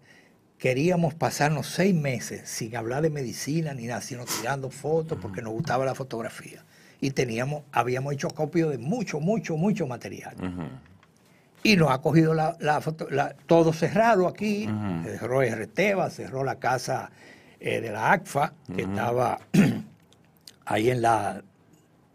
queríamos 0.58 1.14
pasarnos 1.14 1.68
seis 1.68 1.94
meses 1.94 2.50
sin 2.50 2.76
hablar 2.78 3.02
de 3.02 3.10
medicina 3.10 3.74
ni 3.74 3.88
nada, 3.88 4.02
sino 4.02 4.24
tirando 4.26 4.70
fotos 4.70 5.18
porque 5.22 5.42
nos 5.42 5.52
gustaba 5.52 5.84
la 5.84 5.96
fotografía. 5.96 6.64
Y 7.02 7.12
teníamos, 7.12 7.64
habíamos 7.74 8.14
hecho 8.14 8.30
copio 8.30 8.70
de 8.70 8.78
mucho, 8.78 9.20
mucho, 9.20 9.58
mucho 9.58 9.86
material. 9.88 10.36
Y 11.64 11.78
nos 11.78 11.92
ha 11.92 12.02
cogido 12.02 12.34
la, 12.34 12.82
foto, 12.82 13.08
todo 13.48 13.72
cerrado 13.72 14.28
aquí. 14.28 14.68
Cerró 15.04 15.42
Reteba, 15.42 16.10
cerró 16.10 16.44
la 16.44 16.60
casa 16.60 17.10
eh, 17.60 17.80
de 17.80 17.92
la 17.92 18.12
ACFA, 18.12 18.54
que 18.76 18.82
estaba 18.82 19.40
ahí 20.66 20.90
en 20.90 21.02
la, 21.02 21.42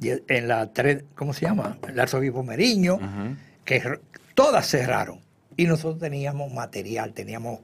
en 0.01 0.49
la, 0.49 0.71
¿cómo 1.15 1.33
se 1.33 1.47
llama? 1.47 1.79
El 1.89 1.99
arzobispo 1.99 2.43
Meriño, 2.43 2.99
que 3.65 3.99
todas 4.35 4.69
cerraron. 4.69 5.21
Y 5.57 5.65
nosotros 5.65 5.99
teníamos 5.99 6.53
material, 6.53 7.15
teníamos 7.15 7.61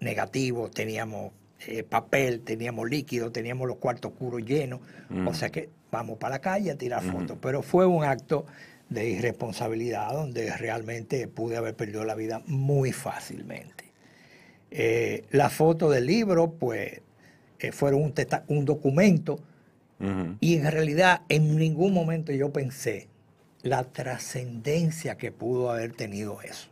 negativos, 0.00 0.70
teníamos 0.70 1.32
eh, 1.66 1.82
papel, 1.82 2.42
teníamos 2.42 2.88
líquido, 2.88 3.32
teníamos 3.32 3.66
los 3.66 3.78
cuartos 3.78 4.12
oscuros 4.12 4.44
llenos. 4.44 4.80
O 5.26 5.32
sea 5.32 5.50
que 5.50 5.70
vamos 5.90 6.18
para 6.18 6.36
la 6.36 6.40
calle 6.40 6.70
a 6.70 6.76
tirar 6.76 7.02
fotos. 7.02 7.38
Pero 7.40 7.62
fue 7.62 7.86
un 7.86 8.04
acto 8.04 8.46
de 8.88 9.08
irresponsabilidad 9.10 10.12
donde 10.12 10.56
realmente 10.56 11.26
pude 11.28 11.56
haber 11.56 11.74
perdido 11.74 12.04
la 12.04 12.14
vida 12.14 12.42
muy 12.46 12.92
fácilmente. 12.92 13.84
Eh, 14.70 15.24
la 15.30 15.50
foto 15.50 15.90
del 15.90 16.06
libro, 16.06 16.52
pues, 16.52 17.00
eh, 17.58 17.72
fueron 17.72 18.02
un, 18.02 18.14
un 18.48 18.64
documento 18.64 19.40
y 20.40 20.56
en 20.56 20.70
realidad 20.70 21.22
en 21.30 21.56
ningún 21.56 21.94
momento 21.94 22.30
yo 22.30 22.52
pensé 22.52 23.08
la 23.62 23.84
trascendencia 23.84 25.16
que 25.16 25.32
pudo 25.32 25.70
haber 25.70 25.92
tenido 25.92 26.42
eso. 26.42 26.68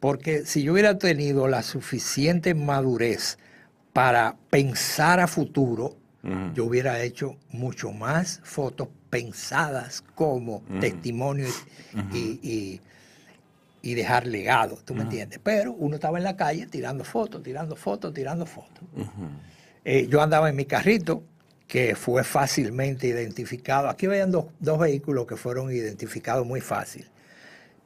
Porque 0.00 0.44
si 0.44 0.64
yo 0.64 0.72
hubiera 0.72 0.98
tenido 0.98 1.46
la 1.46 1.62
suficiente 1.62 2.54
madurez 2.54 3.38
para 3.92 4.36
pensar 4.50 5.20
a 5.20 5.28
futuro, 5.28 5.96
yo 6.54 6.64
hubiera 6.64 7.02
hecho 7.02 7.36
mucho 7.50 7.92
más 7.92 8.40
fotos 8.44 8.88
pensadas 9.12 10.02
como 10.14 10.62
testimonio 10.80 11.46
y, 12.14 12.80
dejar 13.82 14.26
legado, 14.26 14.78
¿tú 14.86 14.94
me 14.94 15.02
entiendes? 15.02 15.38
Pero 15.42 15.74
uno 15.74 15.96
estaba 15.96 16.16
en 16.16 16.24
la 16.24 16.34
calle 16.34 16.66
tirando 16.66 17.04
fotos, 17.04 17.42
tirando 17.42 17.76
fotos, 17.76 18.14
tirando 18.14 18.46
fotos. 18.46 18.82
Eh, 19.84 20.06
yo 20.08 20.22
andaba 20.22 20.48
en 20.48 20.56
mi 20.56 20.64
carrito, 20.64 21.24
que 21.68 21.94
fue 21.94 22.24
fácilmente 22.24 23.06
identificado. 23.06 23.90
Aquí 23.90 24.06
veían 24.06 24.30
dos, 24.30 24.78
vehículos 24.78 25.26
que 25.26 25.36
fueron 25.36 25.70
identificados 25.70 26.46
muy 26.46 26.62
fácil. 26.62 27.06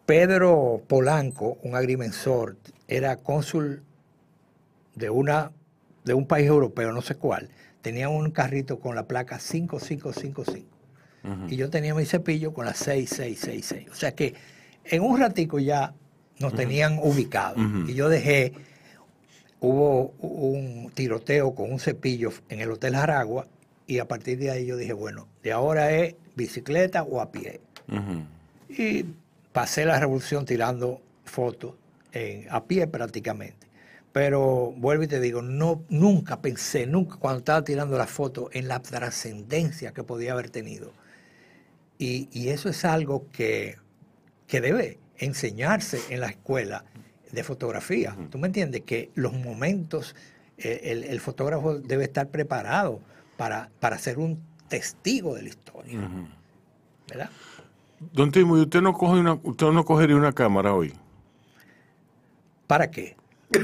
Pedro 0.07 0.85
Polanco, 0.87 1.59
un 1.65 1.75
agrimensor, 1.75 2.57
era 2.87 3.17
cónsul 3.17 3.83
de, 4.95 5.11
una, 5.11 5.51
de 6.05 6.15
un 6.15 6.29
país 6.29 6.47
europeo, 6.47 6.93
no 6.93 7.03
sé 7.03 7.17
cuál. 7.17 7.49
Tenía 7.83 8.09
un 8.09 8.31
carrito 8.31 8.79
con 8.79 8.95
la 8.95 9.09
placa 9.09 9.41
5555 9.41 10.76
y 11.49 11.57
yo 11.57 11.71
tenía 11.71 11.95
mi 11.95 12.05
cepillo 12.05 12.53
con 12.53 12.67
la 12.67 12.75
6666. 12.75 13.89
O 13.91 13.95
sea 13.95 14.15
que 14.15 14.35
en 14.85 15.03
un 15.03 15.19
ratico 15.19 15.59
ya 15.59 15.95
nos 16.39 16.55
tenían 16.55 16.99
ubicados. 17.03 17.59
Y 17.89 17.95
yo 17.95 18.09
dejé, 18.09 18.53
hubo 19.61 20.15
un 20.21 20.91
tiroteo 20.95 21.55
con 21.55 21.73
un 21.73 21.81
cepillo 21.81 22.31
en 22.49 22.61
el 22.61 22.71
Hotel 22.71 22.95
Jaragua 22.95 23.47
y 23.87 23.99
a 23.99 24.09
partir 24.09 24.39
de 24.39 24.51
ahí 24.51 24.67
yo 24.67 24.77
dije, 24.77 24.93
bueno, 24.93 25.29
de 25.43 25.53
ahora 25.53 25.93
es 25.93 26.15
bicicleta 26.35 27.03
o 27.03 27.21
a 27.21 27.31
pie. 27.31 27.61
Y 28.69 29.05
pasé 29.53 29.85
la 29.85 29.99
revolución 29.99 30.45
tirando 30.45 31.01
fotos 31.25 31.75
a 32.51 32.65
pie 32.65 32.87
prácticamente. 32.87 33.67
Pero 34.13 34.73
vuelvo 34.77 35.03
y 35.05 35.09
te 35.09 35.21
digo, 35.21 35.43
no, 35.43 35.83
nunca 35.91 36.41
pensé, 36.41 36.87
nunca 36.87 37.17
cuando 37.17 37.41
estaba 37.41 37.63
tirando 37.63 37.99
la 37.99 38.07
foto 38.07 38.49
en 38.53 38.67
la 38.67 38.81
trascendencia 38.81 39.93
que 39.93 40.03
podía 40.03 40.33
haber 40.33 40.49
tenido 40.49 40.93
y, 41.99 42.49
eso 42.49 42.69
es 42.69 42.85
algo 42.85 43.27
que, 43.33 43.77
debe 44.49 44.99
enseñarse 45.19 46.01
en 46.11 46.21
la 46.21 46.29
escuela 46.29 46.85
de 47.33 47.43
fotografía. 47.43 48.17
¿Tú 48.31 48.39
me 48.39 48.47
entiendes? 48.47 48.83
Que 48.83 49.11
los 49.15 49.33
momentos, 49.33 50.15
eh, 50.59 51.05
el, 51.09 51.21
fotógrafo 51.21 51.79
debe 51.79 52.05
estar 52.05 52.29
preparado 52.29 53.01
para, 53.37 53.71
para 53.81 53.99
ser 53.99 54.19
un 54.19 54.41
testigo 54.69 55.35
de 55.35 55.43
la 55.43 55.49
historia. 55.49 55.99
¿Verdad? 57.09 57.31
Don 58.13 58.31
Timo, 58.31 58.59
¿y 58.59 58.61
usted 58.63 58.83
no, 58.83 58.93
coge 58.93 59.19
una, 59.19 59.35
usted 59.43 59.67
no 59.69 59.85
cogería 59.85 60.17
una 60.17 60.33
cámara 60.33 60.75
hoy? 60.75 60.93
¿Para 62.67 62.91
qué? 62.91 63.17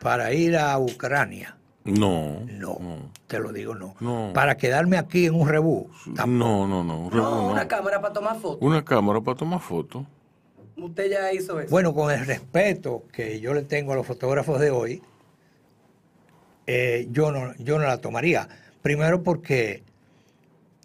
para 0.00 0.32
ir 0.32 0.56
a 0.56 0.78
Ucrania. 0.78 1.56
No, 1.84 2.40
no. 2.46 3.10
te 3.26 3.40
lo 3.40 3.52
digo, 3.52 3.74
no. 3.74 4.32
Para 4.34 4.56
quedarme 4.56 4.98
aquí 4.98 5.26
en 5.26 5.34
un 5.34 5.48
rebú. 5.48 5.90
No, 6.06 6.66
no, 6.66 6.84
no. 6.84 7.10
no, 7.10 7.48
una 7.48 7.66
cámara 7.66 8.00
para 8.00 8.12
tomar 8.12 8.38
fotos. 8.38 8.58
Una 8.60 8.84
cámara 8.84 9.20
para 9.20 9.36
tomar 9.36 9.60
fotos. 9.60 10.04
Usted 10.76 11.10
ya 11.10 11.32
hizo 11.32 11.58
eso. 11.60 11.70
Bueno, 11.70 11.92
con 11.92 12.12
el 12.12 12.24
respeto 12.24 13.04
que 13.12 13.40
yo 13.40 13.52
le 13.52 13.62
tengo 13.62 13.92
a 13.92 13.96
los 13.96 14.06
fotógrafos 14.06 14.60
de 14.60 14.70
hoy, 14.70 15.02
eh, 16.66 17.08
yo, 17.10 17.32
no, 17.32 17.54
yo 17.56 17.78
no 17.78 17.86
la 17.86 17.98
tomaría. 17.98 18.48
Primero 18.80 19.22
porque, 19.22 19.82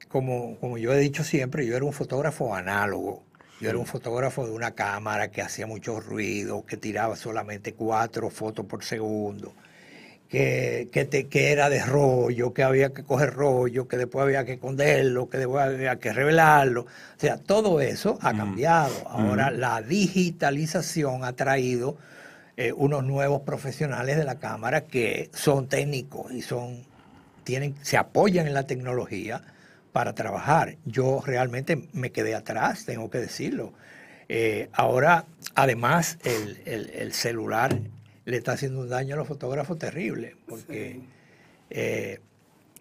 como, 0.08 0.58
como 0.60 0.80
yo 0.80 0.93
he 0.93 1.00
dicho 1.00 1.24
siempre, 1.24 1.66
yo 1.68 1.76
era 1.76 1.86
un 1.86 1.93
fotógrafo 1.93 2.56
análogo. 2.56 3.24
Yo 3.62 3.70
era 3.70 3.78
un 3.78 3.88
fotógrafo 3.88 4.45
de 4.45 4.52
una 4.52 4.72
cámara 4.72 5.30
que 5.30 5.41
hacía 5.41 5.66
mucho 5.66 6.00
ruido, 6.00 6.64
que 6.66 6.78
tiraba 6.78 7.16
solamente 7.16 7.74
cuatro 7.74 8.30
fotos 8.30 8.66
por 8.66 8.84
segundo 8.84 9.54
que, 10.30 10.89
que, 10.91 11.05
te, 11.05 11.28
que, 11.28 11.51
era 11.51 11.69
de 11.69 11.84
rollo, 11.84 12.53
que 12.53 12.63
había 12.63 12.93
que 12.93 13.03
coger 13.03 13.34
rollo, 13.34 13.88
que 13.88 13.97
después 13.97 14.23
había 14.23 14.45
que 14.45 14.53
esconderlo, 14.53 15.30
que 15.30 15.38
después 15.38 15.63
había 15.63 15.97
que 15.97 16.11
revelarlo. 16.11 16.82
O 16.82 17.19
sea, 17.19 17.38
todo 17.38 17.80
eso 17.82 18.17
ha 18.21 18.34
cambiado. 18.34 18.93
Ahora 19.07 19.51
la 19.51 19.82
digitalización 19.82 21.23
ha 21.23 21.34
traído 21.34 21.97
eh, 22.57 22.73
unos 22.73 23.03
nuevos 23.03 23.41
profesionales 23.41 24.17
de 24.17 24.25
la 24.25 24.36
Cámara 24.36 24.82
que 24.82 25.30
son 25.34 25.67
técnicos 25.67 26.32
y 26.34 26.41
son, 26.41 26.84
tienen, 27.43 27.75
se 27.82 27.97
apoyan 27.97 28.47
en 28.47 28.53
la 28.53 28.63
tecnología 28.63 29.41
para 29.93 30.13
trabajar. 30.13 30.75
Yo 30.86 31.21
realmente 31.25 31.88
me 31.93 32.11
quedé 32.11 32.36
atrás, 32.36 32.86
tengo 32.86 33.09
que 33.09 33.19
decirlo. 33.19 33.73
Eh, 34.30 34.69
ahora, 34.73 35.25
además, 35.55 36.17
el, 36.25 36.61
el, 36.65 36.89
el 36.89 37.13
celular 37.13 37.80
le 38.28 38.36
está 38.36 38.51
haciendo 38.51 38.82
un 38.82 38.89
daño 38.89 39.15
a 39.15 39.17
los 39.17 39.28
fotógrafos 39.28 39.80
terrible, 39.80 40.36
porque... 40.49 40.99
Eh, 41.69 42.19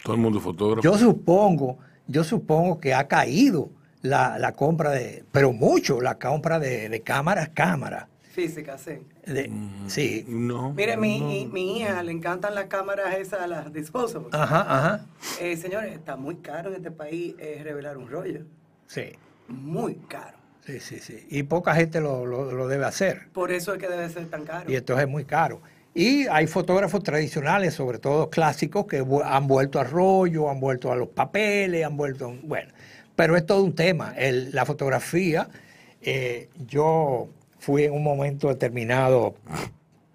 Todo 0.02 0.14
el 0.16 0.20
mundo 0.20 0.40
fotógrafo. 0.40 0.82
Yo 0.82 0.98
supongo, 0.98 1.78
yo 2.08 2.24
supongo 2.24 2.80
que 2.80 2.94
ha 2.94 3.06
caído 3.06 3.70
la, 4.02 4.52
compra 4.56 4.90
de, 4.90 5.24
pero 5.30 5.52
mucho, 5.52 6.00
la 6.00 6.18
compra 6.18 6.58
de, 6.58 7.00
cámaras, 7.02 7.50
cámaras. 7.50 8.08
Físicas, 8.32 8.80
sí. 8.82 8.98
Mm, 9.48 9.86
sí. 9.86 10.24
No. 10.26 10.72
Mire, 10.72 10.96
Mi, 10.96 11.48
mi, 11.52 11.78
hija 11.78 12.02
le 12.02 12.10
encantan 12.10 12.52
las 12.56 12.64
cámaras 12.64 13.14
esas, 13.14 13.48
las 13.48 13.72
disposables. 13.72 14.34
Ajá, 14.34 14.66
ajá. 14.68 15.06
Eh, 15.40 15.56
señores, 15.56 15.94
está 15.94 16.16
muy 16.16 16.36
caro 16.36 16.70
en 16.70 16.76
este 16.76 16.90
país 16.90 17.36
revelar 17.62 17.98
un 17.98 18.10
rollo. 18.10 18.40
Sí. 18.88 19.12
muy 19.46 19.94
caro. 20.08 20.38
Sí, 20.66 20.80
sí, 20.80 20.98
sí. 20.98 21.26
Y 21.30 21.44
poca 21.44 21.74
gente 21.74 22.00
lo, 22.00 22.26
lo- 22.26 22.50
lo 22.50 22.66
debe 22.66 22.84
hacer. 22.86 23.28
Por 23.32 23.52
eso 23.52 23.74
es 23.74 23.78
que 23.80 23.88
debe 23.88 24.08
ser 24.08 24.26
tan 24.26 24.44
caro. 24.44 24.70
Y 24.70 24.74
entonces 24.74 25.04
es 25.04 25.10
muy 25.10 25.24
caro. 25.24 25.60
Y 25.94 26.26
hay 26.26 26.46
fotógrafos 26.46 27.02
tradicionales, 27.02 27.72
sobre 27.74 27.98
todo 27.98 28.28
clásicos, 28.28 28.86
que 28.86 29.04
han 29.24 29.46
vuelto 29.46 29.78
al 29.80 29.88
rollo, 29.90 30.50
han 30.50 30.60
vuelto 30.60 30.90
a 30.92 30.96
los 30.96 31.08
papeles, 31.08 31.86
han 31.86 31.96
vuelto... 31.96 32.34
Bueno, 32.42 32.72
pero 33.14 33.36
es 33.36 33.46
todo 33.46 33.62
un 33.62 33.74
tema. 33.74 34.12
El- 34.18 34.50
la 34.52 34.66
fotografía, 34.66 35.48
eh, 36.02 36.48
yo 36.66 37.28
fui 37.60 37.84
en 37.84 37.92
un 37.92 38.02
momento 38.02 38.48
determinado, 38.48 39.36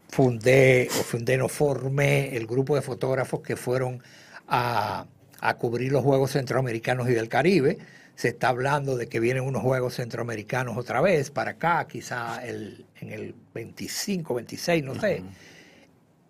fundé, 0.09 0.87
o 0.91 1.03
fundé, 1.03 1.37
no 1.37 1.47
formé 1.47 2.35
el 2.35 2.45
grupo 2.45 2.75
de 2.75 2.81
fotógrafos 2.81 3.41
que 3.41 3.55
fueron 3.55 4.03
a, 4.47 5.05
a 5.39 5.53
cubrir 5.57 5.91
los 5.91 6.03
Juegos 6.03 6.31
Centroamericanos 6.31 7.09
y 7.09 7.13
del 7.13 7.29
Caribe. 7.29 7.77
Se 8.21 8.27
está 8.27 8.49
hablando 8.49 8.97
de 8.97 9.07
que 9.07 9.19
vienen 9.19 9.41
unos 9.43 9.63
Juegos 9.63 9.95
Centroamericanos 9.95 10.77
otra 10.77 11.01
vez 11.01 11.31
para 11.31 11.51
acá, 11.51 11.87
quizá 11.87 12.45
el, 12.45 12.85
en 12.99 13.09
el 13.11 13.33
25, 13.55 14.35
26, 14.35 14.83
no 14.83 14.93
sé. 14.93 15.23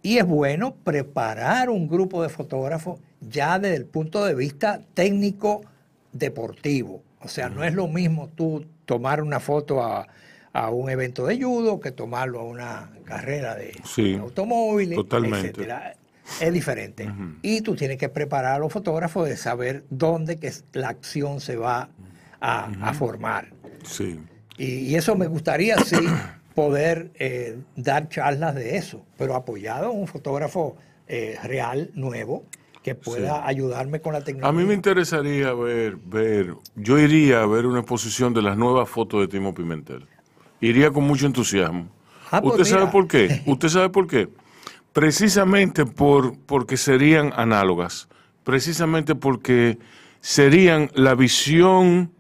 Y 0.02 0.18
es 0.18 0.26
bueno 0.26 0.74
preparar 0.86 1.70
un 1.70 1.90
grupo 1.90 2.24
de 2.24 2.30
fotógrafos 2.30 3.02
ya 3.20 3.60
desde 3.60 3.76
el 3.76 3.84
punto 3.84 4.24
de 4.24 4.36
vista 4.36 4.80
técnico 4.94 5.66
deportivo. 6.14 7.04
O 7.20 7.28
sea, 7.28 7.50
no 7.50 7.62
es 7.66 7.74
lo 7.74 7.90
mismo 7.90 8.30
tú 8.30 8.66
tomar 8.86 9.22
una 9.22 9.42
foto 9.42 9.84
a, 9.84 10.08
a 10.54 10.70
un 10.70 10.90
evento 10.90 11.26
de 11.26 11.42
judo 11.44 11.82
que 11.82 11.92
tomarlo 11.92 12.40
a 12.40 12.44
una 12.44 12.90
carrera 13.04 13.56
de 13.56 13.74
Sí, 13.84 14.16
automóviles, 14.16 14.96
totalmente. 14.96 15.40
etcétera. 15.50 15.98
Es 16.40 16.54
diferente. 16.54 17.12
Y 17.42 17.62
tú 17.62 17.76
tienes 17.76 17.98
que 17.98 18.10
preparar 18.10 18.54
a 18.56 18.60
los 18.60 18.72
fotógrafos 18.72 19.28
de 19.28 19.38
saber 19.38 19.84
dónde 19.90 20.38
que 20.38 20.52
la 20.74 20.90
acción 20.90 21.42
se 21.42 21.56
va 21.58 21.90
a, 22.40 22.66
a 22.82 22.94
formar. 22.94 23.50
Sí. 23.84 24.20
Y, 24.58 24.66
y 24.66 24.96
eso 24.96 25.16
me 25.16 25.28
gustaría, 25.28 25.78
sí, 25.80 25.98
poder 26.56 27.12
eh, 27.16 27.58
dar 27.76 28.08
charlas 28.10 28.56
de 28.56 28.78
eso, 28.78 29.06
pero 29.18 29.36
apoyado 29.36 29.92
en 29.92 30.00
un 30.00 30.08
fotógrafo 30.08 30.76
eh, 31.08 31.38
real, 31.44 31.90
nuevo, 31.96 32.44
que 32.84 32.96
pueda 32.96 33.36
Sí. 33.38 33.42
ayudarme 33.46 34.00
con 34.02 34.14
la 34.14 34.20
A 34.20 34.24
tecnología. 34.24 34.60
mí 34.60 34.66
me 34.68 34.74
interesaría 34.74 35.54
ver, 35.54 35.98
ver, 35.98 36.56
yo 36.76 36.98
iría 36.98 37.42
a 37.42 37.46
ver 37.46 37.66
una 37.66 37.80
exposición 37.80 38.34
de 38.34 38.42
las 38.42 38.58
nuevas 38.58 38.90
fotos 38.90 39.22
de 39.22 39.28
Timo 39.28 39.54
Pimentel. 39.54 40.08
Iría 40.62 40.90
con 40.92 41.04
mucho 41.04 41.26
entusiasmo. 41.26 41.88
Ah, 42.32 42.42
pues 42.42 42.56
¿Usted 42.56 42.66
sabe 42.76 42.92
por 42.92 43.08
qué? 43.08 43.42
¿Usted 43.46 43.68
sabe 43.70 43.90
por 43.90 44.08
qué? 44.08 44.30
Precisamente 44.94 45.86
por, 45.86 46.38
porque 46.40 46.78
serían 46.78 47.32
análogas. 47.36 48.10
Precisamente 48.44 49.16
porque 49.16 49.78
serían 50.20 50.90
la 50.94 51.16
visión, 51.16 52.12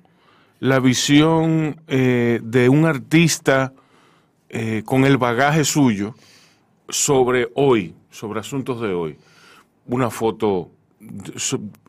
la 0.59 0.79
visión 0.79 1.81
eh, 1.87 2.39
de 2.43 2.69
un 2.69 2.85
artista 2.85 3.73
eh, 4.49 4.83
con 4.85 5.05
el 5.05 5.17
bagaje 5.17 5.63
suyo 5.63 6.15
sobre 6.87 7.49
hoy, 7.55 7.95
sobre 8.09 8.39
asuntos 8.39 8.81
de 8.81 8.93
hoy. 8.93 9.17
Una 9.85 10.09
foto 10.09 10.71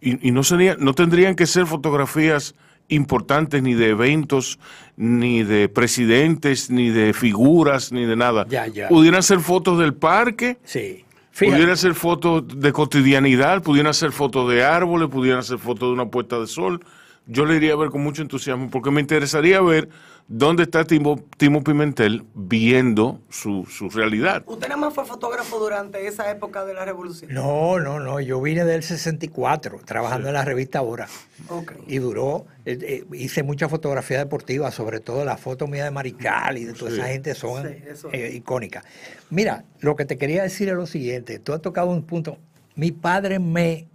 y 0.01 0.31
no 0.31 0.43
sería, 0.43 0.77
no 0.79 0.95
tendrían 0.95 1.37
que 1.37 1.47
ser 1.47 1.67
fotografías 1.67 2.55
importantes 2.95 3.63
ni 3.63 3.75
de 3.75 3.91
eventos, 3.91 4.59
ni 4.97 5.43
de 5.43 5.69
presidentes, 5.69 6.71
ni 6.71 6.91
de 6.91 7.13
figuras, 7.13 7.93
ni 7.93 8.05
de 8.05 8.17
nada. 8.17 8.47
Ya, 8.49 8.67
ya. 8.67 8.89
Pudieran 8.89 9.23
ser 9.23 9.41
fotos 9.41 9.79
del 9.79 9.95
parque, 9.95 10.59
Sí. 10.65 11.05
Fíjate, 11.35 11.57
pudieran 11.57 11.77
ser 11.79 11.95
fotos 11.95 12.45
de 12.61 12.73
cotidianidad, 12.73 13.63
pudieran 13.63 13.95
ser 13.95 14.13
fotos 14.13 14.51
de 14.51 14.63
árboles, 14.65 15.09
pudieran 15.09 15.43
ser 15.43 15.57
fotos 15.57 15.89
de 15.89 15.95
una 15.95 16.07
puesta 16.07 16.39
de 16.39 16.47
sol. 16.47 16.85
Yo 17.27 17.47
le 17.47 17.57
iría 17.57 17.73
a 17.73 17.77
ver 17.77 17.89
con 17.89 18.03
mucho 18.03 18.21
entusiasmo 18.21 18.69
porque 18.69 18.91
me 18.91 19.01
interesaría 19.01 19.63
ver 19.63 19.89
dónde 20.29 20.63
está 20.65 20.85
Timo, 20.85 21.21
Timo 21.37 21.63
Pimentel 21.63 22.25
viendo 22.35 23.21
su, 23.29 23.67
su 23.67 23.91
realidad. 23.91 24.43
¿Usted 24.47 24.69
nada 24.69 24.81
más 24.81 24.95
fue 24.95 25.05
fotógrafo 25.05 25.59
durante 25.59 26.07
esa 26.07 26.31
época 26.31 26.65
de 26.65 26.75
la 26.75 26.85
revolución? 26.85 27.33
No, 27.35 27.79
no, 27.79 28.01
no, 28.01 28.21
yo 28.21 28.41
vine 28.41 28.65
del 28.65 28.83
64, 28.83 29.81
trabajando 29.85 30.29
en 30.29 30.35
la 30.35 30.45
revista 30.45 30.79
Ahora. 30.81 31.09
Ok. 31.49 31.73
Y 31.87 31.99
duró, 31.99 32.47
eh, 32.65 32.79
eh, 32.81 33.05
hice 33.17 33.43
mucha 33.43 33.69
fotografía 33.69 34.19
deportiva, 34.19 34.71
sobre 34.71 35.01
todo 35.01 35.25
las 35.25 35.41
fotos 35.41 35.69
mías 35.69 35.85
de 35.85 35.91
Marical 35.91 36.59
y 36.59 36.65
de 36.65 36.73
toda 36.73 36.91
Sí. 36.91 36.99
esa 36.99 37.09
gente 37.09 37.35
son 37.35 37.69
Sí, 37.69 38.07
eh, 38.13 38.31
icónicas. 38.35 38.85
Mira, 39.31 39.65
lo 39.81 39.97
que 39.97 40.05
te 40.05 40.19
quería 40.19 40.43
decir 40.43 40.69
es 40.69 40.75
lo 40.75 40.87
siguiente, 40.87 41.39
tú 41.39 41.53
has 41.53 41.61
tocado 41.63 41.89
un 41.91 42.05
punto, 42.05 42.39
mi 42.75 42.93
padre 42.93 43.39
me 43.39 43.87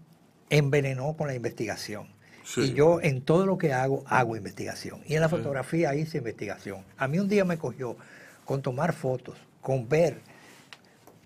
envenenó 0.49 1.15
con 1.17 1.27
la 1.27 1.35
investigación. 1.35 2.07
Sí. 2.49 2.61
Y 2.61 2.73
yo 2.73 3.01
en 3.01 3.21
todo 3.21 3.45
lo 3.45 3.57
que 3.57 3.73
hago, 3.73 4.05
hago 4.07 4.37
investigación. 4.37 5.01
Y 5.05 5.15
en 5.15 5.21
la 5.21 5.27
fotografía 5.27 5.93
hice 5.95 6.19
investigación. 6.19 6.79
A 6.97 7.09
mí 7.09 7.19
un 7.19 7.27
día 7.27 7.43
me 7.43 7.57
cogió 7.57 7.97
con 8.45 8.61
tomar 8.61 8.93
fotos, 8.93 9.35
con 9.61 9.89
ver 9.89 10.21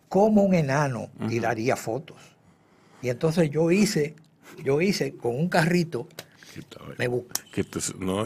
cómo 0.09 0.41
un 0.43 0.55
enano 0.55 1.09
tiraría 1.29 1.75
fotos. 1.75 2.17
Y 3.03 3.09
entonces 3.09 3.51
yo 3.51 3.69
hice, 3.69 4.15
yo 4.63 4.81
hice 4.81 5.15
con 5.15 5.35
un 5.35 5.47
carrito, 5.47 6.07
me 6.97 7.07
bu- 7.09 7.25
Que 7.53 7.63
te- 7.63 7.79
no, 7.99 8.23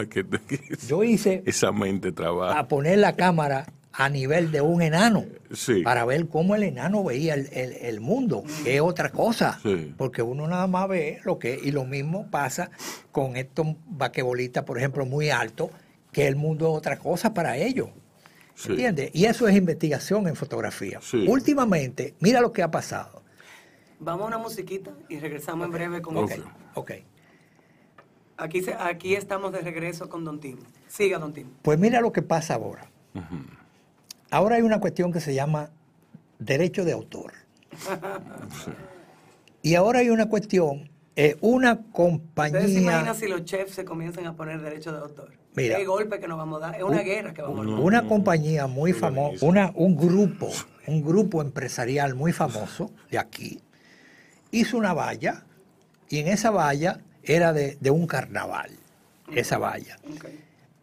yo 0.88 1.04
hice 1.04 1.42
esa 1.46 1.72
mente 1.72 2.12
trabaja. 2.12 2.58
a 2.58 2.66
poner 2.66 2.98
la 2.98 3.14
cámara 3.14 3.66
a 3.98 4.08
nivel 4.10 4.52
de 4.52 4.60
un 4.60 4.82
enano 4.82 5.24
Sí. 5.52 5.82
para 5.82 6.04
ver 6.04 6.28
cómo 6.28 6.54
el 6.54 6.64
enano 6.64 7.02
veía 7.02 7.34
el, 7.34 7.48
el- 7.52 7.72
el 7.72 8.00
mundo, 8.00 8.44
que 8.62 8.74
es 8.76 8.80
otra 8.82 9.10
cosa, 9.10 9.58
Sí. 9.62 9.94
porque 9.96 10.20
uno 10.22 10.46
nada 10.46 10.66
más 10.66 10.88
ve 10.88 11.20
lo 11.24 11.38
que 11.38 11.58
y 11.62 11.70
lo 11.70 11.84
mismo 11.84 12.30
pasa 12.30 12.70
con 13.10 13.36
estos 13.36 13.66
vaquebolistas, 13.86 14.64
por 14.64 14.76
ejemplo, 14.78 15.06
muy 15.06 15.30
altos, 15.30 15.70
que 16.12 16.26
el 16.26 16.36
mundo 16.36 16.66
es 16.72 16.78
otra 16.78 16.98
cosa 16.98 17.32
para 17.32 17.56
ellos. 17.56 17.88
Sí. 18.54 18.70
¿Entiendes? 18.70 19.10
Y 19.14 19.26
eso 19.26 19.48
es 19.48 19.56
investigación 19.56 20.28
en 20.28 20.36
fotografía. 20.36 20.98
Sí. 21.02 21.24
Últimamente, 21.28 22.14
mira 22.20 22.40
lo 22.40 22.52
que 22.52 22.62
ha 22.62 22.70
pasado. 22.70 23.22
Vamos 23.98 24.24
a 24.24 24.26
una 24.28 24.38
musiquita 24.38 24.92
y 25.08 25.18
regresamos 25.18 25.66
en 25.66 25.72
breve 25.72 26.02
con 26.02 26.16
Ok, 26.18 26.30
eso. 26.32 26.44
ok. 26.74 26.92
Aquí, 28.38 28.62
se- 28.62 28.74
aquí 28.74 29.14
estamos 29.14 29.52
de 29.52 29.60
regreso 29.62 30.08
con 30.10 30.22
Don 30.24 30.38
Tim. 30.40 30.58
Siga, 30.88 31.18
Don 31.18 31.32
Tim. 31.32 31.48
Pues 31.62 31.78
mira 31.78 32.00
lo 32.02 32.12
que 32.12 32.20
pasa 32.22 32.54
ahora. 32.54 32.90
Ahora 34.30 34.56
hay 34.56 34.62
una 34.62 34.80
cuestión 34.80 35.12
que 35.12 35.20
se 35.20 35.34
llama 35.34 35.70
derecho 36.38 36.84
de 36.84 36.92
autor. 36.92 37.32
Y 39.62 39.74
ahora 39.74 40.00
hay 40.00 40.10
una 40.10 40.28
cuestión, 40.28 40.90
eh, 41.16 41.36
una 41.40 41.72
¿Ustedes 41.72 41.86
se 41.86 41.92
compañía... 41.92 42.68
imaginan 42.80 43.14
si 43.14 43.26
los 43.28 43.44
chefs 43.44 43.74
se 43.74 43.84
comienzan 43.84 44.26
a 44.26 44.34
poner 44.34 44.60
derechos 44.60 44.92
de 44.92 45.00
autor? 45.00 45.32
Mira. 45.54 45.76
¿Qué 45.78 45.86
golpe 45.86 46.20
que 46.20 46.28
nos 46.28 46.38
vamos 46.38 46.62
a 46.62 46.66
dar? 46.66 46.76
Es 46.76 46.82
una 46.82 47.00
guerra 47.00 47.32
que 47.32 47.42
vamos 47.42 47.66
a 47.66 47.70
dar. 47.70 47.80
Una 47.80 48.06
compañía 48.06 48.66
muy 48.66 48.92
famosa, 48.92 49.44
una, 49.44 49.72
un 49.74 49.96
grupo, 49.96 50.50
un 50.86 51.02
grupo 51.02 51.40
empresarial 51.40 52.14
muy 52.14 52.32
famoso 52.32 52.90
de 53.10 53.18
aquí, 53.18 53.60
hizo 54.50 54.76
una 54.76 54.92
valla 54.92 55.44
y 56.08 56.18
en 56.18 56.28
esa 56.28 56.50
valla 56.50 57.00
era 57.22 57.52
de, 57.52 57.78
de 57.80 57.90
un 57.90 58.06
carnaval, 58.06 58.70
esa 59.34 59.58
valla. 59.58 59.96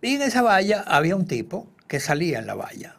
Y 0.02 0.16
en 0.16 0.24
esa 0.24 0.42
valla 0.42 0.84
había 0.88 1.16
un 1.16 1.26
tipo 1.26 1.68
que 1.88 2.00
salía 2.00 2.40
en 2.40 2.48
la 2.48 2.56
valla. 2.56 2.98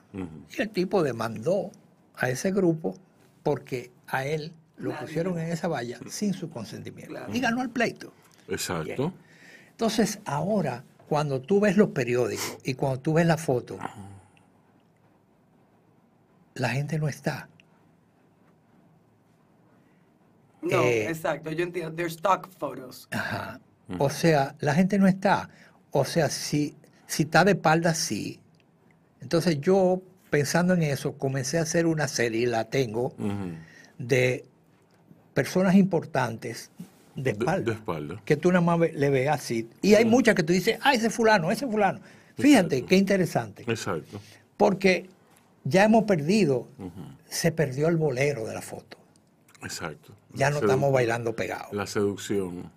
Y 0.57 0.63
el 0.63 0.71
tipo 0.71 1.03
demandó 1.03 1.71
a 2.17 2.29
ese 2.31 2.53
grupo 2.53 2.97
porque 3.43 3.91
a 4.07 4.25
él 4.25 4.53
lo 4.77 4.91
Nadie. 4.91 5.07
pusieron 5.07 5.39
en 5.39 5.49
esa 5.51 5.69
valla 5.69 5.99
sin 6.09 6.33
su 6.35 6.51
consentimiento. 6.51 7.15
Y 7.33 7.41
ganó 7.41 7.63
el 7.63 7.71
pleito. 7.71 8.13
Exacto. 8.49 9.13
Entonces, 9.71 10.21
ahora, 10.25 10.85
cuando 11.09 11.41
tú 11.41 11.61
ves 11.61 11.77
los 11.77 11.89
periódicos 11.91 12.59
y 12.65 12.75
cuando 12.75 13.01
tú 13.01 13.15
ves 13.15 13.27
la 13.27 13.37
foto, 13.37 13.79
la 16.55 16.69
gente 16.71 16.99
no 16.99 17.09
está. 17.09 17.49
No, 20.63 20.83
Eh, 20.83 21.09
exacto, 21.09 21.51
yo 21.51 21.65
entiendo. 21.65 21.95
They're 21.95 22.09
stock 22.11 22.49
photos. 22.59 23.09
Ajá. 23.11 23.61
O 23.99 24.09
sea, 24.09 24.55
la 24.61 24.75
gente 24.75 24.99
no 24.99 25.07
está. 25.07 25.51
O 25.91 26.05
sea, 26.05 26.31
si, 26.31 26.75
si 27.07 27.25
está 27.25 27.45
de 27.45 27.53
espalda, 27.53 27.95
sí. 27.95 28.41
Entonces 29.25 29.59
yo, 29.59 30.03
pensando 30.29 30.75
en 30.75 30.83
eso, 30.83 31.15
comencé 31.15 31.59
a 31.59 31.63
hacer 31.63 31.87
una 31.87 32.09
serie, 32.09 32.43
y 32.43 32.47
la 32.47 32.65
tengo, 32.65 33.15
de 33.99 34.45
personas 35.33 35.75
importantes 35.77 36.71
de 37.17 37.31
espalda. 37.31 37.71
de 37.71 37.73
espalda. 37.73 38.23
que 38.27 38.37
tú 38.37 38.53
nada 38.53 38.61
más 38.61 38.79
le 38.79 39.09
veas 39.09 39.41
así. 39.41 39.71
Y 39.81 39.95
hay 39.95 40.05
muchas 40.05 40.35
que 40.35 40.43
tú 40.43 40.53
dices, 40.53 40.79
ah, 40.83 40.93
ese 40.93 41.09
fulano, 41.09 41.51
ese 41.51 41.67
fulano. 41.67 42.01
Fíjate, 42.37 42.77
Exacto. 42.77 42.89
qué 42.89 42.97
interesante. 42.97 43.63
Exacto. 43.67 44.21
Porque 44.59 45.09
ya 45.65 45.85
hemos 45.85 46.05
perdido, 46.05 46.69
se 47.27 47.51
perdió 47.51 47.89
el 47.89 47.97
bolero 47.97 48.47
de 48.47 48.53
la 48.53 48.61
foto. 48.61 48.99
Exacto. 49.63 50.13
Ya 50.35 50.51
no 50.51 50.57
La 50.57 50.67
estamos 50.67 50.93
bailando 50.93 51.35
pegados. 51.35 51.73
La 51.73 51.87
seducción. 51.87 52.71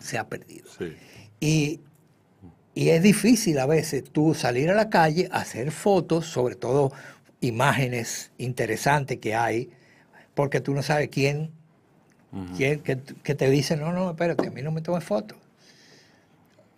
Se 0.00 0.18
ha 0.18 0.28
perdido. 0.28 0.68
Sí. 0.78 0.94
Y, 1.40 1.80
y 2.78 2.90
es 2.90 3.02
difícil 3.02 3.58
a 3.58 3.66
veces 3.66 4.04
tú 4.04 4.34
salir 4.34 4.70
a 4.70 4.74
la 4.74 4.88
calle, 4.88 5.28
hacer 5.32 5.72
fotos, 5.72 6.26
sobre 6.26 6.54
todo 6.54 6.92
imágenes 7.40 8.30
interesantes 8.38 9.18
que 9.18 9.34
hay, 9.34 9.70
porque 10.34 10.60
tú 10.60 10.74
no 10.74 10.82
sabes 10.82 11.08
quién, 11.08 11.50
quién 12.56 12.80
que, 12.80 12.98
que 13.24 13.34
te 13.34 13.50
dice, 13.50 13.76
no, 13.76 13.92
no, 13.92 14.10
espérate, 14.10 14.46
a 14.48 14.50
mí 14.50 14.62
no 14.62 14.70
me 14.72 14.82
tomes 14.82 15.04
fotos. 15.04 15.36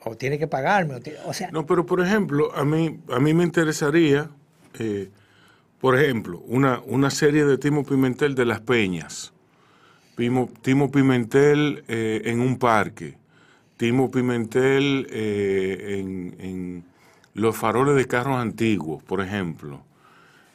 o 0.05 0.17
tiene 0.17 0.39
que 0.39 0.47
pagarme, 0.47 0.95
o, 0.95 1.01
tiene- 1.01 1.19
o 1.27 1.33
sea, 1.33 1.51
No, 1.51 1.67
pero 1.67 1.85
por 1.85 2.01
ejemplo, 2.01 2.55
a 2.55 2.65
mí, 2.65 2.99
a 3.13 3.21
mí 3.21 3.35
me 3.35 3.45
interesaría, 3.45 4.31
eh, 4.79 5.11
por 5.81 5.99
ejemplo, 5.99 6.43
una, 6.47 6.81
una 6.87 7.11
serie 7.11 7.45
de 7.45 7.59
Timo 7.59 7.85
Pimentel 7.85 8.35
de 8.35 8.47
Las 8.47 8.61
Peñas. 8.61 9.33
Timo, 10.17 10.51
Timo 10.63 10.91
Pimentel 10.91 11.85
eh, 11.89 12.23
en 12.27 12.41
un 12.41 12.59
parque. 12.59 13.17
Timo 13.81 14.11
Pimentel 14.11 15.07
eh, 15.11 15.97
en, 15.99 16.37
en 16.39 16.85
los 17.33 17.57
faroles 17.57 17.97
de 17.97 18.05
carros 18.07 18.37
antiguos, 18.39 19.03
por 19.03 19.23
ejemplo. 19.23 19.81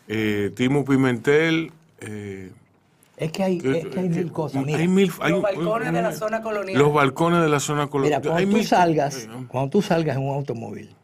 Eh, 0.07 0.51
Timo 0.55 0.85
Pimentel... 0.85 1.71
eh, 2.01 2.51
es 3.17 3.31
que 3.31 3.43
hay, 3.43 3.57
es 3.63 3.87
que 3.87 3.99
hay 3.99 4.09
mil 4.09 4.31
cosas. 4.31 4.63
Mira, 4.63 4.77
hay 4.77 4.87
mil- 4.87 5.11
hay- 5.21 5.31
Los 5.31 5.41
balcones 5.41 5.91
de 5.91 6.01
la 6.03 6.11
zona 6.11 6.41
colonial. 6.43 6.77
Los 6.77 6.93
balcones 6.93 7.41
de 7.41 7.49
la 7.49 7.59
zona 7.59 7.87
colonial. 7.87 8.21
Mira, 8.21 8.35
Hay 8.35 8.43
cuando 8.43 8.51
tú 8.51 8.57
mil- 8.57 8.67
salgas, 8.67 9.15
eh, 9.23 9.29
cuando 9.47 9.69
tú 9.71 9.81
salgas 9.81 10.17
en 10.17 10.21
un 10.23 10.35
automóvil, 10.35 10.95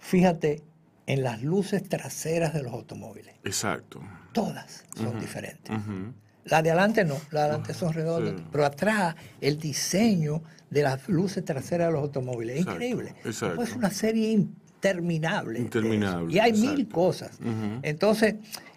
fíjate 0.00 0.62
en 1.06 1.22
las 1.22 1.42
luces 1.44 1.88
traseras 1.88 2.54
de 2.54 2.64
los 2.64 2.72
automóviles. 2.72 3.36
Exacto. 3.44 4.00
Todas 4.32 4.84
son 4.96 5.20
diferentes. 5.20 5.70
Ujú. 5.70 6.12
La 6.46 6.60
de 6.60 6.70
adelante 6.72 7.04
no, 7.04 7.14
la 7.30 7.40
de 7.42 7.46
adelante 7.50 7.72
son 7.74 7.92
redondas, 7.92 8.34
sí. 8.36 8.44
pero 8.50 8.64
atrás 8.64 9.14
el 9.40 9.58
diseño 9.60 10.42
de 10.70 10.82
las 10.82 11.08
luces 11.08 11.44
traseras 11.44 11.88
de 11.88 11.92
los 11.94 12.02
automóviles 12.02 12.56
es 12.56 12.60
Exacto, 12.62 12.84
increíble. 12.84 13.14
exacto. 13.24 13.56
Pues 13.56 13.70
es 13.70 13.76
una 13.76 13.90
serie 13.90 14.30
interminable. 14.32 15.58
Interminable, 15.58 16.32
Y 16.34 16.38
hay 16.38 16.50
exacto. 16.50 16.74
mil 16.74 16.88
cosas. 16.88 17.38
Entonces, 17.82 18.34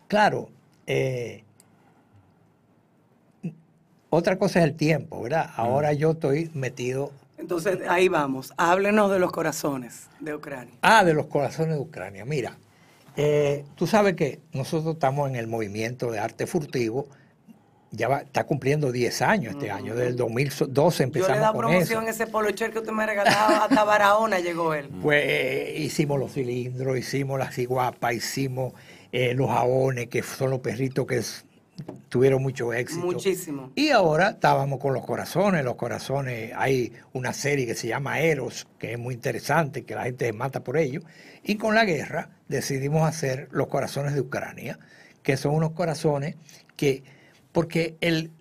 claro, 0.08 0.50
eh, 0.88 1.44
otra 4.10 4.38
cosa 4.38 4.60
es 4.60 4.66
el 4.66 4.76
tiempo, 4.76 5.22
¿verdad? 5.22 5.50
Ahora 5.56 5.94
yo 5.94 6.12
estoy 6.12 6.52
metido 6.54 7.12
Entonces, 7.38 7.80
ahí 7.88 8.08
vamos. 8.08 8.54
Háblenos 8.58 9.10
de 9.12 9.20
los 9.20 9.32
corazones 9.32 10.10
de 10.20 10.36
Ucrania. 10.36 10.74
Ah, 10.82 11.04
de 11.04 11.14
los 11.14 11.28
corazones 11.28 11.76
de 11.76 11.82
Ucrania. 11.82 12.24
Mira, 12.26 12.58
eh, 13.16 13.66
tú 13.76 13.88
sabes 13.88 14.16
que 14.16 14.40
nosotros 14.54 14.94
estamos 14.96 15.30
en 15.30 15.36
el 15.36 15.48
movimiento 15.48 16.12
de 16.12 16.20
arte 16.20 16.46
furtivo. 16.46 17.08
Ya 17.94 18.08
va- 18.08 18.22
está 18.22 18.46
cumpliendo 18.46 18.92
10 18.92 19.22
años 19.22 19.54
este 19.56 19.70
año. 19.70 19.94
Desde 19.96 20.10
el 20.10 20.16
2012 20.16 20.98
Yo 21.00 21.04
empezamos 21.04 21.36
le 21.36 21.42
da 21.42 21.52
con 21.52 21.60
promoción 21.60 22.04
eso. 22.04 22.12
ese 22.24 22.28
polocher 22.28 22.72
que 22.72 22.80
usted 22.80 22.92
me 22.94 23.06
regalaba. 23.06 23.66
Hasta 23.66 23.84
Barahona 23.84 24.40
llegó 24.40 24.74
él. 24.74 24.90
Pues 25.02 25.22
eh, 25.26 25.76
hicimos 25.78 26.18
los 26.20 26.32
cilindros, 26.34 26.98
hicimos 26.98 27.38
las 27.38 27.54
ciguapas, 27.54 28.14
hicimos 28.14 28.74
eh, 29.12 29.34
los 29.34 29.50
jaones, 29.50 30.08
que 30.08 30.24
son 30.24 30.52
los 30.52 30.60
perritos 30.62 31.06
que 31.06 31.22
tuvieron 32.10 32.42
mucho 32.42 32.74
éxito. 32.74 33.06
Muchísimo. 33.06 33.72
Y 33.76 33.90
ahora 33.90 34.30
estábamos 34.32 34.80
con 34.80 34.94
los 34.94 35.06
corazones. 35.06 35.64
Los 35.66 35.76
corazones, 35.76 36.54
hay 36.56 36.94
una 37.14 37.34
serie 37.34 37.66
que 37.66 37.76
se 37.76 37.88
llama 37.88 38.20
Eros, 38.20 38.68
que 38.80 38.94
es 38.94 39.00
muy 39.00 39.16
interesante, 39.16 39.84
que 39.84 39.96
la 39.96 40.04
gente 40.04 40.26
se 40.28 40.34
mata 40.34 40.64
por 40.64 40.78
ello. 40.78 41.02
Y 41.44 41.56
con 41.58 41.74
la 41.76 41.86
guerra 41.86 42.30
decidimos 42.48 43.08
hacer 43.08 43.48
los 43.52 43.68
corazones 43.68 44.14
de 44.14 44.22
Ucrania, 44.22 44.80
que 45.24 45.38
son 45.38 45.56
unos 45.56 45.72
corazones 45.72 46.36
que, 46.76 47.04
porque 47.52 47.96
el, 48.02 48.32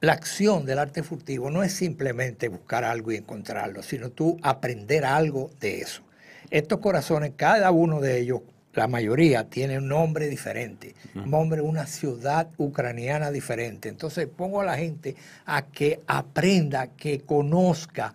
la 0.00 0.12
acción 0.12 0.66
del 0.66 0.78
arte 0.78 1.02
furtivo 1.02 1.50
no 1.50 1.62
es 1.62 1.72
simplemente 1.72 2.48
buscar 2.48 2.84
algo 2.84 3.12
y 3.12 3.16
encontrarlo, 3.16 3.82
sino 3.82 4.10
tú 4.10 4.38
aprender 4.42 5.04
algo 5.04 5.50
de 5.60 5.80
eso. 5.80 6.02
Estos 6.50 6.80
corazones, 6.80 7.32
cada 7.36 7.70
uno 7.70 8.00
de 8.00 8.20
ellos, 8.20 8.40
la 8.74 8.88
mayoría, 8.88 9.44
tiene 9.44 9.78
un 9.78 9.88
nombre 9.88 10.28
diferente, 10.28 10.94
un 11.14 11.30
nombre 11.30 11.60
una 11.60 11.86
ciudad 11.86 12.48
ucraniana 12.56 13.30
diferente. 13.30 13.88
Entonces 13.88 14.26
pongo 14.26 14.60
a 14.60 14.64
la 14.64 14.76
gente 14.76 15.14
a 15.46 15.66
que 15.66 16.00
aprenda, 16.06 16.88
que 16.88 17.20
conozca 17.20 18.12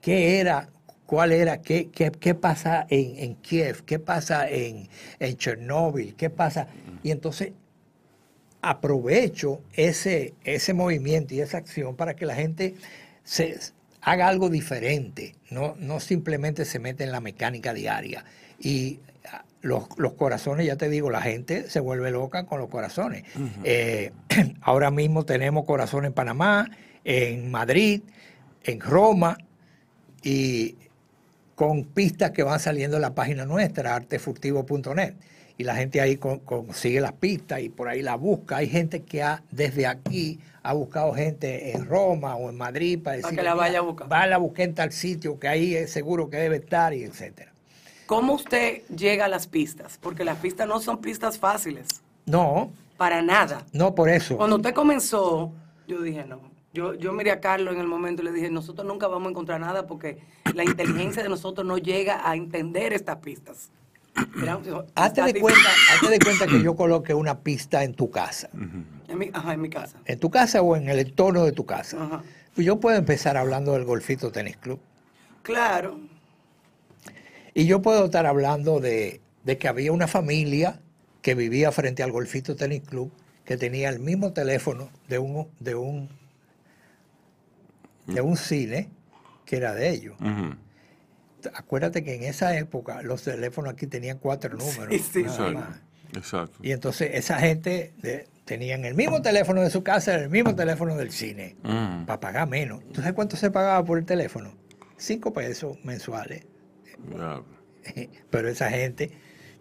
qué 0.00 0.38
era, 0.38 0.68
cuál 1.06 1.32
era, 1.32 1.60
qué, 1.60 1.88
qué, 1.88 2.12
qué 2.12 2.34
pasa 2.34 2.86
en, 2.88 3.18
en 3.18 3.34
Kiev, 3.36 3.82
qué 3.84 3.98
pasa 3.98 4.48
en, 4.48 4.88
en 5.18 5.36
Chernóbil, 5.36 6.14
qué 6.14 6.30
pasa. 6.30 6.68
Y 7.02 7.10
entonces 7.10 7.52
aprovecho 8.62 9.60
ese, 9.72 10.34
ese 10.44 10.74
movimiento 10.74 11.34
y 11.34 11.40
esa 11.40 11.58
acción 11.58 11.96
para 11.96 12.14
que 12.14 12.26
la 12.26 12.34
gente 12.34 12.74
se 13.24 13.58
haga 14.00 14.28
algo 14.28 14.48
diferente, 14.48 15.34
no, 15.50 15.74
no 15.78 16.00
simplemente 16.00 16.64
se 16.64 16.78
mete 16.78 17.04
en 17.04 17.12
la 17.12 17.20
mecánica 17.20 17.74
diaria. 17.74 18.24
Y 18.58 19.00
ah, 19.30 19.44
los, 19.60 19.84
los 19.96 20.14
corazones, 20.14 20.66
ya 20.66 20.76
te 20.76 20.88
digo, 20.88 21.10
la 21.10 21.20
gente 21.20 21.68
se 21.68 21.80
vuelve 21.80 22.10
loca 22.10 22.46
con 22.46 22.60
los 22.60 22.68
corazones. 22.68 23.24
Eh, 23.64 24.12
ahora 24.60 24.90
mismo 24.90 25.24
tenemos 25.24 25.64
corazones 25.64 26.08
en 26.08 26.14
Panamá, 26.14 26.70
en 27.04 27.50
Madrid, 27.50 28.02
en 28.64 28.80
Roma, 28.80 29.38
y 30.22 30.76
con 31.54 31.84
pistas 31.84 32.30
que 32.30 32.42
van 32.42 32.60
saliendo 32.60 32.96
en 32.96 33.02
la 33.02 33.14
página 33.14 33.44
nuestra, 33.44 33.94
artefurtivo.net. 33.94 35.14
Y 35.58 35.64
la 35.64 35.74
gente 35.74 36.00
ahí 36.00 36.16
con- 36.16 36.38
consigue 36.38 37.00
las 37.00 37.12
pistas 37.12 37.60
y 37.60 37.68
por 37.68 37.88
ahí 37.88 38.00
la 38.00 38.14
busca. 38.14 38.56
Hay 38.58 38.68
gente 38.68 39.02
que 39.02 39.22
ha, 39.22 39.42
desde 39.50 39.86
aquí 39.86 40.38
ha 40.62 40.72
buscado 40.72 41.12
gente 41.12 41.72
en 41.72 41.84
Roma 41.86 42.36
o 42.36 42.48
en 42.48 42.56
Madrid 42.56 43.00
para 43.02 43.16
decir 43.16 43.36
que 43.36 43.42
la 43.42 43.54
vaya 43.54 43.78
a 43.80 43.82
buscar. 43.82 44.10
Va, 44.10 44.26
la 44.26 44.38
busqué 44.38 44.62
en 44.62 44.74
tal 44.74 44.92
sitio 44.92 45.38
que 45.38 45.48
ahí 45.48 45.74
es 45.74 45.90
seguro 45.90 46.30
que 46.30 46.36
debe 46.36 46.56
estar 46.56 46.94
y 46.94 47.02
etcétera. 47.02 47.52
¿Cómo 48.06 48.34
usted 48.34 48.82
llega 48.86 49.24
a 49.26 49.28
las 49.28 49.46
pistas? 49.48 49.98
Porque 50.00 50.24
las 50.24 50.38
pistas 50.38 50.66
no 50.68 50.80
son 50.80 51.00
pistas 51.00 51.38
fáciles. 51.38 51.88
No, 52.24 52.70
Para 52.96 53.20
nada. 53.20 53.66
no 53.72 53.94
por 53.94 54.08
eso. 54.08 54.36
Cuando 54.36 54.56
usted 54.56 54.72
comenzó, 54.72 55.52
yo 55.86 56.00
dije, 56.02 56.24
no. 56.24 56.40
Yo, 56.72 56.94
yo 56.94 57.12
miré 57.12 57.32
a 57.32 57.40
Carlos 57.40 57.74
en 57.74 57.80
el 57.80 57.86
momento 57.86 58.22
y 58.22 58.26
le 58.26 58.32
dije, 58.32 58.50
nosotros 58.50 58.86
nunca 58.86 59.08
vamos 59.08 59.26
a 59.26 59.30
encontrar 59.30 59.60
nada 59.60 59.86
porque 59.86 60.18
la 60.54 60.62
inteligencia 60.62 61.22
de 61.22 61.28
nosotros 61.28 61.66
no 61.66 61.78
llega 61.78 62.28
a 62.28 62.36
entender 62.36 62.92
estas 62.92 63.16
pistas. 63.16 63.70
Hazte 64.94 65.22
de, 65.22 65.40
cuenta, 65.40 65.68
hazte 65.92 66.10
de 66.10 66.18
cuenta 66.18 66.46
que 66.46 66.62
yo 66.62 66.76
coloque 66.76 67.14
una 67.14 67.40
pista 67.40 67.84
en 67.84 67.94
tu 67.94 68.10
casa. 68.10 68.50
En 68.52 69.18
mi, 69.18 69.30
ajá, 69.32 69.54
en 69.54 69.60
mi 69.60 69.70
casa. 69.70 69.98
En 70.04 70.18
tu 70.18 70.30
casa 70.30 70.62
o 70.62 70.76
en 70.76 70.88
el 70.88 70.98
entorno 70.98 71.44
de 71.44 71.52
tu 71.52 71.64
casa. 71.66 72.02
Ajá. 72.02 72.22
Pues 72.54 72.66
yo 72.66 72.80
puedo 72.80 72.96
empezar 72.96 73.36
hablando 73.36 73.72
del 73.72 73.84
Golfito 73.84 74.32
Tenis 74.32 74.56
Club. 74.56 74.80
Claro. 75.42 76.00
Y 77.54 77.66
yo 77.66 77.82
puedo 77.82 78.06
estar 78.06 78.26
hablando 78.26 78.80
de, 78.80 79.20
de 79.44 79.58
que 79.58 79.68
había 79.68 79.92
una 79.92 80.08
familia 80.08 80.80
que 81.22 81.34
vivía 81.34 81.72
frente 81.72 82.02
al 82.02 82.12
Golfito 82.12 82.56
Tennis 82.56 82.82
Club 82.82 83.12
que 83.44 83.56
tenía 83.56 83.88
el 83.88 83.98
mismo 83.98 84.34
teléfono 84.34 84.90
de 85.08 85.18
un, 85.18 85.48
de 85.58 85.74
un, 85.74 86.10
de 88.06 88.20
un 88.20 88.36
cine 88.36 88.90
que 89.46 89.56
era 89.56 89.72
de 89.72 89.88
ellos. 89.88 90.16
Acuérdate 91.54 92.02
que 92.04 92.14
en 92.14 92.22
esa 92.24 92.56
época 92.56 93.02
los 93.02 93.22
teléfonos 93.22 93.72
aquí 93.72 93.86
tenían 93.86 94.18
cuatro 94.18 94.50
números. 94.56 94.88
Sí, 94.90 94.98
sí, 94.98 95.22
nada 95.22 95.34
Exacto. 95.48 95.54
más. 95.60 95.80
Exacto. 96.16 96.58
Y 96.62 96.72
entonces 96.72 97.10
esa 97.14 97.38
gente 97.38 97.92
de- 97.98 98.26
tenían 98.44 98.84
el 98.86 98.94
mismo 98.94 99.20
teléfono 99.20 99.60
de 99.60 99.68
su 99.70 99.82
casa, 99.82 100.14
el 100.14 100.30
mismo 100.30 100.54
teléfono 100.56 100.96
del 100.96 101.10
cine, 101.12 101.56
Mm. 101.62 102.06
para 102.06 102.18
pagar 102.20 102.48
menos. 102.48 102.82
¿Tú 102.92 102.96
sabes 103.02 103.12
cuánto 103.12 103.36
se 103.36 103.50
pagaba 103.50 103.84
por 103.84 103.98
el 103.98 104.06
teléfono? 104.06 104.54
Cinco 104.96 105.32
pesos 105.32 105.76
mensuales. 105.84 106.46
Pero 108.30 108.48
esa 108.48 108.70
gente, 108.70 109.10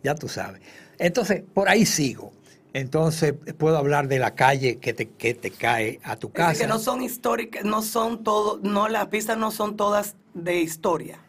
ya 0.03 0.15
tú 0.15 0.27
sabes. 0.27 0.61
Entonces, 0.99 1.43
por 1.53 1.69
ahí 1.69 1.85
sigo. 1.85 2.31
Entonces, 2.73 3.33
puedo 3.57 3.77
hablar 3.77 4.07
de 4.07 4.19
la 4.19 4.35
calle 4.35 4.77
que 4.77 4.93
te, 4.93 5.07
que 5.09 5.33
te 5.33 5.51
cae 5.51 5.99
a 6.03 6.15
tu 6.15 6.27
Es 6.27 6.33
casa. 6.33 6.61
que 6.61 6.67
no 6.67 6.79
son 6.79 7.01
históricas, 7.01 7.63
no 7.63 7.81
son 7.81 8.23
todo, 8.23 8.59
no, 8.61 8.87
las 8.87 9.07
pistas 9.07 9.37
no 9.37 9.51
son 9.51 9.77
todas 9.77 10.15
de 10.33 10.59
historia. 10.61 11.19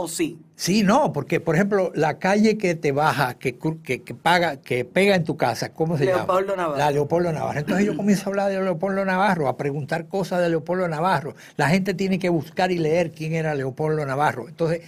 ¿O 0.00 0.06
sí? 0.06 0.38
Sí, 0.54 0.84
no, 0.84 1.12
porque, 1.12 1.40
por 1.40 1.56
ejemplo, 1.56 1.90
la 1.94 2.18
calle 2.20 2.56
que 2.56 2.76
te 2.76 2.92
baja, 2.92 3.34
que, 3.34 3.58
que, 3.82 4.02
que 4.04 4.14
paga, 4.14 4.58
que 4.58 4.84
pega 4.84 5.16
en 5.16 5.24
tu 5.24 5.36
casa, 5.36 5.72
¿cómo 5.72 5.98
se 5.98 6.04
Leopoldo 6.04 6.50
llama? 6.52 6.62
Navarro. 6.62 6.78
La 6.78 6.90
Leopoldo 6.92 7.32
Navarro. 7.32 7.58
Entonces 7.58 7.84
yo 7.86 7.96
comienzo 7.96 8.24
a 8.26 8.28
hablar 8.28 8.50
de 8.50 8.60
Leopoldo 8.62 9.04
Navarro, 9.04 9.48
a 9.48 9.56
preguntar 9.56 10.06
cosas 10.06 10.40
de 10.40 10.50
Leopoldo 10.50 10.86
Navarro. 10.88 11.34
La 11.56 11.68
gente 11.68 11.94
tiene 11.94 12.18
que 12.20 12.28
buscar 12.28 12.70
y 12.70 12.78
leer 12.78 13.10
quién 13.10 13.34
era 13.34 13.54
Leopoldo 13.56 14.06
Navarro. 14.06 14.48
Entonces 14.48 14.82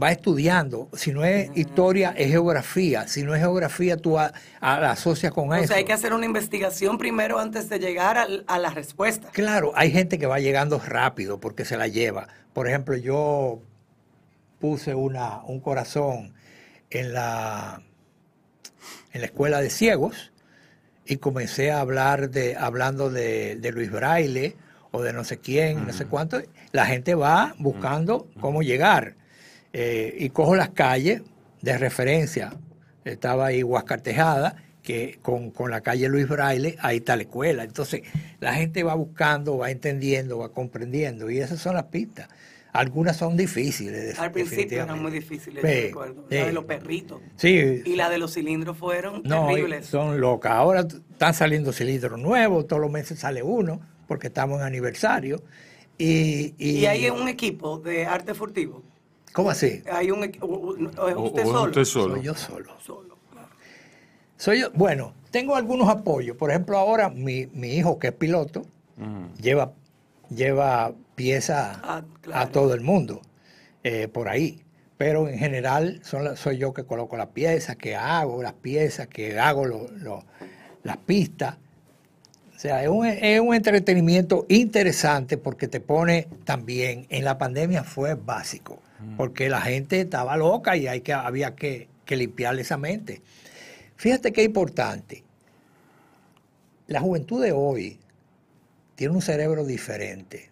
va 0.00 0.12
estudiando. 0.12 0.88
Si 0.92 1.10
no 1.12 1.24
es 1.24 1.50
historia, 1.54 2.12
es 2.16 2.28
geografía. 2.30 3.08
Si 3.08 3.22
no 3.22 3.34
es 3.34 3.40
geografía, 3.40 3.96
tú 3.96 4.18
a- 4.18 4.32
a- 4.60 4.78
la 4.80 4.90
asocias 4.92 5.32
con 5.32 5.50
O 5.50 5.54
eso. 5.54 5.68
sea, 5.68 5.78
hay 5.78 5.84
que 5.84 5.92
hacer 5.94 6.12
una 6.12 6.26
investigación 6.26 6.98
primero 6.98 7.38
antes 7.38 7.68
de 7.70 7.78
llegar 7.78 8.18
al- 8.18 8.44
a, 8.46 8.58
la 8.58 8.70
respuesta. 8.70 9.30
Claro, 9.32 9.72
hay 9.74 9.90
gente 9.90 10.18
que 10.18 10.26
va 10.26 10.38
llegando 10.38 10.78
rápido 10.86 11.40
porque 11.40 11.64
se 11.64 11.76
la 11.78 11.88
lleva. 11.88 12.28
Por 12.52 12.68
ejemplo, 12.68 12.96
yo 12.96 13.60
puse 14.60 14.94
una, 14.94 15.42
un 15.42 15.60
corazón 15.60 16.34
en 16.90 17.12
la, 17.12 17.82
en 19.12 19.20
la 19.20 19.26
escuela 19.26 19.60
de 19.60 19.70
ciegos 19.70 20.32
y 21.06 21.16
comencé 21.16 21.72
a 21.72 21.80
hablar 21.80 22.30
de, 22.30 22.56
hablando 22.56 23.10
de, 23.10 23.56
de 23.56 23.72
Luis 23.72 23.90
Braille 23.90 24.56
o 24.92 25.02
de 25.02 25.12
no 25.12 25.24
sé 25.24 25.38
quién, 25.38 25.86
no 25.86 25.92
sé 25.92 26.06
cuánto. 26.06 26.40
La 26.72 26.86
gente 26.86 27.14
va 27.14 27.54
buscando 27.58 28.28
cómo 28.40 28.62
llegar. 28.62 29.14
Eh, 29.72 30.16
y 30.18 30.30
cojo 30.30 30.56
las 30.56 30.70
calles 30.70 31.22
de 31.62 31.78
referencia. 31.78 32.52
Estaba 33.04 33.46
ahí 33.46 33.62
Huascartejada, 33.62 34.56
que 34.82 35.18
con, 35.22 35.50
con 35.50 35.70
la 35.70 35.80
calle 35.80 36.08
Luis 36.08 36.28
Braille, 36.28 36.76
ahí 36.80 36.98
está 36.98 37.16
la 37.16 37.22
escuela. 37.22 37.64
Entonces, 37.64 38.02
la 38.40 38.54
gente 38.54 38.82
va 38.82 38.94
buscando, 38.94 39.58
va 39.58 39.70
entendiendo, 39.70 40.38
va 40.38 40.50
comprendiendo, 40.50 41.30
y 41.30 41.38
esas 41.38 41.60
son 41.60 41.74
las 41.74 41.84
pistas. 41.84 42.28
Algunas 42.72 43.16
son 43.16 43.36
difíciles. 43.36 44.18
Al 44.18 44.30
principio 44.30 44.82
eran 44.82 45.02
muy 45.02 45.10
difíciles, 45.10 45.62
Sí, 45.64 45.80
recuerdo. 45.88 46.24
sí. 46.30 46.36
La 46.36 46.46
de 46.46 46.52
los 46.52 46.64
perritos. 46.64 47.20
Sí, 47.36 47.82
Y 47.84 47.96
la 47.96 48.08
de 48.08 48.18
los 48.18 48.32
cilindros 48.34 48.76
fueron 48.76 49.22
no, 49.24 49.48
terribles. 49.48 49.86
son 49.86 50.20
locas. 50.20 50.52
Ahora 50.52 50.80
están 50.80 51.34
saliendo 51.34 51.72
cilindros 51.72 52.18
nuevos, 52.18 52.66
todos 52.68 52.80
los 52.80 52.90
meses 52.90 53.18
sale 53.18 53.42
uno, 53.42 53.80
porque 54.06 54.28
estamos 54.28 54.60
en 54.60 54.66
aniversario. 54.66 55.42
Y, 55.98 56.54
y, 56.58 56.78
Y 56.78 56.86
hay 56.86 57.10
un 57.10 57.28
equipo 57.28 57.78
de 57.78 58.06
arte 58.06 58.34
furtivo. 58.34 58.82
¿Cómo 59.32 59.50
así? 59.50 59.82
Hay 59.92 60.10
un 60.10 60.24
es 60.24 60.30
usted 60.40 61.44
solo. 61.44 61.62
usted 61.64 61.84
solo. 61.84 62.14
Soy 62.16 62.24
yo 62.24 62.34
solo. 62.34 62.70
Solo, 62.84 63.16
claro. 63.30 63.48
Soy 64.36 64.60
yo, 64.60 64.70
bueno, 64.74 65.12
tengo 65.30 65.54
algunos 65.56 65.88
apoyos. 65.88 66.36
Por 66.36 66.50
ejemplo, 66.50 66.78
ahora 66.78 67.10
mi, 67.10 67.46
mi 67.52 67.74
hijo, 67.74 67.98
que 67.98 68.08
es 68.08 68.12
piloto, 68.14 68.62
lleva, 69.40 69.72
lleva 70.34 70.92
piezas 71.20 71.78
Ah, 71.82 71.98
a 71.98 72.04
claro. 72.22 72.50
todo 72.50 72.74
el 72.74 72.80
mundo 72.80 73.20
eh, 73.84 74.08
por 74.08 74.28
ahí. 74.28 74.62
Pero 74.96 75.28
en 75.28 75.38
general 75.38 76.00
son 76.02 76.24
la- 76.24 76.36
soy 76.36 76.58
yo 76.58 76.72
que 76.74 76.84
coloco 76.84 77.16
las 77.16 77.28
piezas, 77.28 77.76
que 77.76 77.96
hago 77.96 78.42
las 78.42 78.52
piezas, 78.54 79.06
que 79.08 79.38
hago 79.38 79.64
lo- 79.66 79.88
lo- 79.98 80.24
las 80.82 80.96
pistas. 80.98 81.56
O 82.54 82.58
sea, 82.58 82.82
es 82.82 82.88
un, 82.90 83.06
es 83.06 83.40
un 83.40 83.54
entretenimiento 83.54 84.44
interesante 84.48 85.38
porque 85.38 85.68
te 85.68 85.80
pone 85.80 86.28
también, 86.44 87.06
en 87.08 87.24
la 87.24 87.38
pandemia 87.38 87.84
fue 87.84 88.14
básico, 88.14 88.82
porque 89.16 89.48
la 89.48 89.62
gente 89.62 90.00
estaba 90.02 90.36
loca 90.36 90.76
y 90.76 90.86
hay 90.86 91.00
que, 91.00 91.14
había 91.14 91.54
que, 91.54 91.88
que 92.04 92.16
limpiarle 92.16 92.60
esa 92.62 92.76
mente. 92.76 93.22
Fíjate 93.96 94.32
qué 94.32 94.42
importante. 94.42 95.24
La 96.86 97.00
juventud 97.00 97.42
de 97.42 97.52
hoy 97.52 97.98
tiene 98.96 99.14
un 99.14 99.22
cerebro 99.22 99.64
diferente. 99.64 100.49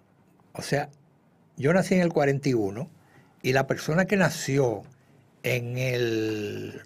O 0.59 0.63
sea, 0.63 0.91
yo 1.57 1.73
nací 1.73 1.95
en 1.95 2.01
el 2.01 2.13
41 2.13 2.91
y 3.43 3.53
la 3.53 3.69
persona 3.69 4.07
que 4.07 4.17
nació 4.17 4.83
en 5.45 5.79
el 5.79 6.83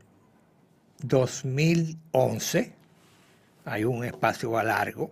2011, 1.02 2.74
hay 3.64 3.84
un 3.84 4.04
espacio 4.04 4.58
a 4.58 4.62
largo, 4.62 5.10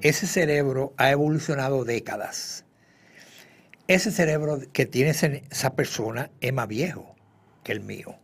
ese 0.00 0.26
cerebro 0.26 0.92
ha 0.96 1.10
evolucionado 1.12 1.84
décadas. 1.84 2.64
Ese 3.86 4.10
cerebro 4.10 4.58
que 4.72 4.84
tiene 4.84 5.10
esa 5.10 5.76
persona 5.76 6.28
es 6.40 6.52
más 6.52 6.66
viejo 6.66 7.14
que 7.62 7.70
el 7.70 7.80
mío. 7.80 8.16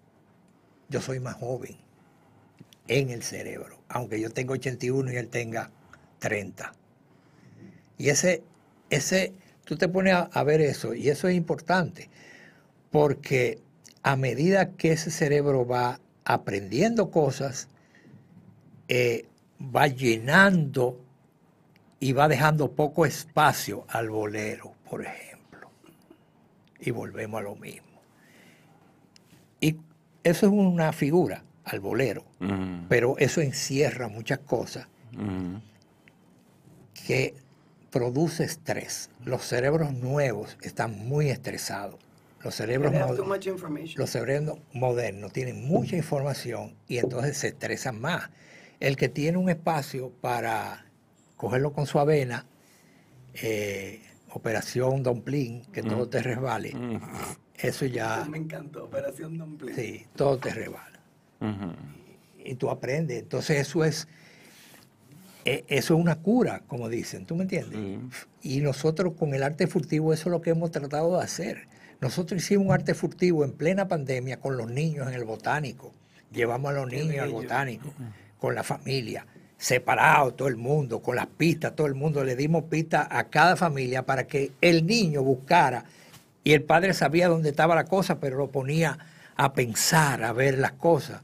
Yo 0.89 1.01
soy 1.01 1.20
más 1.20 1.37
joven 1.37 1.76
en 2.89 3.11
el 3.11 3.22
cerebro, 3.22 3.81
aunque 3.89 4.20
yo 4.20 4.31
tengo 4.31 4.55
81 4.55 5.12
y 5.12 5.16
él 5.16 5.29
tenga 5.29 5.70
30. 6.18 6.72
Y 7.97 8.09
ese, 8.09 8.43
ese, 8.91 9.35
tú 9.69 9.77
te 9.77 9.87
pones 9.87 10.14
a, 10.14 10.31
a 10.33 10.45
ver 10.45 10.62
eso, 10.62 10.95
y 10.95 11.11
eso 11.11 11.29
es 11.29 11.37
importante, 11.37 12.09
porque 12.91 13.59
a 14.03 14.16
medida 14.16 14.71
que 14.71 14.93
ese 14.93 15.11
cerebro 15.11 15.66
va 15.66 16.01
aprendiendo 16.25 17.11
cosas, 17.11 17.69
eh, 18.89 19.27
va 19.61 19.87
llenando 19.87 20.99
y 22.01 22.14
va 22.14 22.29
dejando 22.29 22.73
poco 22.73 23.05
espacio 23.05 23.85
al 23.89 24.09
bolero, 24.09 24.73
por 24.89 25.03
ejemplo. 25.03 25.71
Y 26.81 26.91
volvemos 26.91 27.41
a 27.41 27.43
lo 27.43 27.55
mismo. 27.55 28.01
Y 29.61 29.77
eso 30.25 30.47
es 30.47 30.53
una 30.53 30.95
figura 30.95 31.45
al 31.64 31.81
bolero, 31.81 32.25
Ujú, 32.41 32.87
pero 32.89 33.19
eso 33.19 33.43
encierra 33.43 34.09
muchas 34.09 34.39
cosas 34.39 34.87
ujú. 35.12 35.61
que 37.07 37.35
produce 37.91 38.45
estrés. 38.45 39.11
Los 39.24 39.43
cerebros 39.45 39.93
nuevos 39.95 40.57
están 40.62 40.99
muy 41.09 41.30
estresados. 41.30 41.97
Los 42.43 42.55
cerebros, 42.55 42.93
They 42.93 43.01
have 43.01 43.12
mod- 43.12 43.16
too 43.16 43.24
much 43.24 43.47
information. 43.47 43.99
los 43.99 44.11
cerebros 44.11 44.59
modernos 44.72 45.32
tienen 45.32 45.66
mucha 45.66 45.97
información 45.97 46.74
y 46.86 46.99
entonces 46.99 47.36
se 47.39 47.49
estresan 47.49 48.01
más. 48.01 48.30
El 48.78 48.97
que 48.97 49.09
tiene 49.09 49.39
un 49.39 49.49
espacio 49.51 50.11
para 50.20 50.86
cogerlo 51.36 51.72
con 51.72 51.86
su 51.86 51.99
avena, 51.99 52.47
eh, 53.34 54.01
operación 54.30 55.03
dumpling, 55.03 55.64
que 55.72 55.82
todo 55.82 56.09
te 56.09 56.22
resbale, 56.22 56.74
eso 57.57 57.86
ya, 57.86 58.24
Me 58.30 58.39
encantó, 58.39 58.84
Operación 58.84 59.36
Dumpling. 59.39 59.74
sí, 59.74 60.07
todo 60.14 60.39
te 60.39 60.51
resbala. 60.55 61.01
Y 62.45 62.55
tú 62.55 62.70
aprendes. 62.70 63.18
Entonces 63.22 63.59
eso 63.66 63.84
es, 63.84 64.07
eso 65.45 65.95
es 65.95 66.01
una 66.01 66.16
cura, 66.16 66.62
como 66.66 66.89
dicen, 66.89 67.24
¿tú 67.24 67.36
me 67.36 67.43
entiendes? 67.43 67.78
Y 68.43 68.61
nosotros 68.61 69.14
con 69.18 69.34
el 69.34 69.43
arte 69.43 69.66
furtivo 69.66 70.12
eso 70.12 70.28
es 70.28 70.32
lo 70.32 70.43
que 70.43 70.51
hemos 70.51 70.70
tratado 70.70 71.16
de 71.16 71.24
hacer. 71.24 71.68
Nosotros 72.01 72.43
hicimos 72.43 72.66
un 72.66 72.72
arte 72.72 72.95
furtivo 72.95 73.45
en 73.45 73.53
plena 73.53 73.89
pandemia 73.89 74.39
con 74.39 74.57
los 74.57 74.70
niños 74.70 75.09
en 75.09 75.14
el 75.14 75.24
botánico. 75.24 75.93
Llevamos 76.32 76.70
a 76.70 76.74
los 76.74 76.91
niños 76.91 77.20
al 77.20 77.30
botánico, 77.30 77.93
con 78.39 78.55
la 78.55 78.62
familia, 78.62 79.26
separado 79.57 80.34
todo 80.34 80.49
el 80.49 80.57
mundo, 80.57 81.01
con 81.01 81.16
las 81.16 81.26
pistas, 81.26 81.74
todo 81.74 81.86
el 81.86 81.95
mundo. 81.95 82.22
Le 82.22 82.36
dimos 82.36 82.64
pistas 82.64 83.09
a 83.11 83.24
cada 83.24 83.57
familia 83.57 84.05
para 84.05 84.26
que 84.26 84.53
el 84.61 84.86
niño 84.86 85.22
buscara 85.22 85.84
y 86.45 86.53
el 86.53 86.62
padre 86.62 86.95
sabía 86.95 87.28
dónde 87.28 87.51
estaba 87.51 87.74
la 87.74 87.84
cosa, 87.84 88.20
pero 88.20 88.36
lo 88.36 88.51
ponía 88.51 88.99
a 89.36 89.53
pensar, 89.53 90.24
a 90.24 90.32
ver 90.32 90.59
las 90.59 90.72
cosas. 90.72 91.22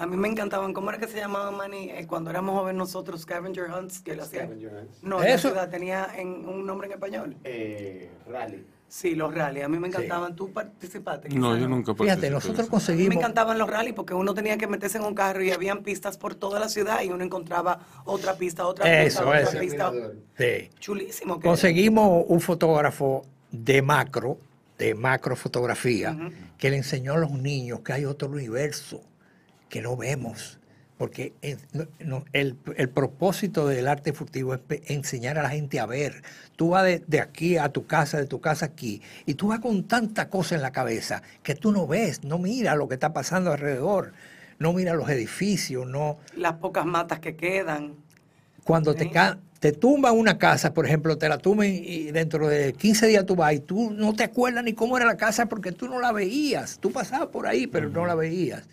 A 0.00 0.06
mí 0.06 0.16
me 0.16 0.28
encantaban, 0.28 0.72
¿cómo 0.72 0.88
era 0.88 0.98
que 0.98 1.06
se 1.06 1.18
llamaba, 1.18 1.50
Manny? 1.50 1.90
Eh, 1.90 2.06
cuando 2.06 2.30
éramos 2.30 2.54
jóvenes 2.58 2.78
nosotros, 2.78 3.20
Scavenger 3.20 3.66
Hunts, 3.70 4.00
que 4.00 4.16
lo 4.16 4.22
hacían. 4.22 4.46
Scavenger 4.46 4.72
hunts. 4.72 5.02
No, 5.02 5.22
en 5.22 5.28
la 5.28 5.36
ciudad 5.36 5.68
tenía 5.68 6.08
en, 6.16 6.48
un 6.48 6.64
nombre 6.64 6.86
en 6.86 6.94
español. 6.94 7.36
Eh, 7.44 8.10
rally. 8.26 8.64
Sí, 8.88 9.14
los 9.14 9.34
rallies. 9.34 9.62
A 9.62 9.68
mí 9.68 9.78
me 9.78 9.88
encantaban. 9.88 10.34
¿Tú 10.34 10.54
participaste? 10.54 11.28
No, 11.28 11.54
yo 11.54 11.68
nunca 11.68 11.92
Fíjate, 11.92 11.98
participé 11.98 12.26
de 12.26 12.30
nosotros 12.30 12.60
eso. 12.60 12.62
A 12.62 12.64
mí 12.64 12.66
me 12.66 12.70
conseguimos... 12.70 13.16
encantaban 13.16 13.58
los 13.58 13.68
rallies 13.68 13.92
porque 13.92 14.14
uno 14.14 14.32
tenía 14.32 14.56
que 14.56 14.66
meterse 14.66 14.96
en 14.96 15.04
un 15.04 15.14
carro 15.14 15.42
y 15.44 15.50
habían 15.50 15.82
pistas 15.82 16.16
por 16.16 16.34
toda 16.34 16.58
la 16.58 16.70
ciudad 16.70 17.02
y 17.02 17.10
uno 17.10 17.22
encontraba 17.22 17.80
otra 18.06 18.36
pista, 18.36 18.66
otra 18.66 18.86
pista, 18.86 19.02
Eso, 19.02 19.28
otra 19.28 19.40
eso. 19.42 19.58
pista. 19.58 19.92
Sí. 20.38 20.70
Chulísimo. 20.78 21.38
que- 21.38 21.46
Conseguimos 21.46 22.24
un 22.26 22.40
fotógrafo 22.40 23.26
de 23.52 23.82
macro, 23.82 24.38
de 24.78 24.94
macro 24.94 25.36
fotografía, 25.36 26.16
que 26.56 26.70
le 26.70 26.78
enseñó 26.78 27.12
a 27.12 27.18
los 27.18 27.32
niños 27.32 27.80
que 27.80 27.92
hay 27.92 28.06
otro 28.06 28.30
universo 28.30 29.02
que 29.70 29.80
no 29.82 29.96
vemos. 29.96 30.58
Porque 30.98 31.32
en- 31.40 31.58
no- 31.72 31.86
no, 32.00 32.24
el, 32.34 32.56
el 32.76 32.90
propósito 32.90 33.66
del 33.66 33.88
arte 33.88 34.12
furtivo 34.12 34.52
es 34.54 34.60
enseñar 34.90 35.38
a 35.38 35.42
la 35.42 35.48
gente 35.50 35.80
a 35.80 35.86
ver. 35.86 36.22
Tú 36.56 36.70
vas 36.70 36.84
de, 36.84 37.02
de 37.06 37.20
aquí 37.20 37.56
a 37.56 37.70
tu 37.70 37.86
casa, 37.86 38.18
de 38.18 38.26
tu 38.26 38.42
casa 38.42 38.66
aquí, 38.66 39.00
y 39.24 39.34
tú 39.34 39.48
vas 39.48 39.60
con 39.60 39.84
tanta 39.84 40.28
cosa 40.28 40.56
en 40.56 40.62
la 40.62 40.72
cabeza 40.72 41.22
que 41.42 41.54
tú 41.54 41.72
no 41.72 41.86
ves, 41.86 42.22
no 42.24 42.38
miras 42.38 42.76
lo 42.76 42.86
que 42.88 42.94
está 42.94 43.14
pasando 43.14 43.50
alrededor, 43.50 44.12
no 44.58 44.74
miras 44.74 44.94
los 44.96 45.08
edificios, 45.08 45.86
no, 45.86 46.18
Las 46.36 46.54
pocas 46.56 46.84
matas 46.84 47.18
que 47.20 47.34
quedan. 47.34 47.94
cuando 48.64 48.94
te, 48.94 49.08
ca- 49.10 49.38
te 49.58 49.72
tumban 49.72 50.16
una 50.18 50.38
casa, 50.38 50.74
por 50.74 50.86
ejemplo, 50.86 51.16
te 51.18 51.28
la 51.28 51.38
tumben 51.38 51.80
y 51.82 52.10
dentro 52.12 52.48
de 52.48 52.72
15 52.74 53.06
días 53.06 53.24
tú 53.26 53.36
vas 53.36 53.54
y 53.54 53.60
tú 53.60 53.90
no 53.90 54.12
te 54.14 54.24
acuerdas 54.24 54.64
ni 54.64 54.74
cómo 54.74 54.96
era 54.98 55.06
la 55.06 55.16
casa 55.16 55.46
porque 55.46 55.72
tú 55.72 55.88
no 55.88 56.00
la 56.00 56.12
veías. 56.12 56.78
Tú 56.78 56.92
pasabas 56.92 57.28
por 57.28 57.46
ahí, 57.46 57.66
pero 57.66 57.88
no 57.88 58.06
la 58.06 58.14
veías. 58.14 58.64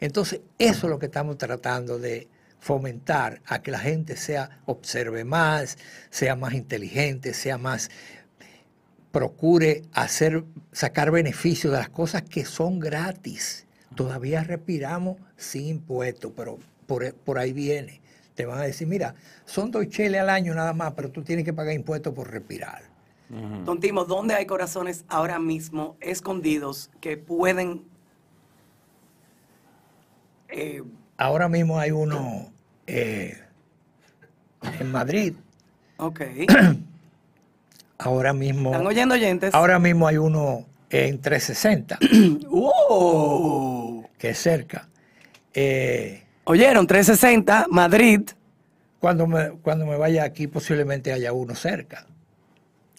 Entonces, 0.00 0.40
eso 0.58 0.86
es 0.86 0.90
lo 0.90 0.98
que 0.98 1.06
estamos 1.06 1.38
tratando 1.38 1.98
de 1.98 2.28
fomentar, 2.58 3.40
a 3.46 3.62
que 3.62 3.70
la 3.70 3.78
gente 3.78 4.16
sea, 4.16 4.60
observe 4.66 5.24
más, 5.24 5.78
sea 6.10 6.34
más 6.36 6.54
inteligente, 6.54 7.32
sea 7.32 7.58
más, 7.58 7.90
procure 9.12 9.82
hacer, 9.92 10.44
sacar 10.72 11.10
beneficio 11.10 11.70
de 11.70 11.78
las 11.78 11.88
cosas 11.88 12.22
que 12.22 12.44
son 12.44 12.80
gratis. 12.80 13.66
Todavía 13.94 14.42
respiramos 14.42 15.16
sin 15.36 15.66
impuestos, 15.66 16.32
pero 16.36 16.58
por, 16.86 17.14
por 17.14 17.38
ahí 17.38 17.52
viene. 17.52 18.00
Te 18.34 18.44
van 18.44 18.58
a 18.58 18.62
decir, 18.62 18.86
mira, 18.86 19.14
son 19.46 19.70
dos 19.70 19.88
cheles 19.88 20.20
al 20.20 20.28
año 20.28 20.54
nada 20.54 20.74
más, 20.74 20.92
pero 20.92 21.10
tú 21.10 21.22
tienes 21.22 21.44
que 21.44 21.54
pagar 21.54 21.74
impuestos 21.74 22.12
por 22.12 22.30
respirar. 22.30 22.82
Don 23.64 23.80
Timo, 23.80 24.04
¿dónde 24.04 24.34
hay 24.34 24.46
corazones 24.46 25.04
ahora 25.08 25.38
mismo 25.38 25.96
escondidos 26.00 26.90
que 27.00 27.16
pueden... 27.16 27.84
eh, 30.48 30.82
Ahora 31.18 31.48
mismo 31.48 31.78
hay 31.78 31.90
uno 31.92 32.50
eh, 32.86 33.38
en 34.80 34.92
Madrid. 34.92 35.34
ok. 35.96 36.20
Ahora 37.98 38.32
mismo, 38.34 38.72
¿Están 38.72 38.86
oyendo 38.86 39.14
oyentes? 39.14 39.54
ahora 39.54 39.78
mismo 39.78 40.06
hay 40.06 40.18
uno 40.18 40.66
en 40.90 41.18
360, 41.18 41.98
¡Oh! 42.50 44.04
que 44.18 44.30
es 44.30 44.38
cerca. 44.38 44.86
Eh, 45.54 46.22
Oyeron, 46.44 46.86
360, 46.86 47.66
Madrid. 47.70 48.20
cuando, 49.00 49.26
me, 49.26 49.50
cuando 49.62 49.86
me 49.86 49.96
vaya 49.96 50.24
aquí 50.24 50.46
posiblemente 50.46 51.10
haya 51.12 51.32
uno 51.32 51.54
cerca. 51.54 52.04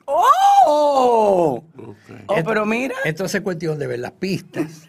¡Oh! 0.10 1.64
Oh, 2.28 2.36
pero 2.46 2.66
mira, 2.66 2.96
Entonces 3.04 3.36
es 3.36 3.42
cuestión 3.42 3.78
de 3.78 3.88
ver 3.88 4.00
las 4.00 4.14
pistas. 4.14 4.88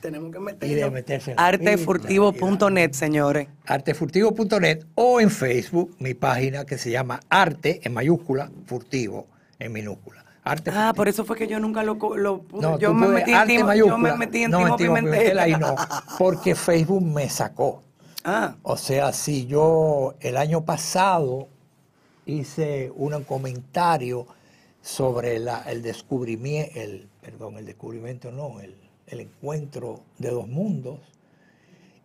tenemos 0.00 0.32
que 0.32 0.66
Y 0.66 0.74
de 0.74 0.90
meterse 0.90 1.32
en 1.32 1.36
la 1.36 1.46
Artefurtivo.net, 1.46 2.92
señores. 2.92 3.48
artefurtivo.net 3.66 4.84
o 4.94 5.20
en 5.20 5.30
Facebook, 5.30 5.96
mi 5.98 6.14
página 6.14 6.64
que 6.64 6.78
se 6.78 6.90
llama 6.90 7.20
Arte 7.28 7.80
en 7.82 7.92
mayúscula 7.92 8.50
Furtivo 8.66 9.26
en 9.58 9.72
minúscula. 9.72 10.24
Arte 10.44 10.72
ah, 10.74 10.92
por 10.94 11.08
eso 11.08 11.24
fue 11.24 11.36
que 11.36 11.46
yo 11.46 11.60
nunca 11.60 11.84
lo, 11.84 11.94
lo 12.16 12.44
no, 12.52 12.78
yo, 12.78 12.92
me 12.92 13.06
metí 13.06 13.32
en 13.32 13.46
timo, 13.46 13.74
yo 13.74 13.96
me 13.96 14.16
metí 14.16 14.44
en 14.44 14.50
no, 14.50 14.76
Timo 14.76 14.96
Pimentel. 14.96 15.38
ahí 15.38 15.52
no, 15.52 15.76
porque 16.18 16.54
Facebook 16.56 17.02
me 17.02 17.28
sacó. 17.28 17.82
Ah. 18.24 18.54
O 18.62 18.76
sea, 18.76 19.12
si 19.12 19.46
yo 19.46 20.14
el 20.20 20.36
año 20.36 20.64
pasado 20.64 21.48
hice 22.26 22.92
un 22.96 23.22
comentario 23.24 24.26
sobre 24.82 25.38
la, 25.38 25.62
el 25.62 25.80
descubrimiento, 25.80 26.78
el, 26.78 27.08
perdón, 27.20 27.56
el 27.56 27.66
descubrimiento 27.66 28.30
no, 28.30 28.60
el, 28.60 28.76
encuentro 29.06 30.00
de 30.18 30.30
dos 30.30 30.48
mundos, 30.48 31.00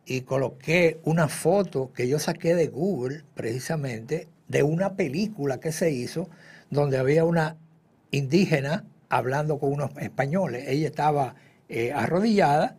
y 0.05 0.21
coloqué 0.21 0.99
una 1.03 1.27
foto 1.27 1.91
que 1.93 2.07
yo 2.07 2.19
saqué 2.19 2.53
de 2.53 2.67
Google 2.67 3.23
precisamente 3.33 4.27
de 4.47 4.63
una 4.63 4.95
película 4.95 5.59
que 5.59 5.71
se 5.71 5.91
hizo 5.91 6.29
donde 6.69 6.97
había 6.97 7.25
una 7.25 7.57
indígena 8.11 8.85
hablando 9.09 9.57
con 9.57 9.73
unos 9.73 9.91
españoles. 9.97 10.65
Ella 10.67 10.87
estaba 10.87 11.35
eh, 11.69 11.91
arrodillada 11.93 12.77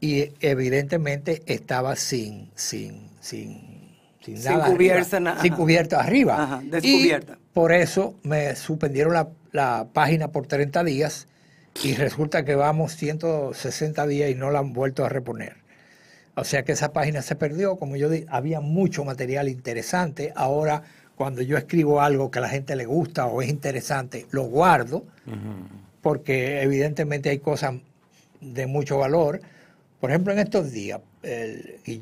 y 0.00 0.32
evidentemente 0.40 1.42
estaba 1.46 1.96
sin, 1.96 2.50
sin, 2.54 3.08
sin, 3.20 3.79
sin, 4.20 4.42
nada 4.42 4.66
cubierta, 4.66 5.16
arriba, 5.16 5.42
sin 5.42 5.54
cubierta 5.54 6.00
arriba. 6.00 6.62
descubierta. 6.64 7.32
Y 7.34 7.54
por 7.54 7.72
eso 7.72 8.14
me 8.22 8.54
suspendieron 8.56 9.14
la, 9.14 9.28
la 9.52 9.86
página 9.92 10.28
por 10.28 10.46
30 10.46 10.84
días 10.84 11.26
y 11.82 11.94
resulta 11.94 12.44
que 12.44 12.54
vamos 12.54 12.96
160 12.96 14.06
días 14.06 14.30
y 14.30 14.34
no 14.34 14.50
la 14.50 14.60
han 14.60 14.72
vuelto 14.72 15.04
a 15.04 15.08
reponer. 15.08 15.56
O 16.34 16.44
sea 16.44 16.64
que 16.64 16.72
esa 16.72 16.92
página 16.92 17.22
se 17.22 17.34
perdió, 17.34 17.76
como 17.76 17.96
yo 17.96 18.08
dije, 18.08 18.26
había 18.28 18.60
mucho 18.60 19.04
material 19.04 19.48
interesante. 19.48 20.32
Ahora, 20.36 20.82
cuando 21.16 21.42
yo 21.42 21.58
escribo 21.58 22.00
algo 22.00 22.30
que 22.30 22.38
a 22.38 22.42
la 22.42 22.48
gente 22.48 22.76
le 22.76 22.86
gusta 22.86 23.26
o 23.26 23.42
es 23.42 23.50
interesante, 23.50 24.26
lo 24.30 24.44
guardo, 24.44 25.04
porque 26.00 26.62
evidentemente 26.62 27.28
hay 27.28 27.40
cosas 27.40 27.74
de 28.40 28.66
mucho 28.66 28.98
valor. 28.98 29.40
Por 30.00 30.10
ejemplo, 30.10 30.32
en 30.32 30.38
estos 30.38 30.72
días, 30.72 31.00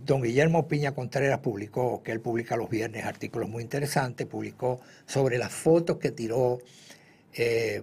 don 0.04 0.22
Guillermo 0.22 0.68
Piña 0.68 0.92
Contreras 0.94 1.40
publicó, 1.40 2.02
que 2.02 2.12
él 2.12 2.20
publica 2.20 2.56
los 2.56 2.70
viernes 2.70 3.04
artículos 3.04 3.48
muy 3.48 3.62
interesantes, 3.62 4.26
publicó 4.26 4.80
sobre 5.06 5.38
las 5.38 5.52
fotos 5.52 5.98
que 5.98 6.12
tiró, 6.12 6.58
eh, 7.34 7.82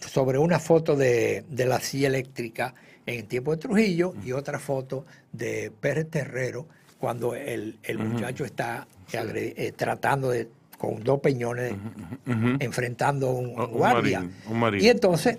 sobre 0.00 0.38
una 0.38 0.58
foto 0.58 0.96
de, 0.96 1.44
de 1.48 1.66
la 1.66 1.80
silla 1.80 2.08
eléctrica 2.08 2.74
en 3.06 3.26
tiempo 3.26 3.52
de 3.52 3.56
Trujillo 3.58 4.14
y 4.24 4.32
otra 4.32 4.58
foto 4.58 5.04
de 5.32 5.72
Pérez 5.80 6.08
Terrero 6.10 6.66
cuando 6.98 7.34
el, 7.34 7.78
muchacho 7.98 8.44
está 8.44 8.86
eh, 9.12 9.72
tratando 9.74 10.30
de, 10.30 10.48
con 10.76 11.02
dos 11.02 11.20
peñones, 11.20 11.72
enfrentando 12.26 13.28
a 13.28 13.32
un, 13.32 13.54
guardia. 13.72 14.28
Y 14.78 14.88
entonces 14.88 15.38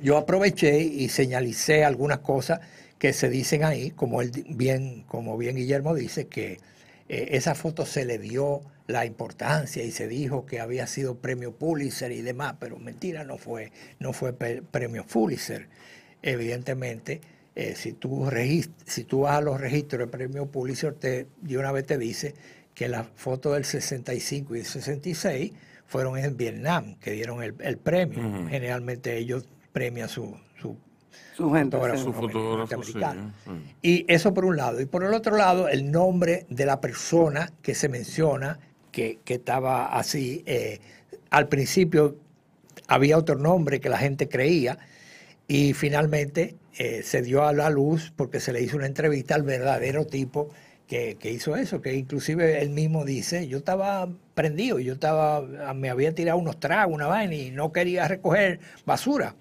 yo 0.00 0.16
aproveché 0.16 0.80
y 0.80 1.08
señalicé 1.08 1.84
algunas 1.84 2.20
cosas 2.20 2.60
que 3.00 3.12
se 3.12 3.28
dicen 3.28 3.64
ahí, 3.64 3.90
como, 3.90 4.22
él 4.22 4.30
bien, 4.50 5.04
como 5.08 5.36
bien 5.36 5.56
Guillermo 5.56 5.94
dice, 5.96 6.28
que 6.28 6.60
eh, 7.08 7.28
esa 7.30 7.56
foto 7.56 7.84
se 7.84 8.04
le 8.04 8.18
dio 8.18 8.60
la 8.86 9.06
importancia 9.06 9.82
y 9.82 9.90
se 9.90 10.06
dijo 10.06 10.46
que 10.46 10.60
había 10.60 10.86
sido 10.86 11.16
premio 11.16 11.52
Pulitzer 11.52 12.12
y 12.12 12.22
demás, 12.22 12.54
pero 12.60 12.78
mentira, 12.78 13.24
no 13.24 13.38
fue, 13.38 13.72
no 13.98 14.12
fue 14.12 14.32
premio 14.32 15.04
Pulitzer 15.04 15.66
evidentemente, 16.22 17.20
eh, 17.54 17.74
si, 17.76 17.92
tú 17.92 18.28
si 18.86 19.04
tú 19.04 19.20
vas 19.20 19.38
a 19.38 19.40
los 19.40 19.60
registros 19.60 20.00
de 20.00 20.06
premio 20.06 20.46
Pulitzer, 20.46 20.94
te, 20.94 21.26
de 21.40 21.58
una 21.58 21.72
vez 21.72 21.86
te 21.86 21.98
dice 21.98 22.34
que 22.74 22.88
las 22.88 23.06
fotos 23.16 23.54
del 23.54 23.64
65 23.64 24.56
y 24.56 24.60
el 24.60 24.66
66 24.66 25.52
fueron 25.86 26.16
en 26.18 26.36
Vietnam, 26.36 26.96
que 27.00 27.12
dieron 27.12 27.42
el, 27.42 27.54
premio. 27.78 28.48
Generalmente 28.48 29.16
ellos 29.16 29.44
premian 29.72 30.08
su, 30.08 30.36
su, 31.36 31.44
su 31.44 31.50
gente, 31.50 31.76
Y 33.82 34.04
eso 34.08 34.34
por 34.34 34.44
un 34.44 34.56
lado. 34.56 34.80
Y 34.80 34.86
por 34.86 35.04
el 35.04 35.14
otro 35.14 35.36
lado, 35.36 35.68
el 35.68 35.90
nombre 35.90 36.46
de 36.48 36.66
la 36.66 36.80
persona 36.80 37.50
que 37.62 37.74
se 37.74 37.88
menciona, 37.88 38.58
que, 38.92 39.18
estaba 39.26 39.86
así, 39.86 40.42
eh, 40.46 40.80
al 41.30 41.48
principio 41.48 42.16
había 42.88 43.16
otro 43.16 43.36
nombre 43.36 43.80
que 43.80 43.88
la 43.88 43.98
gente 43.98 44.28
creía, 44.28 44.78
y 45.46 45.72
finalmente 45.72 46.56
eh, 46.78 47.02
se 47.02 47.22
dio 47.22 47.44
a 47.44 47.52
la 47.52 47.70
luz 47.70 48.12
porque 48.14 48.38
se 48.38 48.52
le 48.52 48.62
hizo 48.62 48.76
una 48.76 48.86
entrevista 48.86 49.34
al 49.34 49.42
verdadero 49.42 50.06
tipo 50.06 50.48
que, 50.86 51.16
hizo 51.24 51.54
eso, 51.54 51.80
que 51.80 51.94
inclusive 51.94 52.60
él 52.62 52.70
mismo 52.70 53.04
dice, 53.04 53.46
yo 53.46 53.58
estaba 53.58 54.08
prendido, 54.34 54.80
yo 54.80 54.94
estaba, 54.94 55.40
me 55.72 55.88
había 55.88 56.12
tirado 56.14 56.38
unos 56.38 56.58
tragos, 56.58 56.94
una 56.94 57.06
vaina 57.06 57.34
y 57.34 57.52
no 57.52 57.72
quería 57.72 58.08
recoger 58.08 58.58
basura. 58.84 59.36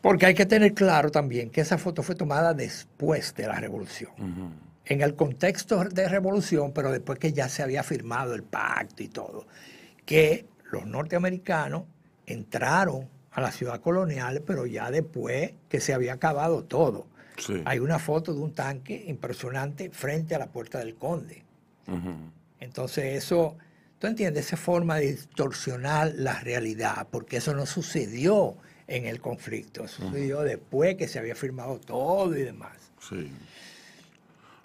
Porque 0.00 0.26
hay 0.26 0.34
que 0.34 0.46
tener 0.46 0.74
claro 0.74 1.10
también 1.10 1.50
que 1.50 1.60
esa 1.60 1.78
foto 1.78 2.02
fue 2.02 2.14
tomada 2.14 2.54
después 2.54 3.34
de 3.34 3.46
la 3.46 3.58
revolución. 3.58 4.12
En 4.84 5.02
el 5.02 5.14
contexto 5.14 5.84
de 5.84 6.08
revolución, 6.08 6.72
pero 6.72 6.90
después 6.90 7.18
que 7.18 7.32
ya 7.32 7.48
se 7.48 7.62
había 7.62 7.82
firmado 7.82 8.34
el 8.34 8.42
pacto 8.42 9.02
y 9.02 9.08
todo, 9.08 9.46
que 10.06 10.46
los 10.70 10.86
norteamericanos 10.86 11.82
entraron 12.26 13.08
a 13.32 13.40
la 13.40 13.52
ciudad 13.52 13.80
colonial, 13.80 14.42
pero 14.46 14.66
ya 14.66 14.90
después 14.90 15.52
que 15.68 15.80
se 15.80 15.92
había 15.92 16.14
acabado 16.14 16.64
todo. 16.64 17.06
Hay 17.66 17.78
una 17.78 17.98
foto 17.98 18.34
de 18.34 18.40
un 18.40 18.54
tanque 18.54 19.04
impresionante 19.06 19.90
frente 19.90 20.34
a 20.34 20.38
la 20.38 20.48
puerta 20.48 20.78
del 20.78 20.96
conde. 20.96 21.44
Entonces 22.60 23.16
eso, 23.16 23.56
tú 23.98 24.06
entiendes, 24.06 24.46
esa 24.46 24.56
forma 24.56 24.96
de 24.96 25.12
distorsionar 25.12 26.12
la 26.16 26.40
realidad, 26.40 27.06
porque 27.10 27.36
eso 27.36 27.54
no 27.54 27.66
sucedió 27.66 28.56
en 28.88 29.06
el 29.06 29.20
conflicto, 29.20 29.86
sucedió 29.86 30.40
después 30.40 30.96
que 30.96 31.06
se 31.06 31.18
había 31.18 31.34
firmado 31.34 31.78
todo 31.78 32.36
y 32.36 32.42
demás. 32.42 32.72
Sí. 33.08 33.30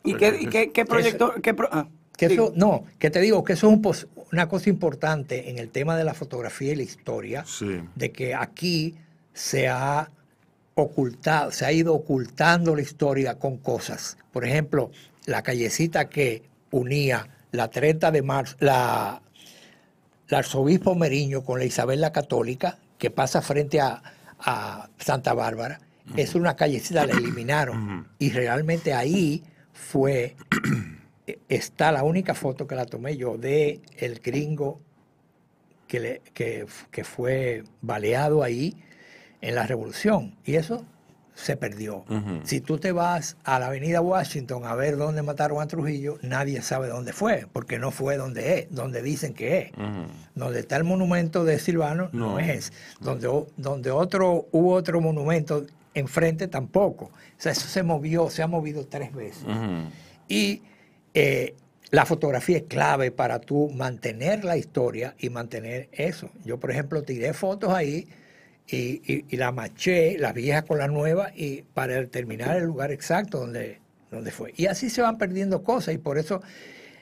¿Y 0.06 0.16
qué, 0.16 0.72
qué, 0.74 0.86
proyecto? 0.86 1.34
Ah, 1.72 1.88
que 2.18 2.26
eso, 2.26 2.54
no, 2.56 2.86
que 3.00 3.10
te 3.10 3.20
digo 3.20 3.44
que 3.44 3.54
eso 3.54 3.70
es 3.70 3.74
un, 3.74 4.18
una 4.32 4.48
cosa 4.48 4.70
importante 4.70 5.50
en 5.50 5.58
el 5.60 5.70
tema 5.70 5.98
de 5.98 6.04
la 6.04 6.14
fotografía 6.14 6.74
y 6.74 6.76
la 6.76 6.84
historia, 6.84 7.46
de 7.96 8.12
que 8.12 8.34
aquí 8.34 8.96
se 9.34 9.68
ha 9.68 10.10
ocultado, 10.76 11.52
se 11.52 11.66
ha 11.66 11.72
ido 11.72 11.94
ocultando 11.94 12.76
la 12.76 12.82
historia 12.82 13.36
con 13.40 13.58
cosas. 13.58 14.18
Por 14.32 14.46
ejemplo, 14.46 14.92
la 15.26 15.42
callecita 15.42 16.10
que 16.10 16.44
unía 16.72 17.28
la 17.52 17.70
30 17.70 18.12
de 18.12 18.22
marzo, 18.22 18.56
la, 18.60 19.22
arzobispo 20.32 20.96
Meriño 20.96 21.44
con 21.44 21.60
la 21.60 21.66
Isabel 21.66 22.02
la 22.02 22.12
Católica, 22.12 22.80
que 23.04 23.12
pasa 23.12 23.42
frente 23.42 23.82
a, 23.82 24.02
Santa 24.98 25.34
Bárbara, 25.34 25.82
es 26.16 26.36
una 26.36 26.56
callecita, 26.56 27.06
la 27.06 27.12
eliminaron. 27.12 28.08
Y 28.18 28.30
realmente 28.30 28.94
ahí 28.94 29.44
fue 29.74 30.38
está 31.50 31.92
la 31.92 32.04
única 32.04 32.34
foto 32.34 32.66
que 32.66 32.76
la 32.76 32.86
tomé 32.86 33.18
yo 33.18 33.38
de 33.38 33.82
el 33.98 34.20
gringo 34.20 34.80
que, 35.86 36.00
le, 36.00 36.22
que, 36.34 37.04
fue 37.04 37.66
baleado 37.82 38.42
ahí 38.42 38.74
en 39.42 39.56
la 39.56 39.68
revolución. 39.68 40.38
Y 40.46 40.56
eso 40.56 40.86
se 41.36 41.58
perdió. 41.58 42.06
Si 42.44 42.62
tú 42.62 42.78
te 42.78 42.92
vas 42.92 43.38
a 43.44 43.60
la 43.60 43.68
avenida 43.68 44.02
Washington 44.02 44.66
a 44.66 44.76
ver 44.76 44.98
dónde 44.98 45.24
mataron 45.24 45.62
a 45.62 45.68
Trujillo, 45.68 46.18
nadie 46.22 46.62
sabe 46.62 46.88
dónde 46.88 47.14
fue, 47.14 47.48
porque 47.52 47.80
no 47.80 47.92
fue 47.92 48.18
donde 48.18 48.60
es, 48.60 48.68
donde 48.70 49.02
dicen 49.02 49.34
que 49.34 49.58
es. 49.58 49.72
Donde 50.36 50.60
está 50.60 50.78
el 50.78 50.84
monumento 50.84 51.44
de 51.44 51.60
Silvano, 51.60 52.10
no, 52.12 52.40
es. 52.40 52.72
Donde, 53.00 53.46
donde 53.58 53.92
otro, 53.92 54.48
hubo 54.52 54.74
otro 54.74 55.02
monumento 55.02 55.66
enfrente, 55.94 56.48
tampoco. 56.48 57.06
O 57.06 57.12
sea, 57.38 57.52
eso 57.52 57.68
se 57.68 57.84
movió, 57.84 58.30
se 58.30 58.44
ha 58.44 58.48
movido 58.48 58.86
tres 58.86 59.14
veces. 59.14 59.44
Y 60.28 60.62
eh, 61.14 61.56
la 61.90 62.06
fotografía 62.06 62.58
es 62.58 62.64
clave 62.64 63.12
para 63.12 63.40
tú 63.40 63.70
mantener 63.70 64.44
la 64.44 64.58
historia 64.58 65.16
y 65.20 65.30
mantener 65.30 65.90
eso. 65.92 66.30
Yo, 66.44 66.60
por 66.60 66.72
ejemplo, 66.72 67.04
tiré 67.04 67.34
fotos 67.34 67.72
ahí 67.74 68.08
y, 68.68 69.36
la 69.36 69.52
maché, 69.52 70.18
las 70.18 70.34
viejas 70.34 70.64
con 70.64 70.80
las 70.80 70.90
nuevas, 70.90 71.32
y 71.36 71.64
para 71.74 71.96
determinar 71.96 72.58
el 72.58 72.64
lugar 72.64 72.92
exacto 72.92 73.40
donde, 73.40 73.80
donde 74.12 74.32
fue. 74.32 74.54
Y 74.56 74.68
así 74.68 74.90
se 74.90 75.02
van 75.02 75.18
perdiendo 75.18 75.64
cosas 75.64 75.94
y 75.94 75.98
por 75.98 76.18
eso 76.18 76.42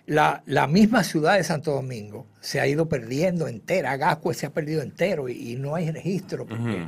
la, 0.05 0.67
misma 0.67 1.03
ciudad 1.03 1.37
de 1.37 1.43
Santo 1.43 1.71
Domingo 1.71 2.25
se 2.39 2.59
ha 2.59 2.67
ido 2.67 2.89
perdiendo 2.89 3.47
entera. 3.47 3.95
Gascue 3.97 4.33
se 4.33 4.45
ha 4.45 4.49
perdido 4.49 4.81
entero 4.81 5.29
y, 5.29 5.55
no 5.55 5.75
hay 5.75 5.91
registro 5.91 6.45
porque 6.45 6.87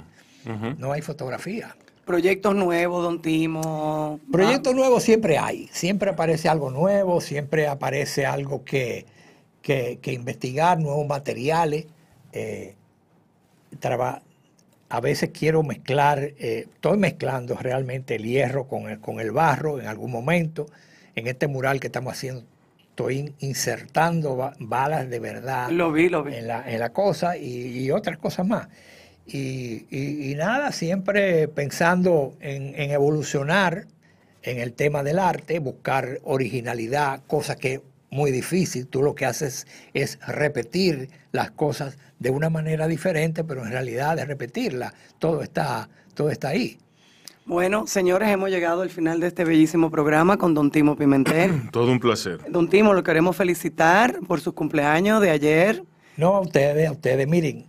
no 0.78 0.92
hay 0.92 1.02
fotografía. 1.02 1.76
Proyectos 2.06 2.54
nuevos, 2.54 3.02
don 3.02 3.22
Timo. 3.22 4.20
Proyectos 4.30 4.76
nuevos 4.76 5.04
siempre 5.04 5.38
hay, 5.38 5.70
siempre 5.72 6.10
aparece 6.10 6.50
algo 6.50 6.70
nuevo, 6.70 7.22
siempre 7.22 7.68
aparece 7.68 8.26
algo 8.26 8.66
que, 8.66 9.06
que, 9.62 10.00
investigar, 10.12 10.80
nuevos 10.80 11.08
materiales. 11.08 11.86
Eh, 12.34 12.76
a 14.94 15.00
veces 15.00 15.32
quiero 15.34 15.64
mezclar, 15.64 16.20
eh, 16.20 16.68
estoy 16.72 17.00
mezclando 17.00 17.56
realmente 17.56 18.14
el 18.14 18.26
hierro 18.26 18.68
con 18.68 18.92
el, 18.92 19.00
con 19.00 19.20
el 19.20 19.32
barro 19.32 19.80
en 19.80 19.88
algún 19.88 20.12
momento. 20.12 20.68
En 21.16 21.26
este 21.26 21.48
mural 21.48 21.80
que 21.80 21.88
estamos 21.88 22.14
haciendo 22.14 22.44
estoy 22.78 23.34
insertando 23.40 24.54
balas 24.60 25.10
de 25.10 25.20
verdad 25.20 25.72
lo 25.72 25.92
vi, 25.92 26.10
lo 26.10 26.24
vi. 26.24 26.36
En, 26.36 26.48
la, 26.48 26.72
en 26.72 26.80
la 26.80 26.94
cosa 26.94 27.38
y, 27.38 27.90
otras 27.90 28.20
cosas 28.20 28.46
más. 28.46 28.68
Y, 29.26 30.36
nada, 30.38 30.72
siempre 30.72 31.48
pensando 31.48 32.36
en, 32.40 32.80
en, 32.80 32.92
evolucionar 32.92 33.88
en 34.44 34.60
el 34.60 34.74
tema 34.74 35.02
del 35.02 35.18
arte, 35.18 35.58
buscar 35.58 36.20
originalidad, 36.24 37.22
cosa 37.26 37.56
que 37.56 37.82
muy 38.12 38.30
difícil. 38.30 38.86
Tú 38.86 39.02
lo 39.02 39.16
que 39.16 39.26
haces 39.26 39.66
es 39.96 40.20
repetir 40.28 41.10
las 41.32 41.50
cosas 41.50 41.98
de 42.24 42.30
una 42.30 42.50
manera 42.50 42.88
diferente, 42.88 43.44
pero 43.44 43.66
en 43.66 43.72
realidad 43.72 44.16
de 44.16 44.24
repetirla. 44.24 44.94
Todo 45.20 45.44
está, 45.44 45.90
todo 46.14 46.30
está 46.30 46.48
ahí. 46.48 46.80
Bueno, 47.46 47.86
señores, 47.86 48.30
hemos 48.30 48.50
llegado 48.50 48.82
al 48.82 48.90
final 48.90 49.20
de 49.20 49.28
este 49.28 49.44
bellísimo 49.44 49.92
programa 49.92 50.38
con 50.38 50.54
Don 50.54 50.72
Timo 50.72 50.96
Pimentel. 50.96 51.70
Todo 51.72 51.92
un 51.92 52.00
placer. 52.00 52.40
Don 52.50 52.70
Timo, 52.70 52.94
lo 52.94 53.04
queremos 53.04 53.36
felicitar 53.36 54.22
por 54.26 54.40
su 54.40 54.56
cumpleaños 54.56 55.22
de 55.22 55.32
ayer. 55.32 55.84
No, 56.16 56.36
a 56.36 56.40
ustedes, 56.40 56.88
a 56.88 56.94
ustedes. 56.94 57.28
Miren, 57.28 57.66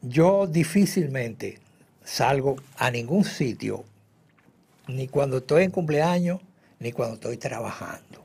yo 0.00 0.48
difícilmente 0.48 1.60
salgo 2.02 2.56
a 2.78 2.90
ningún 2.90 3.22
sitio, 3.22 3.84
ni 4.88 5.06
cuando 5.06 5.36
estoy 5.36 5.62
en 5.62 5.70
cumpleaños, 5.70 6.40
ni 6.80 6.90
cuando 6.90 7.14
estoy 7.14 7.36
trabajando. 7.36 8.24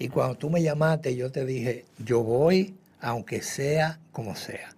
Y 0.00 0.08
cuando 0.08 0.34
tú 0.34 0.50
me 0.50 0.60
llamaste, 0.60 1.14
yo 1.14 1.30
te 1.30 1.46
dije, 1.46 1.84
yo 2.04 2.24
voy, 2.24 2.74
aunque 3.00 3.40
sea 3.40 4.00
como 4.10 4.34
sea. 4.34 4.75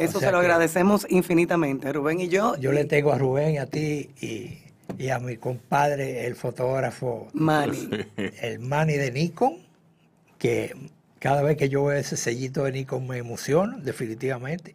Eso 0.00 0.20
se 0.20 0.32
lo 0.32 0.38
agradecemos 0.38 1.06
infinitamente, 1.08 1.92
Rubén 1.92 2.20
y 2.20 2.28
yo. 2.28 2.56
Yo 2.56 2.72
le 2.72 2.84
tengo 2.84 3.12
a 3.12 3.18
Rubén 3.18 3.54
y 3.54 3.58
a 3.58 3.66
ti 3.66 4.10
y 4.20 4.58
y 4.98 5.08
a 5.10 5.18
mi 5.18 5.36
compadre, 5.36 6.26
el 6.26 6.36
fotógrafo 6.36 7.28
Manny. 7.32 7.88
el 8.42 8.58
Manny 8.58 8.94
de 8.94 9.10
Nikon, 9.10 9.58
que 10.38 10.74
cada 11.18 11.42
vez 11.42 11.56
que 11.56 11.68
yo 11.68 11.84
veo 11.84 11.98
ese 11.98 12.16
sellito 12.16 12.64
de 12.64 12.72
Nikon 12.72 13.06
me 13.06 13.18
emociona, 13.18 13.78
definitivamente. 13.78 14.74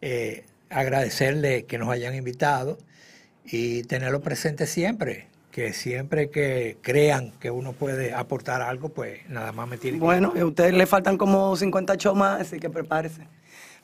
Eh, 0.00 0.44
agradecerle 0.70 1.64
que 1.64 1.78
nos 1.78 1.88
hayan 1.88 2.14
invitado 2.14 2.78
y 3.44 3.82
tenerlo 3.84 4.20
presente 4.20 4.66
siempre, 4.66 5.28
que 5.50 5.72
siempre 5.72 6.30
que 6.30 6.76
crean 6.82 7.32
que 7.38 7.50
uno 7.50 7.72
puede 7.72 8.12
aportar 8.12 8.60
algo, 8.60 8.88
pues 8.88 9.28
nada 9.28 9.52
más 9.52 9.68
me 9.68 9.78
tienen 9.78 10.00
Bueno, 10.00 10.32
a 10.38 10.44
ustedes 10.44 10.74
le 10.74 10.86
faltan 10.86 11.16
como 11.16 11.56
50 11.56 11.94
shows 11.96 12.16
más, 12.16 12.40
así 12.40 12.58
que 12.58 12.70
prepárese. 12.70 13.22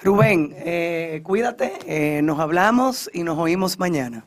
Rubén, 0.03 0.55
eh, 0.57 1.21
cuídate, 1.25 1.73
eh, 1.87 2.23
nos 2.23 2.39
hablamos 2.39 3.11
y 3.13 3.23
nos 3.23 3.37
oímos 3.37 3.79
mañana. 3.79 4.25